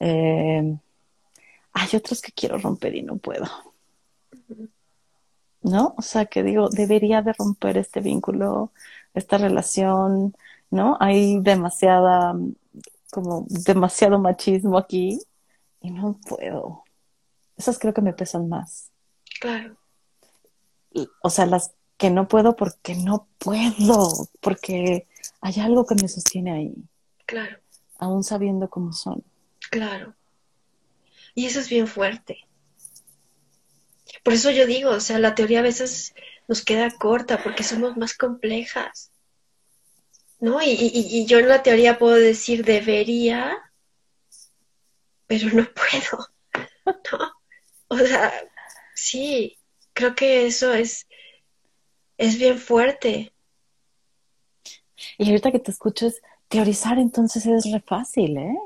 Eh, 0.00 0.76
hay 1.72 1.88
otros 1.96 2.20
que 2.22 2.32
quiero 2.32 2.58
romper 2.58 2.94
y 2.94 3.02
no 3.02 3.16
puedo. 3.16 3.46
¿No? 5.62 5.94
O 5.96 6.02
sea, 6.02 6.26
que 6.26 6.42
digo, 6.42 6.68
debería 6.68 7.22
de 7.22 7.32
romper 7.32 7.78
este 7.78 8.00
vínculo, 8.00 8.70
esta 9.14 9.38
relación, 9.38 10.36
¿no? 10.70 10.96
Hay 11.00 11.40
demasiada, 11.40 12.34
como 13.14 13.46
demasiado 13.48 14.18
machismo 14.18 14.76
aquí 14.76 15.20
y 15.80 15.92
no 15.92 16.18
puedo. 16.26 16.82
Esas 17.56 17.78
creo 17.78 17.94
que 17.94 18.02
me 18.02 18.12
pesan 18.12 18.48
más. 18.48 18.90
Claro. 19.40 19.76
o 21.22 21.30
sea, 21.30 21.46
las 21.46 21.74
que 21.96 22.10
no 22.10 22.26
puedo 22.26 22.56
porque 22.56 22.96
no 22.96 23.28
puedo, 23.38 24.28
porque 24.40 25.06
hay 25.40 25.60
algo 25.60 25.86
que 25.86 25.94
me 25.94 26.08
sostiene 26.08 26.52
ahí. 26.52 26.74
Claro. 27.24 27.58
Aún 27.98 28.24
sabiendo 28.24 28.68
cómo 28.68 28.92
son. 28.92 29.22
Claro. 29.70 30.14
Y 31.36 31.46
eso 31.46 31.60
es 31.60 31.68
bien 31.68 31.86
fuerte. 31.86 32.38
Por 34.24 34.32
eso 34.32 34.50
yo 34.50 34.66
digo, 34.66 34.90
o 34.90 35.00
sea, 35.00 35.20
la 35.20 35.36
teoría 35.36 35.60
a 35.60 35.62
veces 35.62 36.14
nos 36.48 36.64
queda 36.64 36.90
corta 36.90 37.40
porque 37.44 37.62
somos 37.62 37.96
más 37.96 38.16
complejas. 38.16 39.12
¿No? 40.44 40.62
Y, 40.62 40.76
y 40.92 41.26
yo 41.26 41.38
en 41.38 41.48
la 41.48 41.62
teoría 41.62 41.98
puedo 41.98 42.16
decir 42.16 42.64
debería, 42.64 43.56
pero 45.26 45.48
no 45.48 45.64
puedo. 45.74 46.28
¿No? 47.12 47.32
O 47.88 47.98
sea, 47.98 48.32
Sí, 48.94 49.58
creo 49.92 50.14
que 50.14 50.46
eso 50.46 50.72
es, 50.72 51.06
es 52.16 52.38
bien 52.38 52.58
fuerte. 52.58 53.32
Y 55.18 55.26
ahorita 55.28 55.50
que 55.50 55.58
te 55.58 55.72
escuchas, 55.72 56.22
teorizar 56.48 56.98
entonces 56.98 57.44
es 57.46 57.70
re 57.70 57.80
fácil, 57.80 58.38
¿eh? 58.38 58.56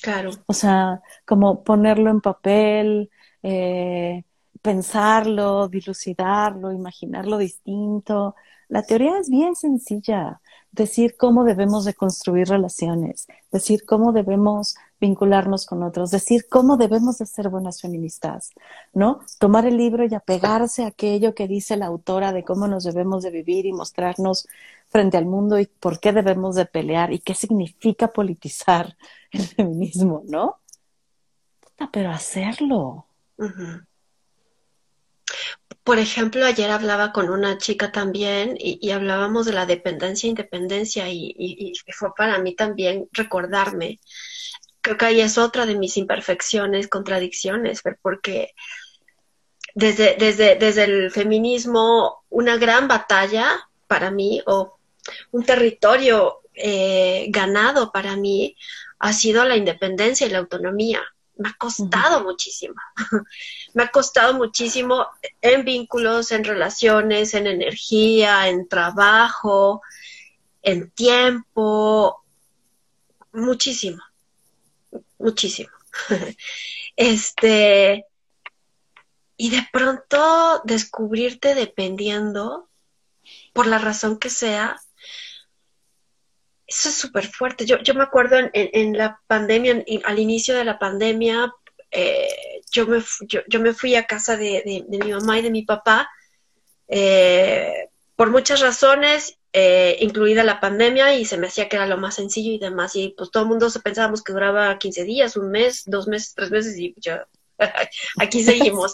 Claro. 0.00 0.30
O 0.46 0.52
sea, 0.52 1.02
como 1.26 1.62
ponerlo 1.62 2.10
en 2.10 2.20
papel, 2.20 3.10
eh, 3.42 4.24
pensarlo, 4.62 5.68
dilucidarlo, 5.68 6.72
imaginarlo 6.72 7.36
distinto. 7.36 8.34
La 8.68 8.82
teoría 8.82 9.18
es 9.18 9.28
bien 9.28 9.54
sencilla. 9.54 10.40
Decir 10.70 11.16
cómo 11.16 11.44
debemos 11.44 11.84
de 11.84 11.94
construir 11.94 12.48
relaciones, 12.48 13.26
decir 13.50 13.84
cómo 13.86 14.12
debemos 14.12 14.76
vincularnos 15.00 15.66
con 15.66 15.82
otros, 15.82 16.10
decir 16.10 16.46
cómo 16.48 16.76
debemos 16.76 17.18
de 17.18 17.26
ser 17.26 17.48
buenas 17.48 17.80
feministas, 17.80 18.50
¿no? 18.92 19.20
Tomar 19.38 19.66
el 19.66 19.76
libro 19.76 20.04
y 20.04 20.14
apegarse 20.14 20.84
a 20.84 20.88
aquello 20.88 21.34
que 21.34 21.48
dice 21.48 21.76
la 21.76 21.86
autora 21.86 22.32
de 22.32 22.44
cómo 22.44 22.68
nos 22.68 22.84
debemos 22.84 23.22
de 23.22 23.30
vivir 23.30 23.66
y 23.66 23.72
mostrarnos 23.72 24.46
frente 24.88 25.16
al 25.16 25.26
mundo 25.26 25.58
y 25.58 25.66
por 25.66 26.00
qué 26.00 26.12
debemos 26.12 26.54
de 26.54 26.66
pelear 26.66 27.12
y 27.12 27.18
qué 27.18 27.34
significa 27.34 28.08
politizar 28.08 28.96
el 29.30 29.46
feminismo, 29.46 30.22
¿no? 30.26 30.56
pero 31.92 32.10
hacerlo. 32.10 33.06
Por 35.88 35.98
ejemplo, 35.98 36.44
ayer 36.44 36.70
hablaba 36.70 37.12
con 37.12 37.30
una 37.30 37.56
chica 37.56 37.90
también 37.90 38.58
y, 38.60 38.90
hablábamos 38.90 39.46
de 39.46 39.54
la 39.54 39.64
dependencia 39.64 40.26
e 40.26 40.28
independencia 40.28 41.08
y, 41.08 41.72
fue 41.94 42.14
para 42.14 42.38
mí 42.40 42.54
también 42.54 43.08
recordarme 43.10 43.98
creo 44.82 44.98
que 44.98 45.06
ahí 45.06 45.22
es 45.22 45.38
otra 45.38 45.64
de 45.64 45.78
mis 45.78 45.96
imperfecciones, 45.96 46.88
contradicciones, 46.88 47.82
porque 48.02 48.54
desde, 49.74 50.16
desde, 50.18 50.56
desde 50.56 50.84
el 50.84 51.10
feminismo, 51.10 52.22
una 52.28 52.58
gran 52.58 52.86
batalla 52.86 53.46
para 53.86 54.10
mí, 54.10 54.42
o 54.44 54.78
un 55.30 55.42
territorio 55.46 56.40
eh, 56.52 57.28
ganado 57.30 57.92
para 57.92 58.14
mí, 58.14 58.54
ha 58.98 59.14
sido 59.14 59.42
la 59.46 59.56
independencia 59.56 60.26
y 60.26 60.30
la 60.30 60.38
autonomía. 60.40 61.00
Me 61.38 61.48
ha 61.48 61.54
costado 61.54 62.22
muchísimo. 62.22 62.74
Me 63.74 63.84
ha 63.84 63.90
costado 63.90 64.34
muchísimo 64.34 65.06
en 65.40 65.64
vínculos, 65.64 66.32
en 66.32 66.44
relaciones, 66.44 67.34
en 67.34 67.46
energía, 67.46 68.48
en 68.48 68.68
trabajo, 68.68 69.80
en 70.62 70.90
tiempo, 70.90 72.22
muchísimo 73.32 74.02
muchísimo. 75.18 75.70
este, 76.96 78.06
y 79.36 79.50
de 79.50 79.68
pronto 79.72 80.62
descubrirte 80.64 81.54
dependiendo, 81.54 82.68
por 83.52 83.66
la 83.66 83.78
razón 83.78 84.18
que 84.18 84.30
sea, 84.30 84.80
eso 86.68 86.90
es 86.90 86.94
súper 86.94 87.26
fuerte. 87.26 87.64
Yo, 87.64 87.78
yo 87.78 87.94
me 87.94 88.04
acuerdo 88.04 88.36
en, 88.52 88.96
la 88.96 89.20
pandemia, 89.26 89.82
al 90.04 90.18
inicio 90.18 90.54
de 90.54 90.64
la 90.64 90.78
pandemia, 90.78 91.50
eh, 91.90 92.28
yo, 92.70 92.86
me, 92.86 93.02
yo, 93.26 93.60
me 93.60 93.72
fui 93.72 93.94
a 93.94 94.06
casa 94.06 94.36
de, 94.36 94.84
mi 94.86 94.98
mamá 95.10 95.38
y 95.38 95.42
de 95.42 95.50
mi 95.50 95.62
papá 95.62 96.10
eh, 96.86 97.88
por 98.16 98.30
muchas 98.30 98.60
razones 98.60 99.38
eh, 99.54 99.96
incluida 100.00 100.44
la 100.44 100.60
pandemia 100.60 101.14
y 101.14 101.24
se 101.24 101.38
me 101.38 101.46
hacía 101.46 101.68
que 101.68 101.76
era 101.76 101.86
lo 101.86 101.96
más 101.96 102.16
sencillo 102.16 102.52
y 102.52 102.58
demás. 102.58 102.94
Y 102.96 103.14
pues 103.16 103.30
todo 103.30 103.44
el 103.44 103.48
mundo 103.48 103.68
pensábamos 103.82 104.22
que 104.22 104.34
duraba 104.34 104.78
15 104.78 105.04
días, 105.04 105.36
un 105.36 105.50
mes, 105.50 105.84
dos 105.86 106.06
meses, 106.06 106.34
tres 106.34 106.50
meses 106.50 106.76
y 106.78 106.94
ya 106.98 107.26
aquí 108.18 108.42
seguimos. 108.42 108.92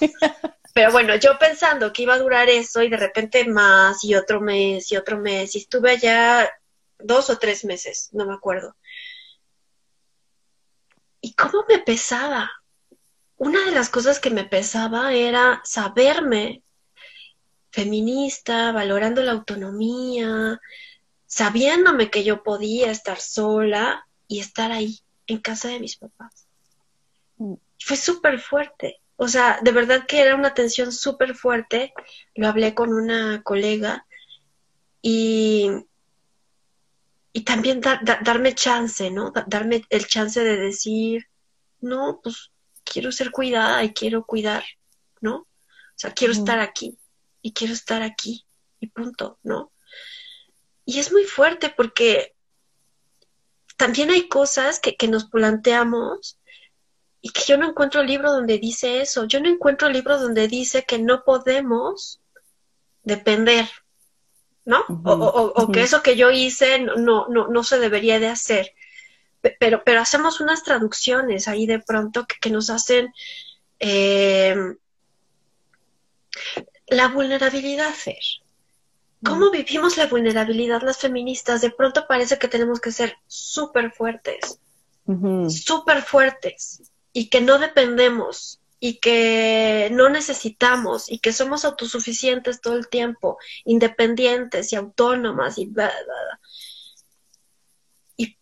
Pero 0.74 0.92
bueno, 0.92 1.16
yo 1.16 1.38
pensando 1.38 1.92
que 1.92 2.02
iba 2.02 2.14
a 2.14 2.18
durar 2.18 2.48
eso 2.48 2.82
y 2.82 2.88
de 2.88 2.96
repente 2.96 3.44
más 3.46 4.04
y 4.04 4.14
otro 4.14 4.40
mes 4.40 4.90
y 4.92 4.96
otro 4.96 5.18
mes 5.18 5.54
y 5.56 5.58
estuve 5.58 5.92
allá 5.92 6.50
dos 7.04 7.30
o 7.30 7.38
tres 7.38 7.64
meses, 7.64 8.08
no 8.12 8.26
me 8.26 8.34
acuerdo. 8.34 8.76
¿Y 11.20 11.34
cómo 11.34 11.64
me 11.68 11.78
pesaba? 11.78 12.50
Una 13.36 13.64
de 13.64 13.72
las 13.72 13.88
cosas 13.88 14.20
que 14.20 14.30
me 14.30 14.44
pesaba 14.44 15.14
era 15.14 15.60
saberme 15.64 16.62
feminista, 17.70 18.72
valorando 18.72 19.22
la 19.22 19.32
autonomía, 19.32 20.60
sabiéndome 21.26 22.10
que 22.10 22.24
yo 22.24 22.42
podía 22.42 22.90
estar 22.90 23.20
sola 23.20 24.06
y 24.28 24.40
estar 24.40 24.70
ahí, 24.72 25.00
en 25.26 25.38
casa 25.38 25.68
de 25.68 25.80
mis 25.80 25.96
papás. 25.96 26.46
Mm. 27.36 27.54
Fue 27.80 27.96
súper 27.96 28.38
fuerte. 28.38 29.00
O 29.16 29.28
sea, 29.28 29.58
de 29.62 29.72
verdad 29.72 30.06
que 30.06 30.20
era 30.20 30.34
una 30.34 30.54
tensión 30.54 30.92
súper 30.92 31.34
fuerte. 31.34 31.92
Lo 32.34 32.48
hablé 32.48 32.74
con 32.74 32.92
una 32.92 33.42
colega 33.42 34.06
y, 35.02 35.70
y 37.36 37.42
también 37.42 37.80
darme 37.80 38.54
chance, 38.54 39.10
¿no? 39.10 39.32
darme 39.48 39.84
el 39.90 40.06
chance 40.06 40.42
de 40.42 40.56
decir, 40.56 41.26
no, 41.80 42.20
pues 42.22 42.52
quiero 42.84 43.10
ser 43.10 43.32
cuidada 43.32 43.82
y 43.82 43.92
quiero 43.92 44.24
cuidar, 44.24 44.62
¿no? 45.20 45.38
O 45.38 45.96
sea, 45.96 46.12
quiero 46.12 46.32
estar 46.32 46.60
aquí 46.60 46.96
y 47.42 47.52
quiero 47.52 47.74
estar 47.74 48.02
aquí 48.02 48.46
y 48.78 48.86
punto, 48.86 49.40
¿no? 49.42 49.72
Y 50.84 51.00
es 51.00 51.10
muy 51.10 51.24
fuerte 51.24 51.74
porque 51.76 52.36
también 53.76 54.10
hay 54.10 54.28
cosas 54.28 54.78
que, 54.78 54.96
nos 55.08 55.24
planteamos 55.24 56.38
y 57.20 57.30
que 57.30 57.42
yo 57.48 57.58
no 57.58 57.68
encuentro 57.68 58.02
el 58.02 58.06
libro 58.06 58.30
donde 58.30 58.58
dice 58.58 59.00
eso. 59.00 59.24
Yo 59.24 59.40
no 59.40 59.48
encuentro 59.48 59.88
el 59.88 59.94
libro 59.94 60.20
donde 60.20 60.46
dice 60.46 60.84
que 60.84 61.00
no 61.00 61.24
podemos 61.24 62.20
depender, 63.02 63.68
¿no? 64.64 64.84
o, 65.04 65.70
que 65.72 65.82
eso 65.82 66.02
que 66.02 66.16
yo 66.16 66.30
hice 66.30 66.78
no, 66.78 67.28
no, 67.28 67.48
no 67.48 67.64
se 67.64 67.78
debería 67.78 68.18
de 68.18 68.28
hacer. 68.28 68.72
Pero, 69.60 69.82
pero 69.84 70.00
hacemos 70.00 70.40
unas 70.40 70.62
traducciones 70.62 71.48
ahí 71.48 71.66
de 71.66 71.78
pronto 71.78 72.26
que, 72.26 72.48
nos 72.50 72.70
hacen 72.70 73.12
eh, 73.78 74.56
la 76.86 77.08
vulnerabilidad, 77.08 77.90
Fer. 77.92 78.22
¿Cómo 79.24 79.48
mm. 79.48 79.52
vivimos 79.52 79.96
la 79.96 80.06
vulnerabilidad 80.06 80.82
las 80.82 80.98
feministas? 80.98 81.60
De 81.60 81.70
pronto 81.70 82.06
parece 82.06 82.38
que 82.38 82.48
tenemos 82.48 82.80
que 82.80 82.92
ser 82.92 83.16
súper 83.26 83.92
fuertes, 83.92 84.60
súper 85.48 86.02
fuertes, 86.02 86.82
y 87.12 87.28
que 87.28 87.40
no 87.40 87.58
dependemos, 87.58 88.60
y 88.80 89.00
que 89.00 89.88
no 89.92 90.08
necesitamos, 90.08 91.10
y 91.10 91.18
que 91.18 91.32
somos 91.32 91.64
autosuficientes 91.64 92.60
todo 92.60 92.76
el 92.76 92.88
tiempo, 92.88 93.38
independientes 93.64 94.72
y 94.72 94.76
autónomas, 94.76 95.58
y 95.58 95.66
bla, 95.66 95.92
Y 98.16 98.36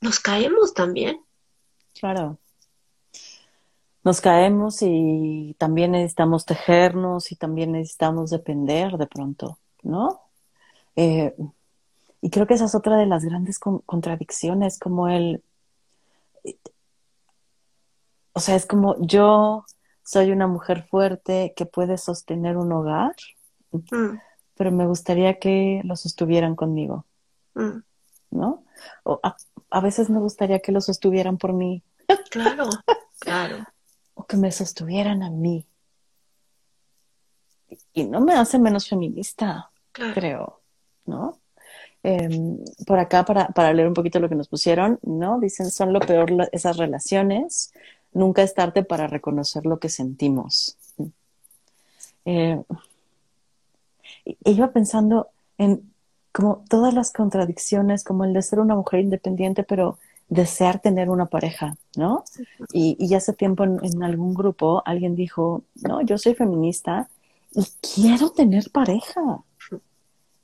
nos 0.00 0.20
caemos 0.20 0.74
también. 0.74 1.20
Claro 1.98 2.38
nos 4.08 4.22
caemos 4.22 4.78
y 4.80 5.54
también 5.58 5.92
necesitamos 5.92 6.46
tejernos 6.46 7.30
y 7.30 7.36
también 7.36 7.72
necesitamos 7.72 8.30
depender 8.30 8.96
de 8.96 9.06
pronto, 9.06 9.58
¿no? 9.82 10.22
Eh, 10.96 11.34
y 12.22 12.30
creo 12.30 12.46
que 12.46 12.54
esa 12.54 12.64
es 12.64 12.74
otra 12.74 12.96
de 12.96 13.04
las 13.04 13.22
grandes 13.24 13.58
contradicciones, 13.58 14.78
como 14.78 15.08
el, 15.08 15.42
o 18.32 18.40
sea, 18.40 18.54
es 18.54 18.66
como 18.66 18.96
yo 19.00 19.64
soy 20.08 20.30
una 20.30 20.46
mujer 20.46 20.86
fuerte 20.88 21.52
que 21.54 21.66
puede 21.66 21.98
sostener 21.98 22.56
un 22.56 22.72
hogar, 22.72 23.14
mm. 23.72 24.16
pero 24.56 24.72
me 24.72 24.86
gustaría 24.86 25.38
que 25.38 25.82
lo 25.84 25.96
sostuvieran 25.96 26.56
conmigo, 26.56 27.04
mm. 27.54 27.80
¿no? 28.30 28.64
O 29.02 29.20
a, 29.22 29.80
veces 29.80 30.08
me 30.08 30.18
gustaría 30.18 30.60
que 30.60 30.72
lo 30.72 30.80
sostuvieran 30.80 31.36
por 31.36 31.52
mí. 31.52 31.82
Claro, 32.30 32.70
claro. 33.18 33.66
o 34.14 34.24
que 34.24 34.38
me 34.38 34.50
sostuvieran 34.50 35.22
a 35.22 35.28
mí. 35.28 35.66
Y 37.92 38.04
no 38.04 38.22
me 38.22 38.32
hace 38.32 38.58
menos 38.58 38.88
feminista, 38.88 39.70
creo, 39.92 40.62
¿no? 41.04 41.38
Em, 42.02 42.64
por 42.86 42.98
acá, 42.98 43.24
para, 43.26 43.48
para 43.48 43.74
leer 43.74 43.88
un 43.88 43.94
poquito 43.94 44.20
lo 44.20 44.28
que 44.30 44.36
nos 44.36 44.48
pusieron, 44.48 44.98
¿no? 45.02 45.38
Dicen, 45.38 45.70
son 45.70 45.92
lo 45.92 46.00
peor 46.00 46.30
esas 46.52 46.78
relaciones 46.78 47.72
Nunca 48.12 48.42
es 48.42 48.54
tarde 48.54 48.82
para 48.84 49.06
reconocer 49.06 49.66
lo 49.66 49.78
que 49.78 49.88
sentimos. 49.88 50.76
Eh, 52.24 52.62
iba 54.44 54.72
pensando 54.72 55.28
en 55.56 55.90
como 56.32 56.64
todas 56.68 56.94
las 56.94 57.12
contradicciones, 57.12 58.04
como 58.04 58.24
el 58.24 58.32
de 58.32 58.42
ser 58.42 58.60
una 58.60 58.74
mujer 58.74 59.00
independiente, 59.00 59.64
pero 59.64 59.98
desear 60.28 60.78
tener 60.78 61.10
una 61.10 61.26
pareja, 61.26 61.76
¿no? 61.96 62.24
Y, 62.72 63.14
hace 63.14 63.32
tiempo 63.32 63.64
en, 63.64 64.02
algún 64.02 64.34
grupo 64.34 64.82
alguien 64.84 65.16
dijo, 65.16 65.62
no, 65.82 66.02
yo 66.02 66.18
soy 66.18 66.34
feminista 66.34 67.08
y 67.52 67.64
quiero 67.80 68.30
tener 68.30 68.70
pareja. 68.70 69.42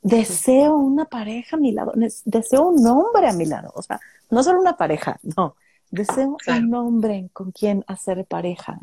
Deseo 0.01 0.75
una 0.75 1.05
pareja 1.05 1.55
a 1.55 1.59
mi 1.59 1.71
lado, 1.71 1.93
deseo 2.25 2.67
un 2.67 2.85
hombre 2.85 3.27
a 3.27 3.33
mi 3.33 3.45
lado, 3.45 3.71
o 3.75 3.81
sea, 3.81 3.99
no 4.29 4.43
solo 4.43 4.59
una 4.59 4.77
pareja, 4.77 5.19
no, 5.35 5.55
Deseo 5.91 6.37
un 6.47 6.73
hombre 6.73 7.29
con 7.33 7.51
quien 7.51 7.83
hacer 7.87 8.25
pareja. 8.25 8.79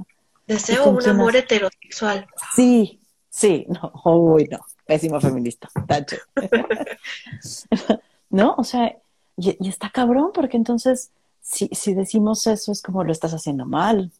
Deseo 0.46 0.90
un 0.90 1.09
amor 1.09 1.36
heterosexual. 1.36 2.26
Sí, 2.55 3.00
sí, 3.28 3.66
no, 3.68 3.92
uy, 4.05 4.48
no, 4.50 4.61
pésimo 4.86 5.20
feminista, 5.20 5.68
tacho. 5.86 6.16
¿No? 8.30 8.55
O 8.57 8.64
sea, 8.64 8.96
y, 9.36 9.68
está 9.68 9.90
cabrón, 9.90 10.30
porque 10.32 10.57
entonces, 10.57 11.11
si, 11.40 11.68
si 11.72 11.94
decimos 11.94 12.46
eso, 12.46 12.72
es 12.72 12.82
como 12.82 13.05
lo 13.05 13.12
estás 13.12 13.32
haciendo 13.32 13.66
mal. 13.66 14.11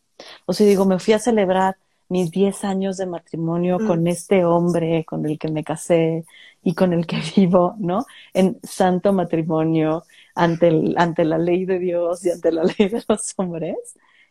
O 0.47 0.53
si 0.53 0.65
digo, 0.65 0.85
me 0.85 0.99
fui 0.99 1.15
a 1.15 1.19
celebrar 1.19 1.77
mis 2.09 2.31
10 2.31 2.65
años 2.65 2.97
de 2.99 3.07
matrimonio 3.07 3.79
mm. 3.79 3.87
con 3.87 4.07
este 4.07 4.45
hombre 4.45 5.05
con 5.05 5.25
el 5.25 5.39
que 5.39 5.49
me 5.49 5.65
casé 5.65 6.27
y 6.63 6.75
con 6.75 6.93
el 6.93 7.07
que 7.07 7.21
vivo, 7.37 7.75
¿no? 7.79 8.05
En 8.35 8.61
santo 8.63 9.13
matrimonio 9.13 10.05
ante, 10.35 10.69
el, 10.69 10.95
ante 10.97 11.25
la 11.25 11.39
ley 11.39 11.65
de 11.65 11.79
Dios 11.79 12.25
y 12.25 12.31
ante 12.31 12.53
la 12.53 12.65
ley 12.79 12.89
de 12.89 13.05
los 13.09 13.35
hombres, 13.37 13.77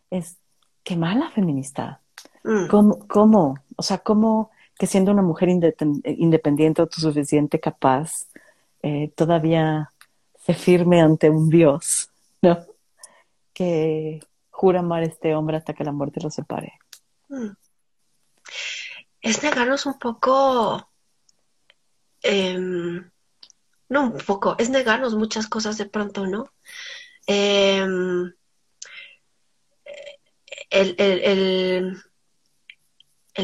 es 0.09 0.37
qué 0.83 0.95
mala 0.95 1.31
feminista. 1.31 2.01
Mm. 2.43 2.67
¿Cómo, 3.07 3.55
O 3.75 3.83
sea, 3.83 3.99
¿cómo 3.99 4.51
que 4.77 4.87
siendo 4.87 5.11
una 5.11 5.21
mujer 5.21 5.49
independiente 5.49 6.81
o 6.81 6.89
suficiente 6.89 7.59
capaz, 7.59 8.27
eh, 8.81 9.11
todavía 9.15 9.91
se 10.43 10.55
firme 10.55 11.01
ante 11.01 11.29
un 11.29 11.49
Dios, 11.49 12.09
¿no? 12.41 12.65
Que 13.53 14.19
jura 14.49 14.79
amar 14.79 15.03
a 15.03 15.05
este 15.05 15.35
hombre 15.35 15.57
hasta 15.57 15.73
que 15.73 15.83
la 15.83 15.91
muerte 15.91 16.19
lo 16.21 16.31
separe. 16.31 16.79
Mm. 17.29 17.51
Es 19.21 19.43
negarnos 19.43 19.85
un 19.85 19.99
poco 19.99 20.89
em, 22.23 23.09
no 23.91 24.03
un 24.03 24.17
poco, 24.19 24.55
es 24.57 24.69
negarnos 24.69 25.15
muchas 25.15 25.47
cosas 25.47 25.77
de 25.77 25.85
pronto, 25.85 26.25
¿no? 26.25 26.45
Em, 27.27 28.33
el, 30.69 31.99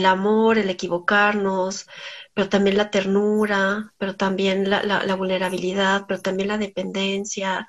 amor, 0.06 0.58
el 0.58 0.70
equivocarnos, 0.70 1.88
pero 2.34 2.48
también 2.48 2.78
la 2.78 2.90
ternura, 2.92 3.94
pero 3.98 4.16
también 4.16 4.70
la, 4.70 5.16
vulnerabilidad, 5.16 6.06
pero 6.08 6.22
también 6.22 6.48
la 6.48 6.58
dependencia. 6.58 7.68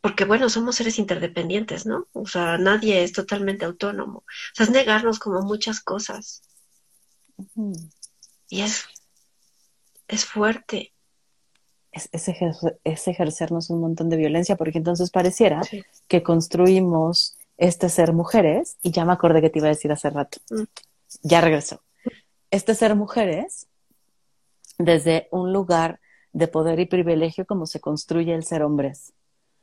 Porque 0.00 0.24
bueno, 0.24 0.48
somos 0.48 0.76
seres 0.76 1.00
interdependientes, 1.00 1.84
¿no? 1.84 2.06
O 2.12 2.26
sea, 2.28 2.58
nadie 2.58 3.02
es 3.02 3.12
totalmente 3.12 3.64
autónomo. 3.64 4.18
O 4.18 4.54
sea, 4.54 4.66
es 4.66 4.70
negarnos 4.70 5.18
como 5.18 5.42
muchas 5.42 5.80
cosas. 5.80 6.42
Y 8.48 8.60
es 8.62 8.86
es 10.08 10.24
fuerte. 10.24 10.92
Es, 11.92 12.08
ejercernos 13.08 13.70
un 13.70 13.80
montón 13.80 14.08
de 14.08 14.16
violencia, 14.16 14.56
porque 14.56 14.78
entonces 14.78 15.10
pareciera 15.10 15.62
que 16.06 16.22
construimos 16.22 17.36
este 17.56 17.88
ser 17.88 18.12
mujeres, 18.12 18.76
y 18.82 18.90
ya 18.92 19.04
me 19.04 19.12
acordé 19.12 19.40
que 19.40 19.50
te 19.50 19.58
iba 19.58 19.66
a 19.66 19.70
decir 19.70 19.90
hace 19.90 20.10
rato, 20.10 20.38
mm. 20.50 20.62
ya 21.22 21.40
regresó. 21.40 21.82
Este 22.50 22.74
ser 22.74 22.94
mujeres 22.94 23.66
desde 24.78 25.28
un 25.32 25.52
lugar 25.52 25.98
de 26.32 26.46
poder 26.46 26.78
y 26.78 26.86
privilegio 26.86 27.46
como 27.46 27.66
se 27.66 27.80
construye 27.80 28.32
el 28.34 28.44
ser 28.44 28.62
hombres, 28.62 29.12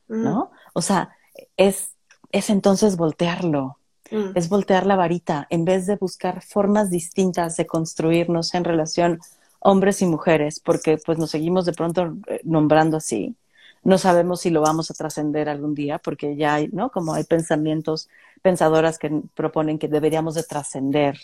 mm. 0.08 0.22
¿no? 0.22 0.50
O 0.74 0.82
sea, 0.82 1.16
es, 1.56 1.92
es 2.32 2.50
entonces 2.50 2.96
voltearlo, 2.96 3.78
mm. 4.10 4.32
es 4.34 4.50
voltear 4.50 4.84
la 4.84 4.96
varita, 4.96 5.46
en 5.48 5.64
vez 5.64 5.86
de 5.86 5.96
buscar 5.96 6.42
formas 6.42 6.90
distintas 6.90 7.56
de 7.56 7.66
construirnos 7.66 8.52
en 8.54 8.64
relación 8.64 9.20
hombres 9.66 10.00
y 10.00 10.06
mujeres, 10.06 10.60
porque 10.60 10.96
pues 11.04 11.18
nos 11.18 11.30
seguimos 11.30 11.66
de 11.66 11.72
pronto 11.72 12.16
eh, 12.28 12.40
nombrando 12.44 12.96
así. 12.98 13.34
No 13.82 13.98
sabemos 13.98 14.40
si 14.40 14.50
lo 14.50 14.60
vamos 14.60 14.90
a 14.90 14.94
trascender 14.94 15.48
algún 15.48 15.74
día, 15.74 15.98
porque 15.98 16.36
ya 16.36 16.54
hay, 16.54 16.68
¿no? 16.68 16.90
Como 16.90 17.14
hay 17.14 17.24
pensamientos, 17.24 18.08
pensadoras 18.42 18.98
que 18.98 19.10
proponen 19.34 19.78
que 19.78 19.88
deberíamos 19.88 20.34
de 20.36 20.44
trascender 20.44 21.18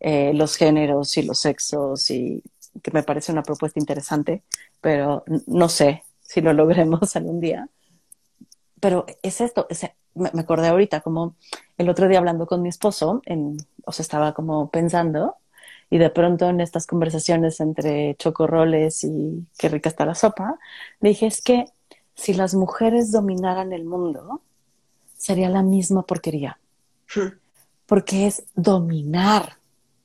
eh, 0.00 0.32
los 0.34 0.56
géneros 0.56 1.16
y 1.16 1.22
los 1.22 1.38
sexos 1.40 2.10
y 2.10 2.42
que 2.82 2.90
me 2.90 3.02
parece 3.02 3.32
una 3.32 3.42
propuesta 3.42 3.80
interesante, 3.80 4.42
pero 4.82 5.24
no 5.46 5.68
sé 5.70 6.04
si 6.20 6.42
lo 6.42 6.52
logremos 6.60 7.16
algún 7.16 7.40
día. 7.40 7.68
Pero 8.78 9.06
es 9.22 9.40
esto, 9.40 9.66
me, 10.14 10.28
acordé 10.38 10.68
ahorita, 10.68 11.00
como 11.00 11.34
el 11.78 11.88
otro 11.88 12.08
día 12.08 12.18
hablando 12.18 12.46
con 12.46 12.60
mi 12.60 12.68
esposo, 12.68 13.22
en, 13.24 13.56
o 13.86 13.92
sea, 13.92 14.02
estaba 14.02 14.34
como 14.34 14.70
pensando 14.70 15.36
y 15.90 15.98
de 15.98 16.10
pronto 16.10 16.48
en 16.48 16.60
estas 16.60 16.86
conversaciones 16.86 17.60
entre 17.60 18.16
chocorroles 18.16 19.04
y 19.04 19.46
qué 19.58 19.68
rica 19.68 19.88
está 19.88 20.04
la 20.04 20.14
sopa, 20.14 20.58
dije, 21.00 21.26
es 21.26 21.40
que 21.40 21.66
si 22.14 22.34
las 22.34 22.54
mujeres 22.54 23.12
dominaran 23.12 23.72
el 23.72 23.84
mundo, 23.84 24.42
sería 25.16 25.48
la 25.48 25.62
misma 25.62 26.02
porquería. 26.02 26.58
Hmm. 27.14 27.38
Porque 27.86 28.26
es 28.26 28.44
dominar. 28.54 29.58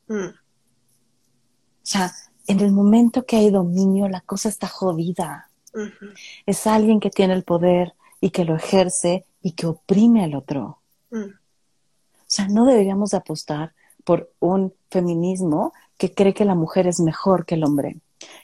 Hmm. 0.07 0.27
O 0.27 1.84
sea, 1.84 2.11
en 2.47 2.59
el 2.59 2.71
momento 2.71 3.25
que 3.25 3.38
hay 3.38 3.49
dominio, 3.49 4.07
la 4.07 4.21
cosa 4.21 4.49
está 4.49 4.67
jodida. 4.67 5.49
Es 6.45 6.67
alguien 6.67 6.99
que 6.99 7.09
tiene 7.09 7.34
el 7.34 7.43
poder 7.43 7.93
y 8.19 8.32
que 8.32 8.43
lo 8.43 8.55
ejerce 8.55 9.25
y 9.41 9.53
que 9.53 9.65
oprime 9.65 10.23
al 10.23 10.36
otro. 10.36 10.79
Hmm. 11.09 11.32
O 11.32 12.34
sea, 12.34 12.47
no 12.47 12.65
deberíamos 12.65 13.13
apostar 13.13 13.73
por 14.04 14.32
un 14.39 14.74
feminismo 14.89 15.74
que 15.97 16.14
cree 16.14 16.34
que 16.34 16.45
la 16.45 16.56
mujer 16.56 16.88
es 16.88 16.99
mejor 16.99 17.45
que 17.45 17.56
el 17.56 17.64
hombre, 17.64 17.97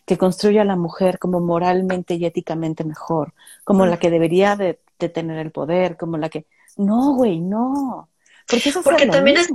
que 0.05 0.17
construye 0.17 0.59
a 0.59 0.65
la 0.65 0.75
mujer 0.75 1.19
como 1.19 1.39
moralmente 1.39 2.15
y 2.15 2.25
éticamente 2.25 2.83
mejor, 2.83 3.33
como 3.63 3.85
la 3.85 3.97
que 3.97 4.09
debería 4.09 4.55
de, 4.55 4.79
tener 4.97 5.37
el 5.37 5.51
poder, 5.51 5.97
como 5.97 6.17
la 6.17 6.29
que... 6.29 6.45
No, 6.77 7.13
güey, 7.13 7.39
no. 7.39 8.09
Porque, 8.47 8.69
eso 8.69 8.81
Porque 8.81 9.07
también 9.07 9.37
es 9.37 9.49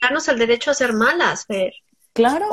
darnos 0.00 0.28
el 0.28 0.38
derecho 0.38 0.70
a 0.70 0.74
ser 0.74 0.92
malas, 0.92 1.46
Fer. 1.46 1.72
Claro. 2.12 2.48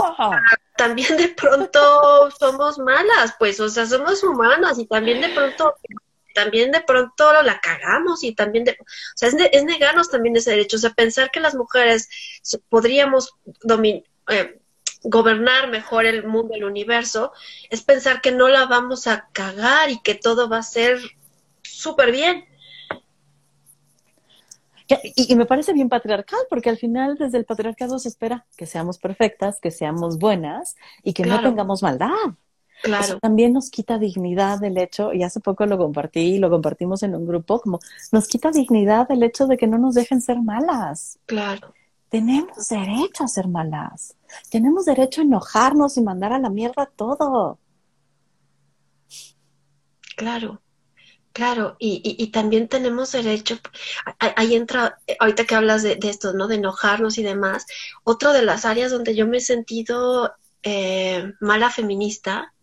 también 0.77 1.17
de 1.17 1.29
pronto 1.29 2.29
somos 2.37 2.77
malas, 2.77 3.35
pues, 3.39 3.59
o 3.59 3.67
sea, 3.67 3.85
somos 3.85 4.23
humanas 4.23 4.77
y 4.77 4.85
también 4.85 5.21
de 5.21 5.29
pronto 5.29 5.73
también 6.35 6.71
de 6.71 6.81
pronto 6.81 7.41
la 7.41 7.59
cagamos 7.59 8.23
y 8.23 8.35
también, 8.35 8.65
de, 8.65 8.71
o 8.73 8.85
sea, 9.15 9.29
es, 9.29 9.63
negarnos 9.63 10.11
también 10.11 10.35
ese 10.35 10.51
derecho, 10.51 10.75
o 10.75 10.79
sea, 10.79 10.91
pensar 10.91 11.31
que 11.31 11.39
las 11.39 11.55
mujeres 11.55 12.09
podríamos 12.69 13.33
eh, 14.29 14.59
gobernar 15.03 15.69
mejor 15.69 16.05
el 16.05 16.27
mundo, 16.27 16.53
el 16.53 16.65
universo, 16.65 17.31
es 17.69 17.81
pensar 17.81 18.21
que 18.21 18.31
no 18.31 18.49
la 18.49 18.65
vamos 18.65 19.07
a 19.07 19.29
cagar 19.31 19.89
y 19.89 20.01
que 20.01 20.13
todo 20.13 20.49
va 20.49 20.57
a 20.57 20.63
ser 20.63 20.99
súper 21.63 22.11
bien. 22.11 22.45
Y, 25.15 25.35
me 25.35 25.47
parece 25.47 25.73
bien 25.73 25.89
patriarcal, 25.89 26.41
porque 26.47 26.69
al 26.69 26.77
final 26.77 27.17
desde 27.17 27.39
el 27.39 27.45
patriarcado 27.45 27.97
se 27.97 28.09
espera 28.09 28.45
que 28.55 28.67
seamos 28.67 28.99
perfectas, 28.99 29.59
que 29.59 29.71
seamos 29.71 30.19
buenas 30.19 30.75
y 31.01 31.13
que 31.13 31.23
no 31.23 31.41
tengamos 31.41 31.81
maldad. 31.81 32.35
Claro. 32.85 33.19
también 33.19 33.51
nos 33.53 33.71
quita 33.71 33.97
dignidad 33.97 34.63
el 34.63 34.77
hecho, 34.77 35.11
y 35.11 35.23
hace 35.23 35.39
poco 35.39 35.65
lo 35.65 35.77
compartí, 35.77 36.37
lo 36.37 36.51
compartimos 36.51 37.01
en 37.01 37.15
un 37.15 37.25
grupo, 37.25 37.59
como 37.59 37.79
nos 38.11 38.27
quita 38.27 38.51
dignidad 38.51 39.09
el 39.11 39.23
hecho 39.23 39.47
de 39.47 39.57
que 39.57 39.65
no 39.65 39.79
nos 39.79 39.95
dejen 39.95 40.21
ser 40.21 40.39
malas. 40.39 41.17
Claro. 41.25 41.73
Tenemos 42.09 42.69
derecho 42.69 43.23
a 43.23 43.27
ser 43.27 43.47
malas. 43.47 44.15
Tenemos 44.51 44.85
derecho 44.85 45.21
a 45.21 45.23
enojarnos 45.23 45.97
y 45.97 46.01
mandar 46.01 46.31
a 46.31 46.39
la 46.39 46.49
mierda 46.49 46.85
todo. 46.85 47.57
Claro. 50.15 50.61
Claro, 51.33 51.75
y, 51.79 52.27
también 52.27 52.69
tenemos 52.69 53.11
derecho, 53.11 53.57
ahí 54.19 54.55
entra, 54.55 54.99
ahorita 55.19 55.43
que 55.43 55.55
hablas 55.55 55.83
de, 55.83 55.99
esto, 56.03 56.31
¿no? 56.31 56.47
De 56.47 56.55
enojarnos 56.55 57.17
y 57.17 57.23
demás, 57.23 57.65
otro 58.05 58.31
de 58.31 58.41
las 58.41 58.63
áreas 58.63 58.89
donde 58.89 59.15
yo 59.17 59.27
me 59.27 59.37
he 59.37 59.41
sentido 59.41 60.33
eh, 60.63 61.33
mala 61.41 61.69
feminista 61.71 62.54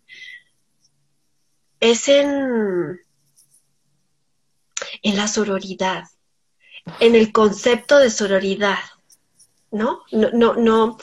es 1.83 2.07
en, 2.07 3.01
en 5.01 5.17
la 5.17 5.27
sororidad, 5.27 6.05
en 7.01 7.15
el 7.15 7.33
concepto 7.33 7.97
de 7.97 8.09
sororidad, 8.09 8.79
¿no? 9.69 10.03
No, 10.11 10.29
no, 10.31 10.53
no, 10.53 10.97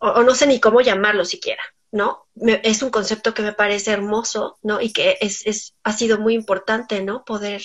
o 0.00 0.22
no 0.22 0.34
sé 0.36 0.46
ni 0.46 0.60
cómo 0.60 0.80
llamarlo 0.80 1.24
siquiera. 1.24 1.62
¿no? 1.92 2.26
es 2.36 2.82
un 2.82 2.90
concepto 2.90 3.32
que 3.32 3.42
me 3.42 3.54
parece 3.54 3.92
hermoso, 3.92 4.58
¿no? 4.62 4.82
Y 4.82 4.92
que 4.92 5.16
es, 5.20 5.46
es, 5.46 5.74
ha 5.82 5.92
sido 5.92 6.18
muy 6.18 6.34
importante, 6.34 7.02
¿no? 7.02 7.24
Poder, 7.24 7.62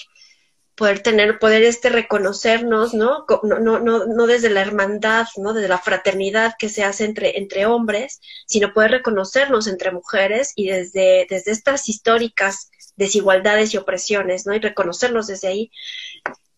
poder 0.81 1.03
tener, 1.03 1.37
poder 1.37 1.61
este 1.61 1.89
reconocernos, 1.89 2.95
¿no? 2.95 3.27
No, 3.43 3.59
no, 3.59 3.79
no, 3.79 4.25
desde 4.25 4.49
la 4.49 4.61
hermandad, 4.61 5.27
¿no? 5.37 5.53
Desde 5.53 5.67
la 5.67 5.77
fraternidad 5.77 6.55
que 6.57 6.69
se 6.69 6.83
hace 6.83 7.05
entre, 7.05 7.37
entre 7.37 7.67
hombres, 7.67 8.19
sino 8.47 8.73
poder 8.73 8.89
reconocernos 8.89 9.67
entre 9.67 9.91
mujeres 9.91 10.53
y 10.55 10.69
desde, 10.69 11.27
desde 11.29 11.51
estas 11.51 11.87
históricas 11.87 12.71
desigualdades 12.95 13.75
y 13.75 13.77
opresiones, 13.77 14.47
¿no? 14.47 14.55
Y 14.55 14.59
reconocernos 14.59 15.27
desde 15.27 15.49
ahí, 15.49 15.71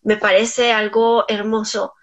me 0.04 0.16
parece 0.16 0.72
algo 0.72 1.26
hermoso. 1.28 1.94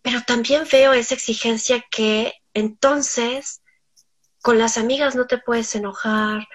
Pero 0.00 0.22
también 0.26 0.62
veo 0.72 0.94
esa 0.94 1.14
exigencia 1.14 1.84
que 1.90 2.32
entonces 2.54 3.60
con 4.40 4.58
las 4.58 4.78
amigas 4.78 5.14
no 5.14 5.26
te 5.26 5.36
puedes 5.36 5.74
enojar, 5.74 6.48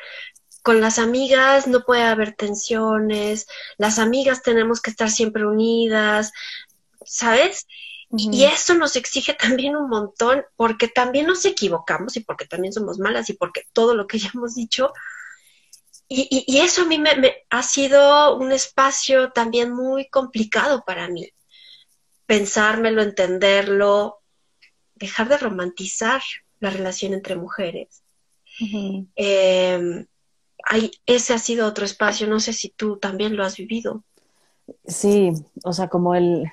con 0.63 0.79
las 0.79 0.97
amigas 0.97 1.67
no 1.67 1.83
puede 1.83 2.03
haber 2.03 2.33
tensiones, 2.33 3.47
las 3.77 3.99
amigas 3.99 4.41
tenemos 4.41 4.81
que 4.81 4.91
estar 4.91 5.11
siempre 5.11 5.45
unidas, 5.45 6.31
¿sabes? 7.05 7.67
Y 8.15 8.45
eso 8.45 8.73
nos 8.75 8.95
exige 8.95 9.33
también 9.39 9.75
un 9.75 9.89
montón, 9.89 10.43
porque 10.55 10.87
también 10.87 11.27
nos 11.27 11.45
equivocamos 11.45 12.15
y 12.15 12.21
porque 12.21 12.45
también 12.45 12.73
somos 12.73 12.97
malas 12.97 13.29
y 13.29 13.33
porque 13.33 13.63
todo 13.73 13.93
lo 13.93 14.07
que 14.07 14.19
ya 14.19 14.31
hemos 14.33 14.55
dicho. 14.55 14.93
Y, 16.07 16.59
eso 16.59 16.83
a 16.83 16.85
mí 16.85 16.99
me, 16.99 17.15
me, 17.15 17.35
ha 17.49 17.63
sido 17.63 18.37
un 18.37 18.51
espacio 18.51 19.31
también 19.31 19.73
muy 19.73 20.07
complicado 20.09 20.83
para 20.85 21.07
mí. 21.07 21.27
Pensármelo, 22.27 23.01
entenderlo, 23.01 24.21
dejar 24.93 25.27
de 25.27 25.37
romantizar 25.37 26.21
la 26.59 26.69
relación 26.69 27.13
entre 27.13 27.35
mujeres. 27.35 28.03
Eh, 29.15 30.05
ese 31.05 31.33
ha 31.33 31.37
sido 31.37 31.67
otro 31.67 31.85
espacio, 31.85 32.27
no 32.27 32.39
sé 32.39 32.53
si 32.53 32.69
tú 32.69 32.97
también 32.97 33.35
lo 33.35 33.43
has 33.43 33.57
vivido. 33.57 34.03
Sí, 34.85 35.31
o 35.63 35.73
sea, 35.73 35.89
como 35.89 36.15
el, 36.15 36.49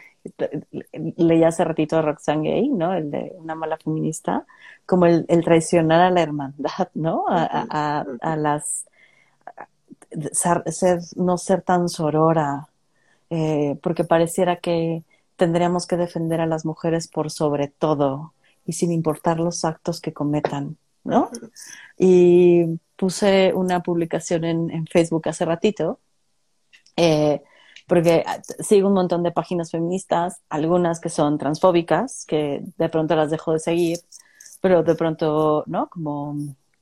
leí 1.17 1.45
hace 1.45 1.65
ratito 1.65 1.97
a 1.97 2.03
Roxane 2.03 2.49
Gay, 2.49 2.69
¿no? 2.69 2.93
El 2.93 3.11
de 3.11 3.33
una 3.39 3.55
mala 3.55 3.79
feminista, 3.79 4.47
como 4.87 5.07
el, 5.07 5.27
traicionar 5.45 6.01
a 6.01 6.11
la 6.11 6.23
hermandad, 6.23 6.89
¿no? 6.95 7.25
A, 7.29 8.05
las, 8.37 8.87
ser, 10.33 11.01
no 11.17 11.39
ser 11.39 11.63
tan 11.63 11.89
sorora, 11.89 12.69
eh, 13.31 13.79
porque 13.83 14.05
pareciera 14.05 14.57
que 14.57 15.05
tendríamos 15.37 15.87
que 15.87 15.97
defender 15.97 16.41
a 16.41 16.47
las 16.47 16.65
mujeres 16.65 17.09
por 17.09 17.31
sobre 17.31 17.69
todo, 17.69 18.35
y 18.67 18.75
sin 18.75 18.93
importar 18.93 19.41
los 19.41 19.65
actos 19.65 20.01
que 20.01 20.13
cometan, 20.13 20.77
¿no? 21.03 21.31
Y 21.99 22.79
puse 23.01 23.55
una 23.55 23.83
publicación 23.83 24.45
en, 24.45 24.87
Facebook 24.87 25.27
hace 25.27 25.47
ratito, 25.47 26.01
eh, 26.97 27.41
porque 27.87 28.25
sigo 28.59 28.89
un 28.89 28.95
montón 28.95 29.23
de 29.23 29.33
páginas 29.33 29.71
feministas, 29.71 30.43
algunas 30.51 31.01
que 31.01 31.09
son 31.09 31.39
transfóbicas, 31.39 32.27
que 32.27 32.63
de 32.77 32.89
pronto 32.91 33.17
las 33.17 33.31
dejo 33.31 33.55
de 33.55 33.59
seguir, 33.59 34.01
pero 34.61 34.83
de 34.83 34.95
pronto, 34.97 35.65
¿no? 35.67 35.89
Como 35.89 36.37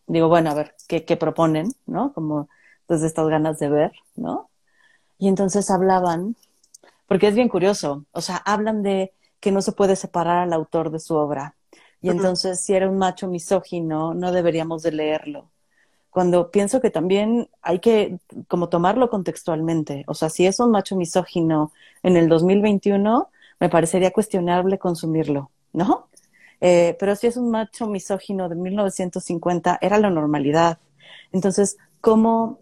digo, 0.09 0.27
bueno, 0.27 0.51
a 0.51 0.55
ver, 0.55 0.75
¿qué, 0.89 1.05
qué 1.05 1.17
proponen, 1.17 1.69
¿no? 1.87 2.13
Como 2.13 2.49
desde 2.89 3.07
estas 3.07 3.29
ganas 3.29 3.61
de 3.61 3.69
ver, 3.69 3.93
¿no? 4.17 4.51
Y 5.19 5.29
entonces 5.29 5.71
hablaban, 5.71 6.35
porque 7.07 7.29
es 7.29 7.37
bien 7.37 7.49
curioso, 7.49 8.07
o 8.11 8.23
sea, 8.23 8.39
hablan 8.39 8.83
de 8.83 9.13
que 9.39 9.53
no 9.53 9.63
se 9.63 9.71
puede 9.71 9.95
separar 9.95 10.39
al 10.39 10.53
autor 10.53 10.91
de 10.91 10.99
su 10.99 11.15
obra, 11.15 11.55
y 12.01 12.11
entonces, 12.11 12.61
si 12.61 12.75
era 12.75 12.89
un 12.89 12.99
macho 12.99 13.29
misógino, 13.29 14.15
no 14.15 14.33
deberíamos 14.33 14.83
de 14.83 14.93
leerlo. 14.93 15.51
Cuando 16.11 16.51
pienso 16.51 16.81
que 16.81 16.91
también 16.91 17.49
hay 17.63 17.81
que 17.81 18.19
como 18.49 18.69
tomarlo 18.69 19.11
contextualmente. 19.11 20.05
O 20.07 20.15
sea, 20.15 20.31
si 20.31 20.47
es 20.47 20.59
un 20.61 20.71
macho 20.71 20.97
misógino 20.97 21.73
en 22.03 22.17
el 22.17 22.29
2021, 22.29 23.31
me 23.61 23.69
parecería 23.69 24.13
cuestionable 24.13 24.79
consumirlo, 24.79 25.51
¿no? 25.73 26.09
Eh, 26.61 26.97
pero 26.99 27.15
si 27.15 27.27
es 27.27 27.37
un 27.37 27.51
macho 27.51 27.87
misógino 27.87 28.49
de 28.49 28.57
1950, 28.57 29.79
era 29.81 29.99
la 29.99 30.11
normalidad. 30.11 30.79
Entonces, 31.33 31.77
¿cómo, 32.01 32.59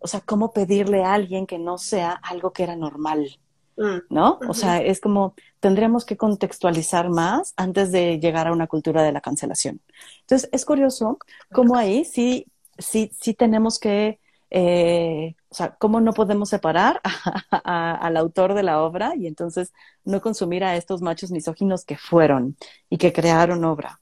o 0.00 0.06
sea, 0.06 0.20
cómo 0.20 0.52
pedirle 0.52 1.02
a 1.04 1.14
alguien 1.14 1.46
que 1.46 1.58
no 1.58 1.78
sea 1.78 2.12
algo 2.12 2.52
que 2.52 2.64
era 2.64 2.76
normal? 2.76 3.38
Mm. 3.78 3.98
¿no? 4.10 4.40
O 4.48 4.54
sea, 4.54 4.82
es 4.82 5.00
como 5.00 5.34
tendríamos 5.60 6.04
que 6.04 6.16
contextualizar 6.16 7.10
más 7.10 7.54
antes 7.56 7.92
de 7.92 8.18
llegar 8.18 8.48
a 8.48 8.52
una 8.52 8.66
cultura 8.66 9.02
de 9.02 9.12
la 9.12 9.20
cancelación. 9.20 9.80
Entonces, 10.22 10.48
es 10.52 10.64
curioso 10.64 11.18
cómo 11.52 11.76
ahí 11.76 12.04
sí, 12.04 12.46
sí, 12.78 13.10
sí 13.20 13.34
tenemos 13.34 13.78
que, 13.78 14.20
eh, 14.50 15.34
o 15.48 15.54
sea, 15.54 15.76
cómo 15.76 16.00
no 16.00 16.12
podemos 16.12 16.48
separar 16.48 17.00
al 17.64 18.16
autor 18.16 18.54
de 18.54 18.62
la 18.62 18.82
obra 18.82 19.14
y 19.16 19.26
entonces 19.26 19.72
no 20.04 20.20
consumir 20.20 20.64
a 20.64 20.76
estos 20.76 21.02
machos 21.02 21.30
misóginos 21.30 21.84
que 21.84 21.96
fueron 21.96 22.56
y 22.88 22.98
que 22.98 23.12
crearon 23.12 23.64
obra. 23.64 24.00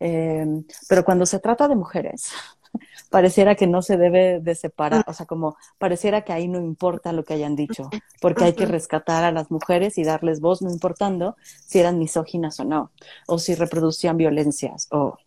Eh, 0.00 0.44
pero 0.88 1.04
cuando 1.04 1.24
se 1.24 1.38
trata 1.38 1.68
de 1.68 1.76
mujeres, 1.76 2.32
pareciera 3.10 3.54
que 3.54 3.66
no 3.66 3.82
se 3.82 3.96
debe 3.96 4.40
de 4.40 4.54
separar, 4.54 5.04
o 5.06 5.12
sea, 5.12 5.26
como 5.26 5.56
pareciera 5.78 6.22
que 6.22 6.32
ahí 6.32 6.48
no 6.48 6.58
importa 6.58 7.12
lo 7.12 7.24
que 7.24 7.34
hayan 7.34 7.56
dicho, 7.56 7.88
porque 8.20 8.44
hay 8.44 8.52
que 8.54 8.66
rescatar 8.66 9.24
a 9.24 9.32
las 9.32 9.50
mujeres 9.50 9.98
y 9.98 10.04
darles 10.04 10.40
voz, 10.40 10.62
no 10.62 10.70
importando 10.70 11.36
si 11.66 11.78
eran 11.78 11.98
misóginas 11.98 12.60
o 12.60 12.64
no, 12.64 12.90
o 13.26 13.38
si 13.38 13.54
reproducían 13.54 14.16
violencias, 14.16 14.88
o... 14.90 15.18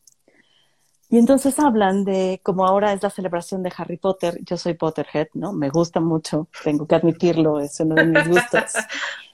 Y 1.09 1.17
entonces 1.17 1.57
hablan 1.59 2.05
de, 2.05 2.39
como 2.43 2.65
ahora 2.65 2.93
es 2.93 3.01
la 3.01 3.09
celebración 3.09 3.63
de 3.63 3.73
Harry 3.75 3.97
Potter, 3.97 4.39
yo 4.43 4.57
soy 4.57 4.75
Potterhead, 4.75 5.29
¿no? 5.33 5.53
Me 5.53 5.69
gusta 5.69 5.99
mucho, 5.99 6.47
tengo 6.63 6.85
que 6.85 6.95
admitirlo, 6.95 7.59
es 7.59 7.79
uno 7.79 7.95
de 7.95 8.05
mis 8.05 8.27
gustos. 8.27 8.73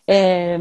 Eh, 0.07 0.59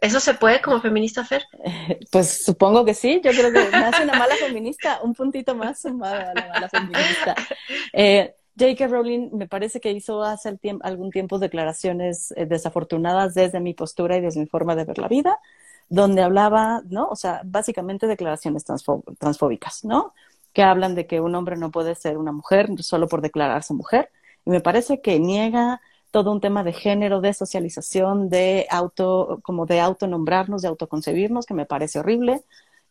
¿Eso 0.00 0.18
se 0.18 0.32
puede 0.34 0.62
como 0.62 0.80
feminista 0.80 1.22
hacer? 1.22 1.42
Pues 2.10 2.44
supongo 2.44 2.84
que 2.84 2.94
sí. 2.94 3.20
Yo 3.22 3.32
creo 3.32 3.52
que 3.52 3.68
me 3.70 3.84
hace 3.84 4.02
una 4.04 4.18
mala 4.18 4.34
feminista, 4.36 5.00
un 5.02 5.12
puntito 5.12 5.54
más 5.54 5.80
sumado 5.82 6.30
a 6.30 6.34
la 6.34 6.48
mala 6.48 6.68
feminista. 6.68 7.34
Eh, 7.92 8.34
J.K. 8.58 8.86
Rowling 8.88 9.30
me 9.32 9.46
parece 9.46 9.80
que 9.80 9.92
hizo 9.92 10.22
hace 10.22 10.58
algún 10.80 11.10
tiempo 11.10 11.38
declaraciones 11.38 12.32
eh, 12.36 12.46
desafortunadas 12.46 13.34
desde 13.34 13.60
mi 13.60 13.74
postura 13.74 14.16
y 14.16 14.20
desde 14.20 14.40
mi 14.40 14.46
forma 14.46 14.74
de 14.74 14.84
ver 14.84 14.98
la 14.98 15.08
vida, 15.08 15.38
donde 15.88 16.22
hablaba, 16.22 16.82
¿no? 16.88 17.08
O 17.08 17.16
sea, 17.16 17.40
básicamente 17.44 18.06
declaraciones 18.06 18.64
transfóbicas, 18.64 19.84
¿no? 19.84 20.14
Que 20.52 20.62
hablan 20.62 20.94
de 20.94 21.06
que 21.06 21.20
un 21.20 21.34
hombre 21.34 21.56
no 21.56 21.70
puede 21.70 21.94
ser 21.94 22.18
una 22.18 22.32
mujer 22.32 22.70
solo 22.82 23.08
por 23.08 23.20
declararse 23.20 23.74
mujer. 23.74 24.10
Y 24.44 24.50
me 24.50 24.60
parece 24.60 25.00
que 25.00 25.18
niega 25.18 25.80
todo 26.10 26.32
un 26.32 26.40
tema 26.40 26.64
de 26.64 26.72
género, 26.72 27.20
de 27.20 27.34
socialización, 27.34 28.28
de 28.30 28.66
auto, 28.70 29.40
como 29.42 29.66
de 29.66 29.80
autonombrarnos, 29.80 30.62
de 30.62 30.68
autoconcebirnos, 30.68 31.46
que 31.46 31.54
me 31.54 31.66
parece 31.66 31.98
horrible. 31.98 32.42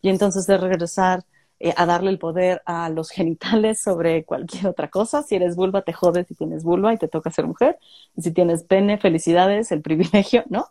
Y 0.01 0.09
entonces 0.09 0.45
de 0.47 0.57
regresar 0.57 1.25
eh, 1.59 1.73
a 1.75 1.87
darle 1.87 2.11
el 2.11 2.19
poder 2.19 2.61
a 2.65 2.89
los 2.89 3.09
genitales 3.11 3.81
sobre 3.81 4.23
cualquier 4.25 4.67
otra 4.67 4.89
cosa. 4.89 5.23
Si 5.23 5.35
eres 5.35 5.55
vulva, 5.55 5.81
te 5.81 5.93
jodes 5.93 6.27
si 6.27 6.35
tienes 6.35 6.63
vulva 6.63 6.93
y 6.93 6.97
te 6.97 7.07
toca 7.07 7.31
ser 7.31 7.47
mujer. 7.47 7.79
Y 8.15 8.21
si 8.21 8.31
tienes 8.31 8.63
pene, 8.63 8.97
felicidades, 8.97 9.71
el 9.71 9.81
privilegio, 9.81 10.43
¿no? 10.49 10.67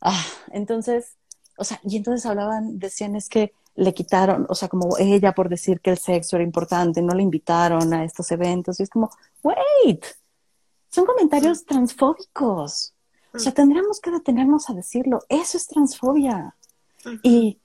Ah, 0.00 0.22
entonces, 0.52 1.16
o 1.58 1.64
sea, 1.64 1.80
y 1.84 1.96
entonces 1.96 2.26
hablaban, 2.26 2.78
decían 2.78 3.16
es 3.16 3.28
que 3.28 3.52
le 3.76 3.92
quitaron, 3.92 4.46
o 4.48 4.54
sea, 4.54 4.68
como 4.68 4.96
ella 4.98 5.32
por 5.32 5.48
decir 5.48 5.80
que 5.80 5.90
el 5.90 5.98
sexo 5.98 6.36
era 6.36 6.44
importante, 6.44 7.02
no 7.02 7.14
le 7.14 7.22
invitaron 7.22 7.92
a 7.92 8.04
estos 8.04 8.30
eventos. 8.30 8.78
Y 8.78 8.84
es 8.84 8.90
como, 8.90 9.10
wait, 9.42 10.04
son 10.88 11.06
comentarios 11.06 11.64
transfóbicos. 11.64 12.94
O 13.32 13.38
sea, 13.38 13.52
tendríamos 13.52 14.00
que 14.00 14.12
detenernos 14.12 14.70
a 14.70 14.74
decirlo. 14.74 15.20
Eso 15.28 15.56
es 15.56 15.66
transfobia. 15.66 16.54
Y 17.22 17.58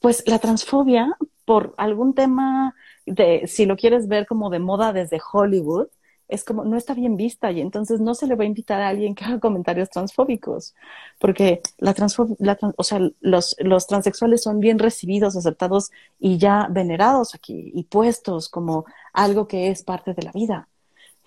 pues 0.00 0.22
la 0.26 0.38
transfobia, 0.38 1.16
por 1.44 1.74
algún 1.76 2.14
tema 2.14 2.74
de, 3.06 3.46
si 3.46 3.66
lo 3.66 3.76
quieres 3.76 4.08
ver 4.08 4.26
como 4.26 4.50
de 4.50 4.58
moda 4.58 4.92
desde 4.92 5.20
Hollywood, 5.32 5.88
es 6.28 6.44
como 6.44 6.64
no 6.64 6.76
está 6.76 6.94
bien 6.94 7.16
vista 7.16 7.50
y 7.52 7.60
entonces 7.60 8.00
no 8.00 8.14
se 8.14 8.26
le 8.26 8.34
va 8.34 8.44
a 8.44 8.46
invitar 8.46 8.80
a 8.80 8.88
alguien 8.88 9.14
que 9.14 9.24
haga 9.24 9.40
comentarios 9.40 9.90
transfóbicos, 9.90 10.74
porque 11.18 11.60
la, 11.78 11.94
la 12.38 12.58
o 12.76 12.82
sea, 12.82 13.00
los, 13.20 13.56
los 13.58 13.86
transexuales 13.86 14.42
son 14.42 14.60
bien 14.60 14.78
recibidos, 14.78 15.36
aceptados 15.36 15.90
y 16.18 16.38
ya 16.38 16.68
venerados 16.70 17.34
aquí 17.34 17.70
y 17.74 17.84
puestos 17.84 18.48
como 18.48 18.84
algo 19.12 19.46
que 19.46 19.70
es 19.70 19.82
parte 19.82 20.14
de 20.14 20.22
la 20.22 20.32
vida. 20.32 20.68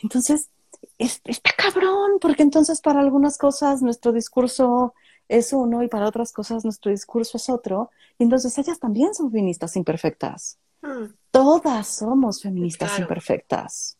Entonces, 0.02 0.50
está 0.97 1.52
cabrón, 1.58 2.20
porque 2.20 2.43
entonces 2.43 2.82
para 2.82 3.00
algunas 3.00 3.38
cosas 3.38 3.82
nuestro 3.82 4.12
discurso 4.12 4.93
es 5.28 5.54
uno 5.54 5.84
y 5.84 5.88
para 5.88 6.08
otras 6.08 6.32
cosas 6.34 6.64
nuestro 6.64 6.91
discurso 6.91 7.38
es 7.38 7.50
otro. 7.50 7.91
Y 8.18 8.24
entonces 8.24 8.58
ellas 8.58 8.80
también 8.80 9.14
son 9.14 9.32
feministas 9.32 9.76
imperfectas. 9.76 10.58
Hmm. 10.82 11.14
Todas 11.32 11.88
somos 11.88 12.41
feministas 12.41 12.97
imperfectas. 13.00 13.97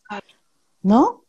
¿No? 0.82 1.24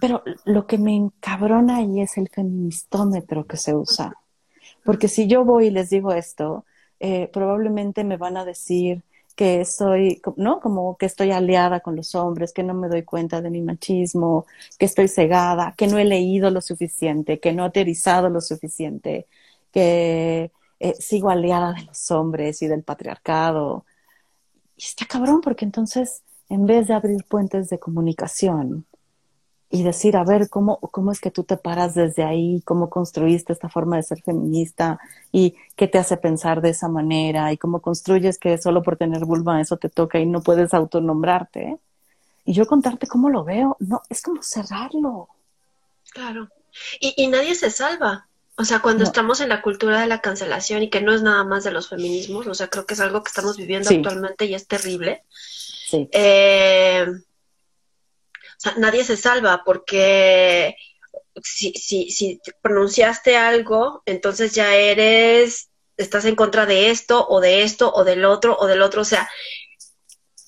Pero 0.00 0.22
lo 0.44 0.66
que 0.66 0.78
me 0.78 0.94
encabrona 0.94 1.76
ahí 1.78 2.00
es 2.00 2.16
el 2.18 2.28
feministómetro 2.28 3.46
que 3.46 3.56
se 3.56 3.74
usa. 3.74 4.14
Porque 4.84 5.08
si 5.08 5.26
yo 5.26 5.44
voy 5.44 5.66
y 5.66 5.70
les 5.70 5.90
digo 5.90 6.12
esto, 6.12 6.64
eh, 7.00 7.28
probablemente 7.32 8.04
me 8.04 8.16
van 8.16 8.36
a 8.36 8.44
decir 8.44 9.02
que 9.36 9.64
soy, 9.66 10.22
¿no? 10.36 10.60
Como 10.60 10.96
que 10.96 11.06
estoy 11.06 11.30
aliada 11.30 11.80
con 11.80 11.94
los 11.94 12.14
hombres, 12.14 12.52
que 12.52 12.62
no 12.62 12.74
me 12.74 12.88
doy 12.88 13.02
cuenta 13.02 13.42
de 13.42 13.50
mi 13.50 13.60
machismo, 13.62 14.46
que 14.78 14.86
estoy 14.86 15.08
cegada, 15.08 15.74
que 15.76 15.86
no 15.88 15.98
he 15.98 16.04
leído 16.06 16.50
lo 16.50 16.62
suficiente, 16.62 17.38
que 17.38 17.52
no 17.52 17.64
he 17.64 17.66
aterrizado 17.68 18.30
lo 18.30 18.40
suficiente, 18.40 19.26
que 19.72 20.50
eh, 20.80 20.94
sigo 20.98 21.30
aliada 21.30 21.72
de 21.74 21.82
los 21.84 22.10
hombres 22.10 22.62
y 22.62 22.66
del 22.66 22.82
patriarcado. 22.82 23.84
Y 24.76 24.84
está 24.84 25.06
cabrón 25.06 25.40
porque 25.42 25.64
entonces, 25.64 26.22
en 26.48 26.66
vez 26.66 26.88
de 26.88 26.94
abrir 26.94 27.24
puentes 27.24 27.68
de 27.68 27.78
comunicación, 27.78 28.86
y 29.70 29.82
decir, 29.82 30.16
a 30.16 30.24
ver, 30.24 30.48
¿cómo, 30.48 30.78
¿cómo 30.78 31.10
es 31.10 31.20
que 31.20 31.30
tú 31.30 31.42
te 31.42 31.56
paras 31.56 31.94
desde 31.94 32.22
ahí? 32.22 32.62
¿Cómo 32.64 32.88
construiste 32.88 33.52
esta 33.52 33.68
forma 33.68 33.96
de 33.96 34.04
ser 34.04 34.22
feminista? 34.22 35.00
¿Y 35.32 35.56
qué 35.74 35.88
te 35.88 35.98
hace 35.98 36.16
pensar 36.16 36.60
de 36.60 36.70
esa 36.70 36.88
manera? 36.88 37.52
¿Y 37.52 37.58
cómo 37.58 37.80
construyes 37.80 38.38
que 38.38 38.58
solo 38.58 38.82
por 38.82 38.96
tener 38.96 39.24
vulva 39.24 39.60
eso 39.60 39.76
te 39.76 39.88
toca 39.88 40.18
y 40.20 40.26
no 40.26 40.40
puedes 40.40 40.72
autonombrarte? 40.72 41.78
Y 42.44 42.52
yo 42.52 42.66
contarte 42.66 43.08
cómo 43.08 43.28
lo 43.28 43.42
veo, 43.42 43.76
no, 43.80 44.02
es 44.08 44.22
como 44.22 44.40
cerrarlo. 44.42 45.28
Claro. 46.10 46.48
Y, 47.00 47.14
y 47.16 47.26
nadie 47.26 47.56
se 47.56 47.70
salva. 47.70 48.28
O 48.58 48.64
sea, 48.64 48.80
cuando 48.80 49.04
estamos 49.04 49.40
en 49.40 49.50
la 49.50 49.60
cultura 49.60 50.00
de 50.00 50.06
la 50.06 50.20
cancelación 50.20 50.82
y 50.82 50.90
que 50.90 51.02
no 51.02 51.12
es 51.12 51.22
nada 51.22 51.44
más 51.44 51.64
de 51.64 51.72
los 51.72 51.88
feminismos, 51.88 52.46
o 52.46 52.54
sea, 52.54 52.68
creo 52.68 52.86
que 52.86 52.94
es 52.94 53.00
algo 53.00 53.22
que 53.22 53.28
estamos 53.28 53.56
viviendo 53.56 53.90
actualmente 53.90 54.46
y 54.46 54.54
es 54.54 54.66
terrible. 54.66 55.24
Sí. 55.28 56.08
Eh, 56.12 57.06
sea, 58.58 58.74
nadie 58.76 59.04
se 59.04 59.16
salva 59.16 59.62
porque 59.64 60.76
si, 61.42 61.72
si, 61.72 62.10
si 62.10 62.40
pronunciaste 62.62 63.36
algo, 63.36 64.02
entonces 64.06 64.54
ya 64.54 64.74
eres, 64.74 65.70
estás 65.96 66.24
en 66.24 66.36
contra 66.36 66.66
de 66.66 66.90
esto 66.90 67.26
o 67.28 67.40
de 67.40 67.62
esto 67.62 67.92
o 67.92 68.04
del 68.04 68.24
otro 68.24 68.56
o 68.58 68.66
del 68.66 68.82
otro. 68.82 69.02
O 69.02 69.04
sea, 69.04 69.28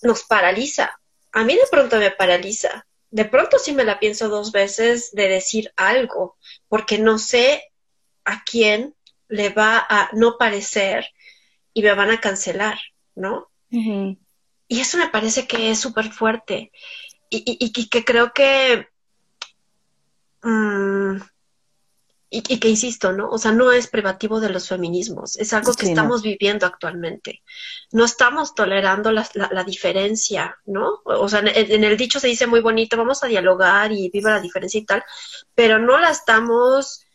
nos 0.03 0.25
paraliza. 0.25 0.99
A 1.33 1.45
mí 1.45 1.55
de 1.55 1.67
pronto 1.71 1.97
me 1.97 2.11
paraliza. 2.11 2.87
De 3.11 3.25
pronto 3.25 3.59
sí 3.59 3.73
me 3.73 3.85
la 3.85 3.99
pienso 3.99 4.29
dos 4.29 4.53
veces 4.53 5.13
de 5.13 5.29
decir 5.29 5.73
algo, 5.77 6.37
porque 6.69 6.99
no 6.99 7.19
sé 7.19 7.73
a 8.25 8.43
quién 8.45 8.95
le 9.29 9.49
va 9.51 9.79
a 9.89 10.11
no 10.13 10.37
parecer 10.39 11.07
y 11.73 11.83
me 11.83 11.95
van 11.95 12.11
a 12.11 12.21
cancelar, 12.21 12.79
¿no? 13.15 13.51
Y 13.71 14.81
eso 14.81 14.99
me 14.99 15.09
parece 15.09 15.47
que 15.47 15.71
es 15.71 15.79
súper 15.79 16.11
fuerte 16.11 16.71
y, 17.31 17.89
que 17.89 18.05
creo 18.05 18.33
que... 18.33 18.89
Mm, 20.43 21.21
y, 22.31 22.61
que 22.61 22.69
insisto, 22.69 23.13
¿no? 23.13 23.31
O 23.31 23.39
sea, 23.39 23.53
no 23.53 23.73
es 23.73 23.87
privativo 23.89 24.39
de 24.39 24.51
los 24.51 24.69
feminismos, 24.69 25.37
es 25.37 25.55
algo 25.55 25.73
que 25.73 25.87
estamos 25.87 26.21
viviendo 26.21 26.67
actualmente. 26.67 27.43
No 27.91 28.05
estamos 28.05 28.55
tolerando 28.55 29.13
la, 29.13 29.27
la, 29.33 29.65
diferencia, 29.65 30.59
¿no? 30.67 31.01
O 31.05 31.29
sea, 31.29 31.41
en, 31.41 31.85
el 31.85 31.97
dicho 31.97 32.21
se 32.21 32.29
dice 32.29 32.47
muy 32.47 32.61
bonito, 32.61 32.99
vamos 32.99 33.25
a 33.25 33.29
dialogar 33.29 33.93
y 33.93 34.11
viva 34.11 34.33
la 34.33 34.41
diferencia 34.41 34.79
y 34.79 34.85
tal, 34.85 35.03
pero 35.55 35.79
no 35.79 35.99
la 35.99 36.11
estamos, 36.11 37.07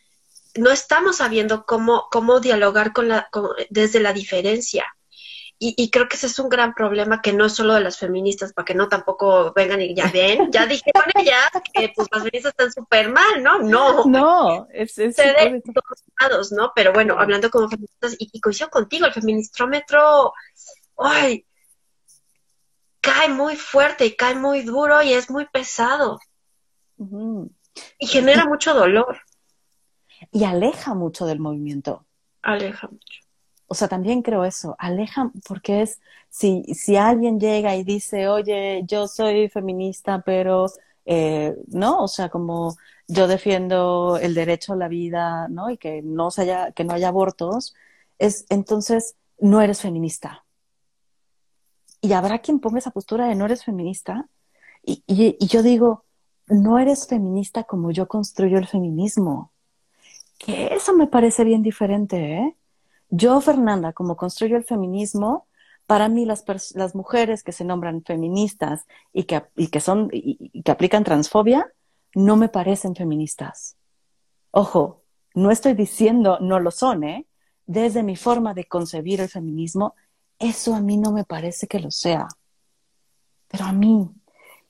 no 0.56 0.70
estamos 0.70 1.18
sabiendo 1.18 1.64
cómo, 1.64 2.08
cómo 2.10 2.40
dialogar 2.40 2.92
con 2.92 3.06
la, 3.06 3.28
desde 3.70 4.00
la 4.00 4.12
diferencia. 4.12 4.84
Y, 5.66 5.90
creo 5.90 6.08
que 6.08 6.16
ese 6.16 6.26
es 6.26 6.38
un 6.38 6.50
gran 6.50 6.74
problema 6.74 7.22
que 7.22 7.32
no 7.32 7.46
es 7.46 7.54
solo 7.54 7.72
de 7.72 7.80
las 7.80 7.96
feministas, 7.96 8.52
para 8.52 8.66
que 8.66 8.74
no 8.74 8.86
tampoco 8.86 9.50
vengan 9.54 9.80
y 9.80 9.94
ya 9.94 10.10
ven, 10.10 10.52
ya 10.52 10.66
dijeron 10.66 11.04
ellas 11.14 11.50
que 11.72 11.90
pues 11.96 12.06
las 12.12 12.22
feministas 12.22 12.50
están 12.50 12.70
súper 12.70 13.08
mal, 13.10 13.42
¿no? 13.42 13.60
No. 13.60 14.04
No, 14.04 14.68
es, 14.70 14.98
es 14.98 15.16
de 15.16 15.62
todos 15.64 16.04
lados, 16.20 16.52
¿no? 16.52 16.72
Pero 16.74 16.92
bueno, 16.92 17.18
hablando 17.18 17.48
como 17.48 17.70
feministas, 17.70 18.14
y, 18.18 18.38
coincido 18.40 18.68
contigo, 18.68 19.06
el 19.06 19.14
feministrómetro, 19.14 20.34
ay, 20.98 21.46
cae 23.00 23.30
muy 23.30 23.56
fuerte 23.56 24.04
y 24.04 24.16
cae 24.16 24.34
muy 24.34 24.64
duro 24.64 25.02
y 25.02 25.14
es 25.14 25.30
muy 25.30 25.46
pesado. 25.46 26.20
Y 27.98 28.06
genera 28.06 28.44
mucho 28.44 28.74
dolor. 28.74 29.20
Y 30.30 30.44
aleja 30.44 30.92
mucho 30.92 31.24
del 31.24 31.40
movimiento. 31.40 32.04
Aleja 32.42 32.86
mucho 32.86 33.23
o 33.66 33.74
sea, 33.74 33.88
también 33.88 34.22
creo 34.22 34.44
eso, 34.44 34.76
aleja, 34.78 35.30
porque 35.48 35.82
es, 35.82 36.00
si, 36.28 36.64
si 36.74 36.96
alguien 36.96 37.40
llega 37.40 37.76
y 37.76 37.84
dice, 37.84 38.28
oye, 38.28 38.82
yo 38.86 39.08
soy 39.08 39.48
feminista, 39.48 40.22
pero, 40.24 40.66
eh, 41.06 41.56
no, 41.68 42.02
o 42.04 42.08
sea, 42.08 42.28
como 42.28 42.76
yo 43.08 43.26
defiendo 43.28 44.18
el 44.20 44.34
derecho 44.34 44.74
a 44.74 44.76
la 44.76 44.88
vida, 44.88 45.48
¿no? 45.48 45.70
Y 45.70 45.78
que 45.78 46.02
no, 46.02 46.30
se 46.30 46.42
haya, 46.42 46.72
que 46.72 46.84
no 46.84 46.94
haya 46.94 47.08
abortos, 47.08 47.74
es, 48.18 48.46
entonces, 48.50 49.16
no 49.38 49.60
eres 49.60 49.80
feminista. 49.80 50.44
Y 52.00 52.12
habrá 52.12 52.40
quien 52.40 52.60
ponga 52.60 52.78
esa 52.78 52.90
postura 52.90 53.26
de 53.26 53.34
no 53.34 53.46
eres 53.46 53.64
feminista, 53.64 54.28
y, 54.82 55.02
y, 55.06 55.36
y 55.40 55.46
yo 55.46 55.62
digo, 55.62 56.04
no 56.48 56.78
eres 56.78 57.06
feminista 57.08 57.64
como 57.64 57.90
yo 57.90 58.08
construyo 58.08 58.58
el 58.58 58.66
feminismo. 58.66 59.52
Que 60.38 60.74
eso 60.74 60.94
me 60.94 61.06
parece 61.06 61.44
bien 61.44 61.62
diferente, 61.62 62.34
¿eh? 62.38 62.56
Yo, 63.16 63.40
Fernanda, 63.40 63.92
como 63.92 64.16
construyo 64.16 64.56
el 64.56 64.64
feminismo, 64.64 65.46
para 65.86 66.08
mí 66.08 66.26
las, 66.26 66.44
mujeres 66.96 67.44
que 67.44 67.52
se 67.52 67.64
nombran 67.64 68.02
feministas 68.02 68.86
y 69.12 69.22
que, 69.24 69.44
y 69.54 69.68
son 69.78 70.08
y, 70.12 70.62
que 70.62 70.72
aplican 70.72 71.04
transfobia 71.04 71.72
no 72.16 72.36
me 72.36 72.48
parecen 72.48 72.96
feministas. 72.96 73.76
Ojo, 74.50 75.04
no 75.34 75.52
estoy 75.52 75.74
diciendo 75.74 76.38
no 76.40 76.58
lo 76.58 76.72
son, 76.72 77.04
¿eh? 77.04 77.28
Desde 77.66 78.02
mi 78.02 78.16
forma 78.16 78.52
de 78.52 78.64
concebir 78.64 79.20
el 79.20 79.28
feminismo, 79.28 79.94
eso 80.40 80.74
a 80.74 80.80
mí 80.80 80.96
no 80.96 81.12
me 81.12 81.24
parece 81.24 81.68
que 81.68 81.78
lo 81.78 81.92
sea. 81.92 82.26
Pero 83.46 83.66
a 83.66 83.72
mí, 83.72 84.10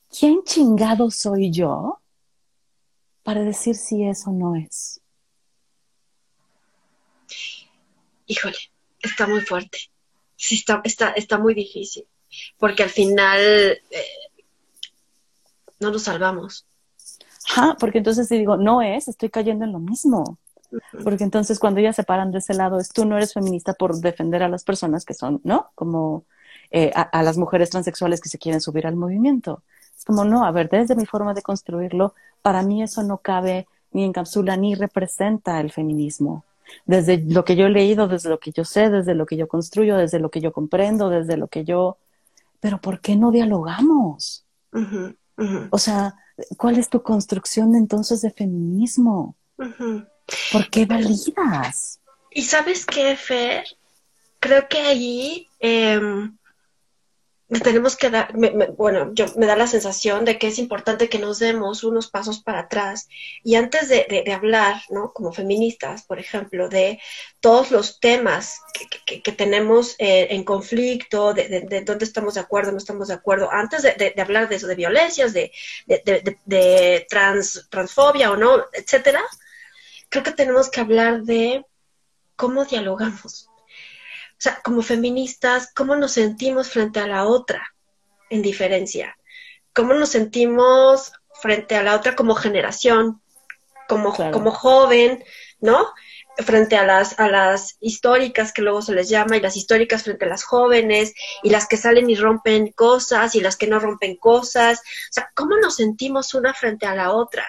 ¿quién 0.07 0.43
chingado 0.43 1.09
soy 1.09 1.49
yo 1.49 1.99
para 3.23 3.41
decir 3.41 3.73
si 3.75 4.03
eso 4.03 4.31
no 4.31 4.55
es? 4.55 5.01
Híjole, 8.25 8.57
está 9.01 9.27
muy 9.27 9.41
fuerte. 9.41 9.77
Sí, 10.35 10.55
está, 10.55 10.81
está, 10.83 11.11
está 11.11 11.37
muy 11.37 11.53
difícil. 11.53 12.05
Porque 12.57 12.83
al 12.83 12.89
final 12.89 13.39
eh, 13.39 13.79
no 15.79 15.91
nos 15.91 16.03
salvamos. 16.03 16.65
Ajá, 17.49 17.77
porque 17.79 17.99
entonces 17.99 18.27
si 18.27 18.37
digo, 18.37 18.57
no 18.57 18.81
es, 18.81 19.07
estoy 19.07 19.29
cayendo 19.29 19.65
en 19.65 19.71
lo 19.71 19.79
mismo. 19.79 20.37
Porque 21.03 21.23
entonces 21.23 21.59
cuando 21.59 21.79
ellas 21.79 21.95
se 21.95 22.03
paran 22.03 22.31
de 22.31 22.39
ese 22.39 22.53
lado, 22.53 22.79
es 22.79 22.89
tú 22.89 23.05
no 23.05 23.15
eres 23.15 23.33
feminista 23.33 23.73
por 23.73 23.95
defender 23.95 24.43
a 24.43 24.49
las 24.49 24.63
personas 24.63 25.05
que 25.05 25.13
son, 25.13 25.39
¿no? 25.43 25.71
Como 25.75 26.25
eh, 26.71 26.91
a, 26.93 27.23
las 27.23 27.37
mujeres 27.37 27.69
transexuales 27.69 28.19
que 28.19 28.29
se 28.29 28.39
quieren 28.39 28.59
subir 28.59 28.87
al 28.87 28.95
movimiento. 28.95 29.61
Es 29.95 30.03
como, 30.03 30.25
no, 30.25 30.43
a 30.43 30.51
ver, 30.51 30.67
desde 30.69 30.95
mi 30.95 31.05
forma 31.05 31.33
de 31.33 31.43
construirlo, 31.43 32.13
para 32.41 32.63
mí 32.63 32.83
eso 32.83 33.03
no 33.03 33.19
cabe, 33.19 33.67
ni 33.91 34.03
encapsula, 34.03 34.57
ni 34.57 34.75
representa 34.75 35.61
el 35.61 35.71
feminismo 35.71 36.43
desde 36.85 37.17
lo 37.17 37.45
que 37.45 37.55
yo 37.55 37.65
he 37.65 37.69
leído, 37.69 38.07
desde 38.07 38.29
lo 38.29 38.39
que 38.39 38.51
yo 38.51 38.65
sé, 38.65 38.89
desde 38.89 39.15
lo 39.15 39.25
que 39.25 39.37
yo 39.37 39.47
construyo, 39.47 39.97
desde 39.97 40.19
lo 40.19 40.29
que 40.29 40.41
yo 40.41 40.51
comprendo, 40.51 41.09
desde 41.09 41.37
lo 41.37 41.47
que 41.47 41.63
yo... 41.63 41.97
Pero 42.59 42.79
¿por 42.79 42.99
qué 43.01 43.15
no 43.15 43.31
dialogamos? 43.31 44.45
O 45.69 45.77
sea, 45.77 46.15
¿cuál 46.57 46.77
es 46.77 46.89
tu 46.89 47.01
construcción 47.01 47.75
entonces 47.75 48.21
de 48.21 48.31
feminismo? 48.31 49.35
¿Por 49.55 50.69
qué 50.69 50.85
validas? 50.85 51.99
Y 52.31 52.41
sabes 52.41 52.85
qué, 52.85 53.15
Fer, 53.15 53.65
creo 54.39 54.67
que 54.67 54.79
ahí 54.79 55.47
em, 55.59 56.35
tenemos 57.47 57.95
que 57.95 58.09
dar, 58.09 58.33
bueno, 58.75 59.11
yo 59.13 59.25
me 59.35 59.45
da 59.45 59.55
la 59.55 59.67
sensación 59.67 60.25
de 60.25 60.39
que 60.39 60.47
es 60.47 60.57
importante 60.57 61.09
que 61.09 61.19
nos 61.19 61.37
demos 61.37 61.83
unos 61.83 62.09
pasos 62.09 62.41
para 62.41 62.61
atrás 62.61 63.07
y 63.43 63.53
antes 63.55 63.87
de, 63.87 64.23
hablar, 64.33 64.81
¿no? 64.89 65.13
Como 65.13 65.31
feministas, 65.31 66.05
por 66.05 66.19
ejemplo, 66.19 66.69
de 66.69 66.99
todos 67.39 67.69
los 67.69 67.99
temas 67.99 68.59
que, 69.05 69.31
tenemos 69.31 69.95
eh, 69.99 70.27
en 70.31 70.43
conflicto, 70.43 71.35
de, 71.35 71.83
dónde 71.85 72.05
estamos 72.05 72.33
de 72.33 72.39
acuerdo, 72.39 72.71
no 72.71 72.79
estamos 72.79 73.09
de 73.09 73.13
acuerdo, 73.13 73.51
antes 73.51 73.83
de, 73.83 74.13
hablar 74.17 74.49
de 74.49 74.55
eso, 74.55 74.65
de 74.65 74.75
violencias, 74.75 75.33
de, 75.33 75.51
trans, 77.07 77.67
transfobia 77.69 78.31
o 78.31 78.37
no, 78.37 78.65
etcétera, 78.73 79.21
creo 80.09 80.23
que 80.23 80.31
tenemos 80.31 80.69
que 80.71 80.81
hablar 80.81 81.21
de 81.21 81.63
cómo 82.35 82.65
dialogamos 82.65 83.49
o 84.37 84.41
sea, 84.41 84.61
como 84.63 84.81
feministas, 84.81 85.71
¿cómo 85.73 85.95
nos 85.95 86.13
sentimos 86.13 86.69
frente 86.69 86.99
a 86.99 87.07
la 87.07 87.25
otra 87.25 87.73
en 88.29 88.41
diferencia? 88.41 89.17
¿Cómo 89.73 89.93
nos 89.93 90.09
sentimos 90.09 91.13
frente 91.41 91.75
a 91.75 91.83
la 91.83 91.95
otra 91.95 92.15
como 92.15 92.35
generación, 92.35 93.21
como, 93.87 94.13
como 94.13 94.51
joven, 94.51 95.23
¿no? 95.59 95.87
frente 96.43 96.75
a 96.75 96.85
las, 96.85 97.19
a 97.19 97.29
las 97.29 97.77
históricas 97.79 98.51
que 98.51 98.61
luego 98.61 98.81
se 98.81 98.93
les 98.93 99.09
llama 99.09 99.37
y 99.37 99.41
las 99.41 99.55
históricas 99.55 100.03
frente 100.03 100.25
a 100.25 100.29
las 100.29 100.43
jóvenes 100.43 101.13
y 101.43 101.49
las 101.49 101.67
que 101.67 101.77
salen 101.77 102.09
y 102.09 102.15
rompen 102.15 102.71
cosas 102.71 103.35
y 103.35 103.41
las 103.41 103.55
que 103.55 103.67
no 103.67 103.79
rompen 103.79 104.17
cosas. 104.17 104.79
O 104.79 105.13
sea, 105.13 105.31
¿cómo 105.33 105.55
nos 105.57 105.77
sentimos 105.77 106.33
una 106.33 106.53
frente 106.53 106.85
a 106.85 106.95
la 106.95 107.11
otra? 107.11 107.45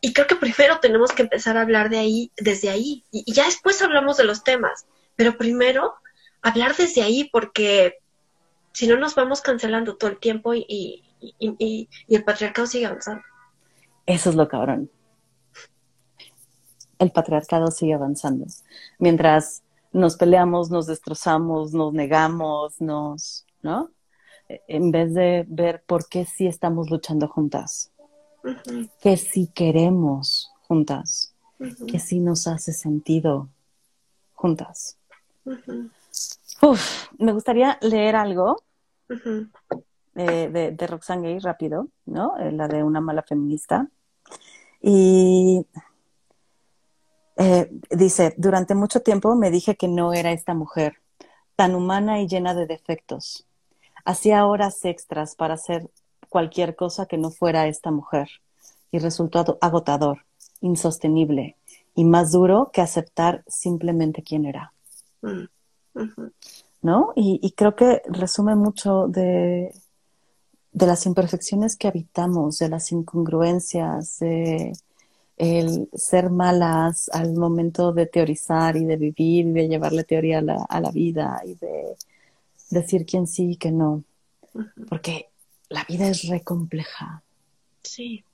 Y 0.00 0.12
creo 0.12 0.26
que 0.26 0.36
primero 0.36 0.80
tenemos 0.80 1.12
que 1.12 1.22
empezar 1.22 1.56
a 1.56 1.62
hablar 1.62 1.88
de 1.90 1.98
ahí, 1.98 2.32
desde 2.36 2.70
ahí. 2.70 3.04
Y, 3.10 3.32
ya 3.32 3.44
después 3.46 3.80
hablamos 3.82 4.16
de 4.16 4.24
los 4.24 4.42
temas. 4.44 4.86
Pero 5.16 5.36
primero, 5.36 5.94
hablar 6.42 6.76
desde 6.76 7.02
ahí 7.02 7.28
porque 7.32 7.94
si 8.72 8.86
no 8.86 8.96
nos 8.96 9.14
vamos 9.14 9.40
cancelando 9.40 9.96
todo 9.96 10.10
el 10.10 10.18
tiempo 10.18 10.54
y, 10.54 10.64
y, 10.68 11.02
y, 11.38 11.88
y 12.06 12.14
el 12.14 12.24
patriarcado 12.24 12.66
sigue 12.66 12.86
avanzando. 12.86 13.22
Eso 14.06 14.30
es 14.30 14.36
lo 14.36 14.46
cabrón 14.46 14.90
el 16.98 17.10
patriarcado 17.10 17.70
sigue 17.70 17.94
avanzando. 17.94 18.46
Mientras 18.98 19.62
nos 19.92 20.16
peleamos, 20.16 20.70
nos 20.70 20.86
destrozamos, 20.86 21.72
nos 21.72 21.92
negamos, 21.92 22.80
nos, 22.80 23.46
¿no? 23.62 23.90
En 24.68 24.90
vez 24.90 25.12
de 25.14 25.44
ver 25.48 25.82
por 25.86 26.08
qué 26.08 26.24
sí 26.24 26.46
estamos 26.46 26.90
luchando 26.90 27.28
juntas, 27.28 27.90
que 29.00 29.16
sí 29.16 29.50
queremos 29.52 30.52
juntas, 30.68 31.34
que 31.88 31.98
sí 31.98 32.20
nos 32.20 32.46
hace 32.46 32.72
sentido 32.72 33.48
juntas. 34.34 34.98
Uf, 36.62 37.08
me 37.18 37.32
gustaría 37.32 37.78
leer 37.82 38.16
algo 38.16 38.56
eh, 39.08 40.48
de, 40.50 40.70
de, 40.72 40.86
Roxane 40.86 41.28
Gay 41.28 41.38
rápido, 41.38 41.88
¿no? 42.06 42.36
Eh, 42.38 42.52
la 42.52 42.68
de 42.68 42.82
una 42.82 43.00
mala 43.00 43.22
feminista. 43.22 43.88
Y 44.80 45.66
eh, 47.36 47.70
dice, 47.90 48.34
durante 48.38 48.74
mucho 48.74 49.00
tiempo 49.00 49.34
me 49.36 49.50
dije 49.50 49.76
que 49.76 49.88
no 49.88 50.14
era 50.14 50.32
esta 50.32 50.54
mujer, 50.54 50.96
tan 51.54 51.74
humana 51.74 52.20
y 52.20 52.28
llena 52.28 52.54
de 52.54 52.66
defectos. 52.66 53.46
Hacía 54.04 54.46
horas 54.46 54.84
extras 54.84 55.36
para 55.36 55.54
hacer 55.54 55.90
cualquier 56.28 56.76
cosa 56.76 57.06
que 57.06 57.18
no 57.18 57.30
fuera 57.30 57.66
esta 57.66 57.90
mujer 57.90 58.28
y 58.90 58.98
resultó 58.98 59.58
agotador, 59.60 60.24
insostenible 60.60 61.56
y 61.94 62.04
más 62.04 62.32
duro 62.32 62.70
que 62.72 62.80
aceptar 62.80 63.44
simplemente 63.46 64.22
quién 64.22 64.46
era. 64.46 64.72
¿No? 66.82 67.12
Y, 67.16 67.40
y, 67.42 67.52
creo 67.52 67.74
que 67.74 68.02
resume 68.08 68.54
mucho 68.54 69.08
de, 69.08 69.74
de 70.72 70.86
las 70.86 71.06
imperfecciones 71.06 71.76
que 71.76 71.88
habitamos, 71.88 72.58
de 72.58 72.68
las 72.68 72.92
incongruencias, 72.92 74.18
de, 74.18 74.72
el 75.36 75.88
ser 75.92 76.30
malas 76.30 77.10
al 77.12 77.34
momento 77.34 77.92
de 77.92 78.06
teorizar 78.06 78.76
y 78.76 78.84
de 78.84 78.96
vivir 78.96 79.46
y 79.46 79.52
de 79.52 79.68
llevarle 79.68 80.04
teoría 80.04 80.38
a 80.38 80.42
la, 80.42 80.66
a 80.68 80.80
la 80.80 80.90
vida 80.90 81.42
y 81.44 81.54
de 81.54 81.96
decir 82.70 83.04
quién 83.04 83.26
sí 83.26 83.52
y 83.52 83.56
que 83.56 83.70
no. 83.70 84.02
Porque 84.88 85.28
la 85.68 85.84
vida 85.84 86.08
es 86.08 86.26
re 86.28 86.42
compleja. 86.42 87.22
Sí. 87.82 88.24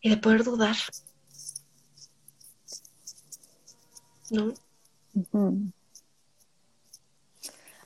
Y 0.00 0.10
de 0.10 0.16
poder 0.16 0.44
dudar. 0.44 0.76
¿No? 4.32 4.54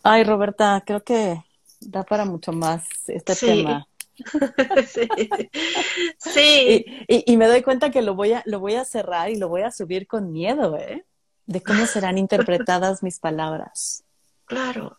Ay, 0.03 0.23
Roberta, 0.23 0.83
creo 0.87 1.03
que 1.03 1.43
da 1.81 2.05
para 2.05 2.25
mucho 2.25 2.53
más 2.53 2.85
este 3.09 3.35
tema. 3.35 3.89
sí. 6.19 6.85
Y, 7.09 7.37
me 7.37 7.49
doy 7.49 7.63
cuenta 7.63 7.91
que 7.91 8.03
lo 8.03 8.15
voy, 8.15 8.33
a, 8.33 8.43
lo 8.47 8.61
voy 8.61 8.75
a 8.75 8.85
cerrar 8.85 9.31
y 9.31 9.37
lo 9.37 9.49
voy 9.49 9.63
a 9.63 9.73
subir 9.73 10.07
con 10.07 10.33
miedo, 10.33 10.77
¿eh? 10.77 11.05
De 11.47 11.63
cómo 11.63 11.87
serán 11.87 12.17
interpretadas 12.17 13.03
mis 13.03 13.19
palabras. 13.19 14.05
Claro. 14.45 14.99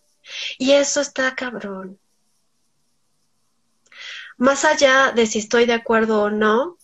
Y 0.57 0.71
eso 0.71 0.99
está 0.99 1.33
cabrón. 1.35 1.97
Más 4.37 4.65
allá 4.65 5.13
de 5.13 5.25
si 5.25 5.39
estoy 5.39 5.65
de 5.65 5.73
acuerdo 5.73 6.23
o 6.23 6.29
no 6.29 6.77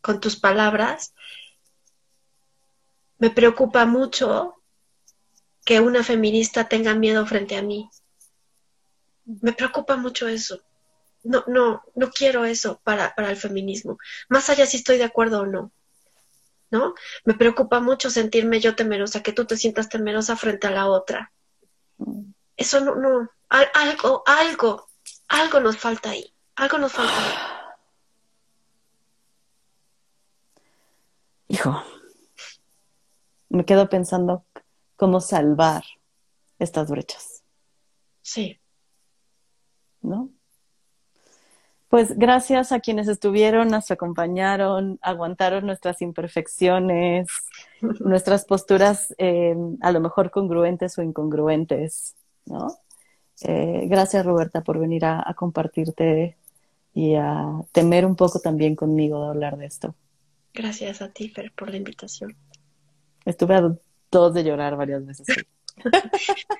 con 0.00 0.20
tus 0.20 0.36
palabras, 0.36 1.14
me 3.22 3.30
preocupa 3.30 3.86
mucho 3.86 4.54
que 5.64 5.80
una 5.80 6.02
feminista 6.02 6.68
tenga 6.68 6.94
miedo 6.94 7.24
frente 7.24 7.56
a 7.56 7.62
mí. 7.62 7.88
Me 9.24 9.52
preocupa 9.52 9.96
mucho 9.96 10.28
eso 10.28 10.60
no, 11.24 11.44
no, 11.46 11.82
no 11.94 12.10
quiero 12.10 12.44
eso 12.44 12.80
para, 12.84 13.14
para 13.14 13.30
el 13.30 13.36
feminismo, 13.36 13.98
más 14.28 14.50
allá 14.50 14.66
si 14.66 14.78
estoy 14.78 14.98
de 14.98 15.04
acuerdo 15.04 15.40
o 15.40 15.46
no. 15.46 15.72
¿No? 16.70 16.94
Me 17.26 17.34
preocupa 17.34 17.80
mucho 17.80 18.08
sentirme 18.08 18.58
yo 18.58 18.74
temerosa, 18.74 19.22
que 19.22 19.34
tú 19.34 19.44
te 19.44 19.58
sientas 19.58 19.90
temerosa 19.90 20.36
frente 20.36 20.68
a 20.68 20.70
la 20.70 20.86
otra. 20.86 21.30
Eso 22.56 22.80
no, 22.80 22.94
no, 22.94 23.28
algo, 23.50 24.22
algo, 24.24 24.88
algo 25.28 25.60
nos 25.60 25.76
falta 25.76 26.10
ahí, 26.10 26.32
algo 26.56 26.78
nos 26.78 26.92
falta 26.92 27.14
ahí. 27.14 27.34
Hijo, 31.48 31.84
me 33.52 33.64
quedo 33.64 33.88
pensando 33.88 34.44
cómo 34.96 35.20
salvar 35.20 35.84
estas 36.58 36.90
brechas. 36.90 37.42
Sí. 38.22 38.60
¿No? 40.00 40.30
Pues 41.88 42.16
gracias 42.16 42.72
a 42.72 42.80
quienes 42.80 43.06
estuvieron, 43.06 43.68
nos 43.68 43.90
acompañaron, 43.90 44.98
aguantaron 45.02 45.66
nuestras 45.66 46.00
imperfecciones, 46.00 47.28
nuestras 48.00 48.46
posturas 48.46 49.14
eh, 49.18 49.54
a 49.82 49.92
lo 49.92 50.00
mejor 50.00 50.30
congruentes 50.30 50.96
o 50.98 51.02
incongruentes, 51.02 52.16
¿no? 52.46 52.78
Eh, 53.42 53.86
gracias 53.88 54.24
Roberta 54.24 54.62
por 54.62 54.78
venir 54.78 55.04
a, 55.04 55.34
compartirte 55.36 56.38
y 56.94 57.16
a 57.16 57.60
temer 57.72 58.06
un 58.06 58.16
poco 58.16 58.40
también 58.40 58.76
conmigo 58.76 59.22
de 59.22 59.28
hablar 59.28 59.58
de 59.58 59.66
esto. 59.66 59.94
Gracias 60.54 61.02
a 61.02 61.10
ti, 61.10 61.28
Fer, 61.28 61.52
por 61.52 61.70
la 61.70 61.76
invitación. 61.76 62.36
Estuve 63.24 63.54
a 63.54 63.70
dos 64.10 64.34
de 64.34 64.44
llorar 64.44 64.76
varias 64.76 65.06
veces. 65.06 65.26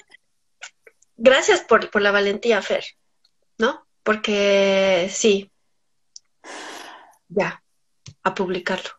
gracias 1.17 1.61
por, 1.61 1.91
por 1.91 2.03
la 2.03 2.11
valentía, 2.11 2.63
Fer, 2.63 2.85
¿no? 3.59 3.87
porque 4.03 5.09
sí, 5.11 5.51
ya, 7.29 7.63
a 8.23 8.35
publicarlo. 8.35 8.91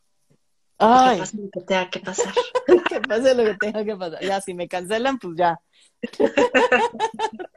Ay. 0.77 1.15
Que 1.15 1.21
pase 1.21 1.37
lo 1.37 1.49
que 1.51 1.61
tenga 1.61 1.89
que 1.89 1.99
pasar. 1.99 2.33
que 2.89 3.01
pase 3.01 3.35
lo 3.35 3.43
que 3.43 3.53
tenga 3.55 3.85
que 3.85 3.95
pasar. 3.95 4.21
Ya, 4.21 4.41
si 4.41 4.53
me 4.53 4.67
cancelan, 4.67 5.19
pues 5.19 5.35
ya. 5.37 5.59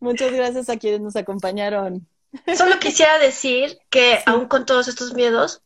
Muchas 0.00 0.32
gracias 0.32 0.68
a 0.68 0.76
quienes 0.76 1.00
nos 1.00 1.16
acompañaron. 1.16 2.06
Solo 2.56 2.78
quisiera 2.78 3.18
decir 3.18 3.78
que 3.88 4.20
aún 4.26 4.46
con 4.46 4.66
todos 4.66 4.88
estos 4.88 5.14
miedos, 5.14 5.62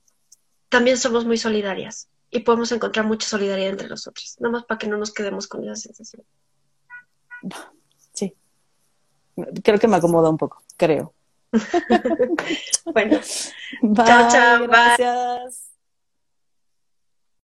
también 0.68 0.98
somos 0.98 1.24
muy 1.24 1.36
solidarias 1.36 2.08
y 2.30 2.40
podemos 2.40 2.70
encontrar 2.72 3.06
mucha 3.06 3.28
solidaridad 3.28 3.70
entre 3.70 3.88
nosotros, 3.88 4.36
nada 4.40 4.52
más 4.52 4.64
para 4.64 4.78
que 4.78 4.86
no 4.86 4.96
nos 4.96 5.12
quedemos 5.12 5.46
con 5.46 5.64
esa 5.64 5.76
sensación. 5.76 6.22
Sí, 8.12 8.34
creo 9.62 9.78
que 9.78 9.88
me 9.88 9.96
acomoda 9.96 10.28
un 10.30 10.38
poco 10.38 10.62
creo. 10.80 11.12
bueno, 12.94 13.20
chao, 13.94 14.28
chao, 14.30 14.66
gracias. 14.66 15.69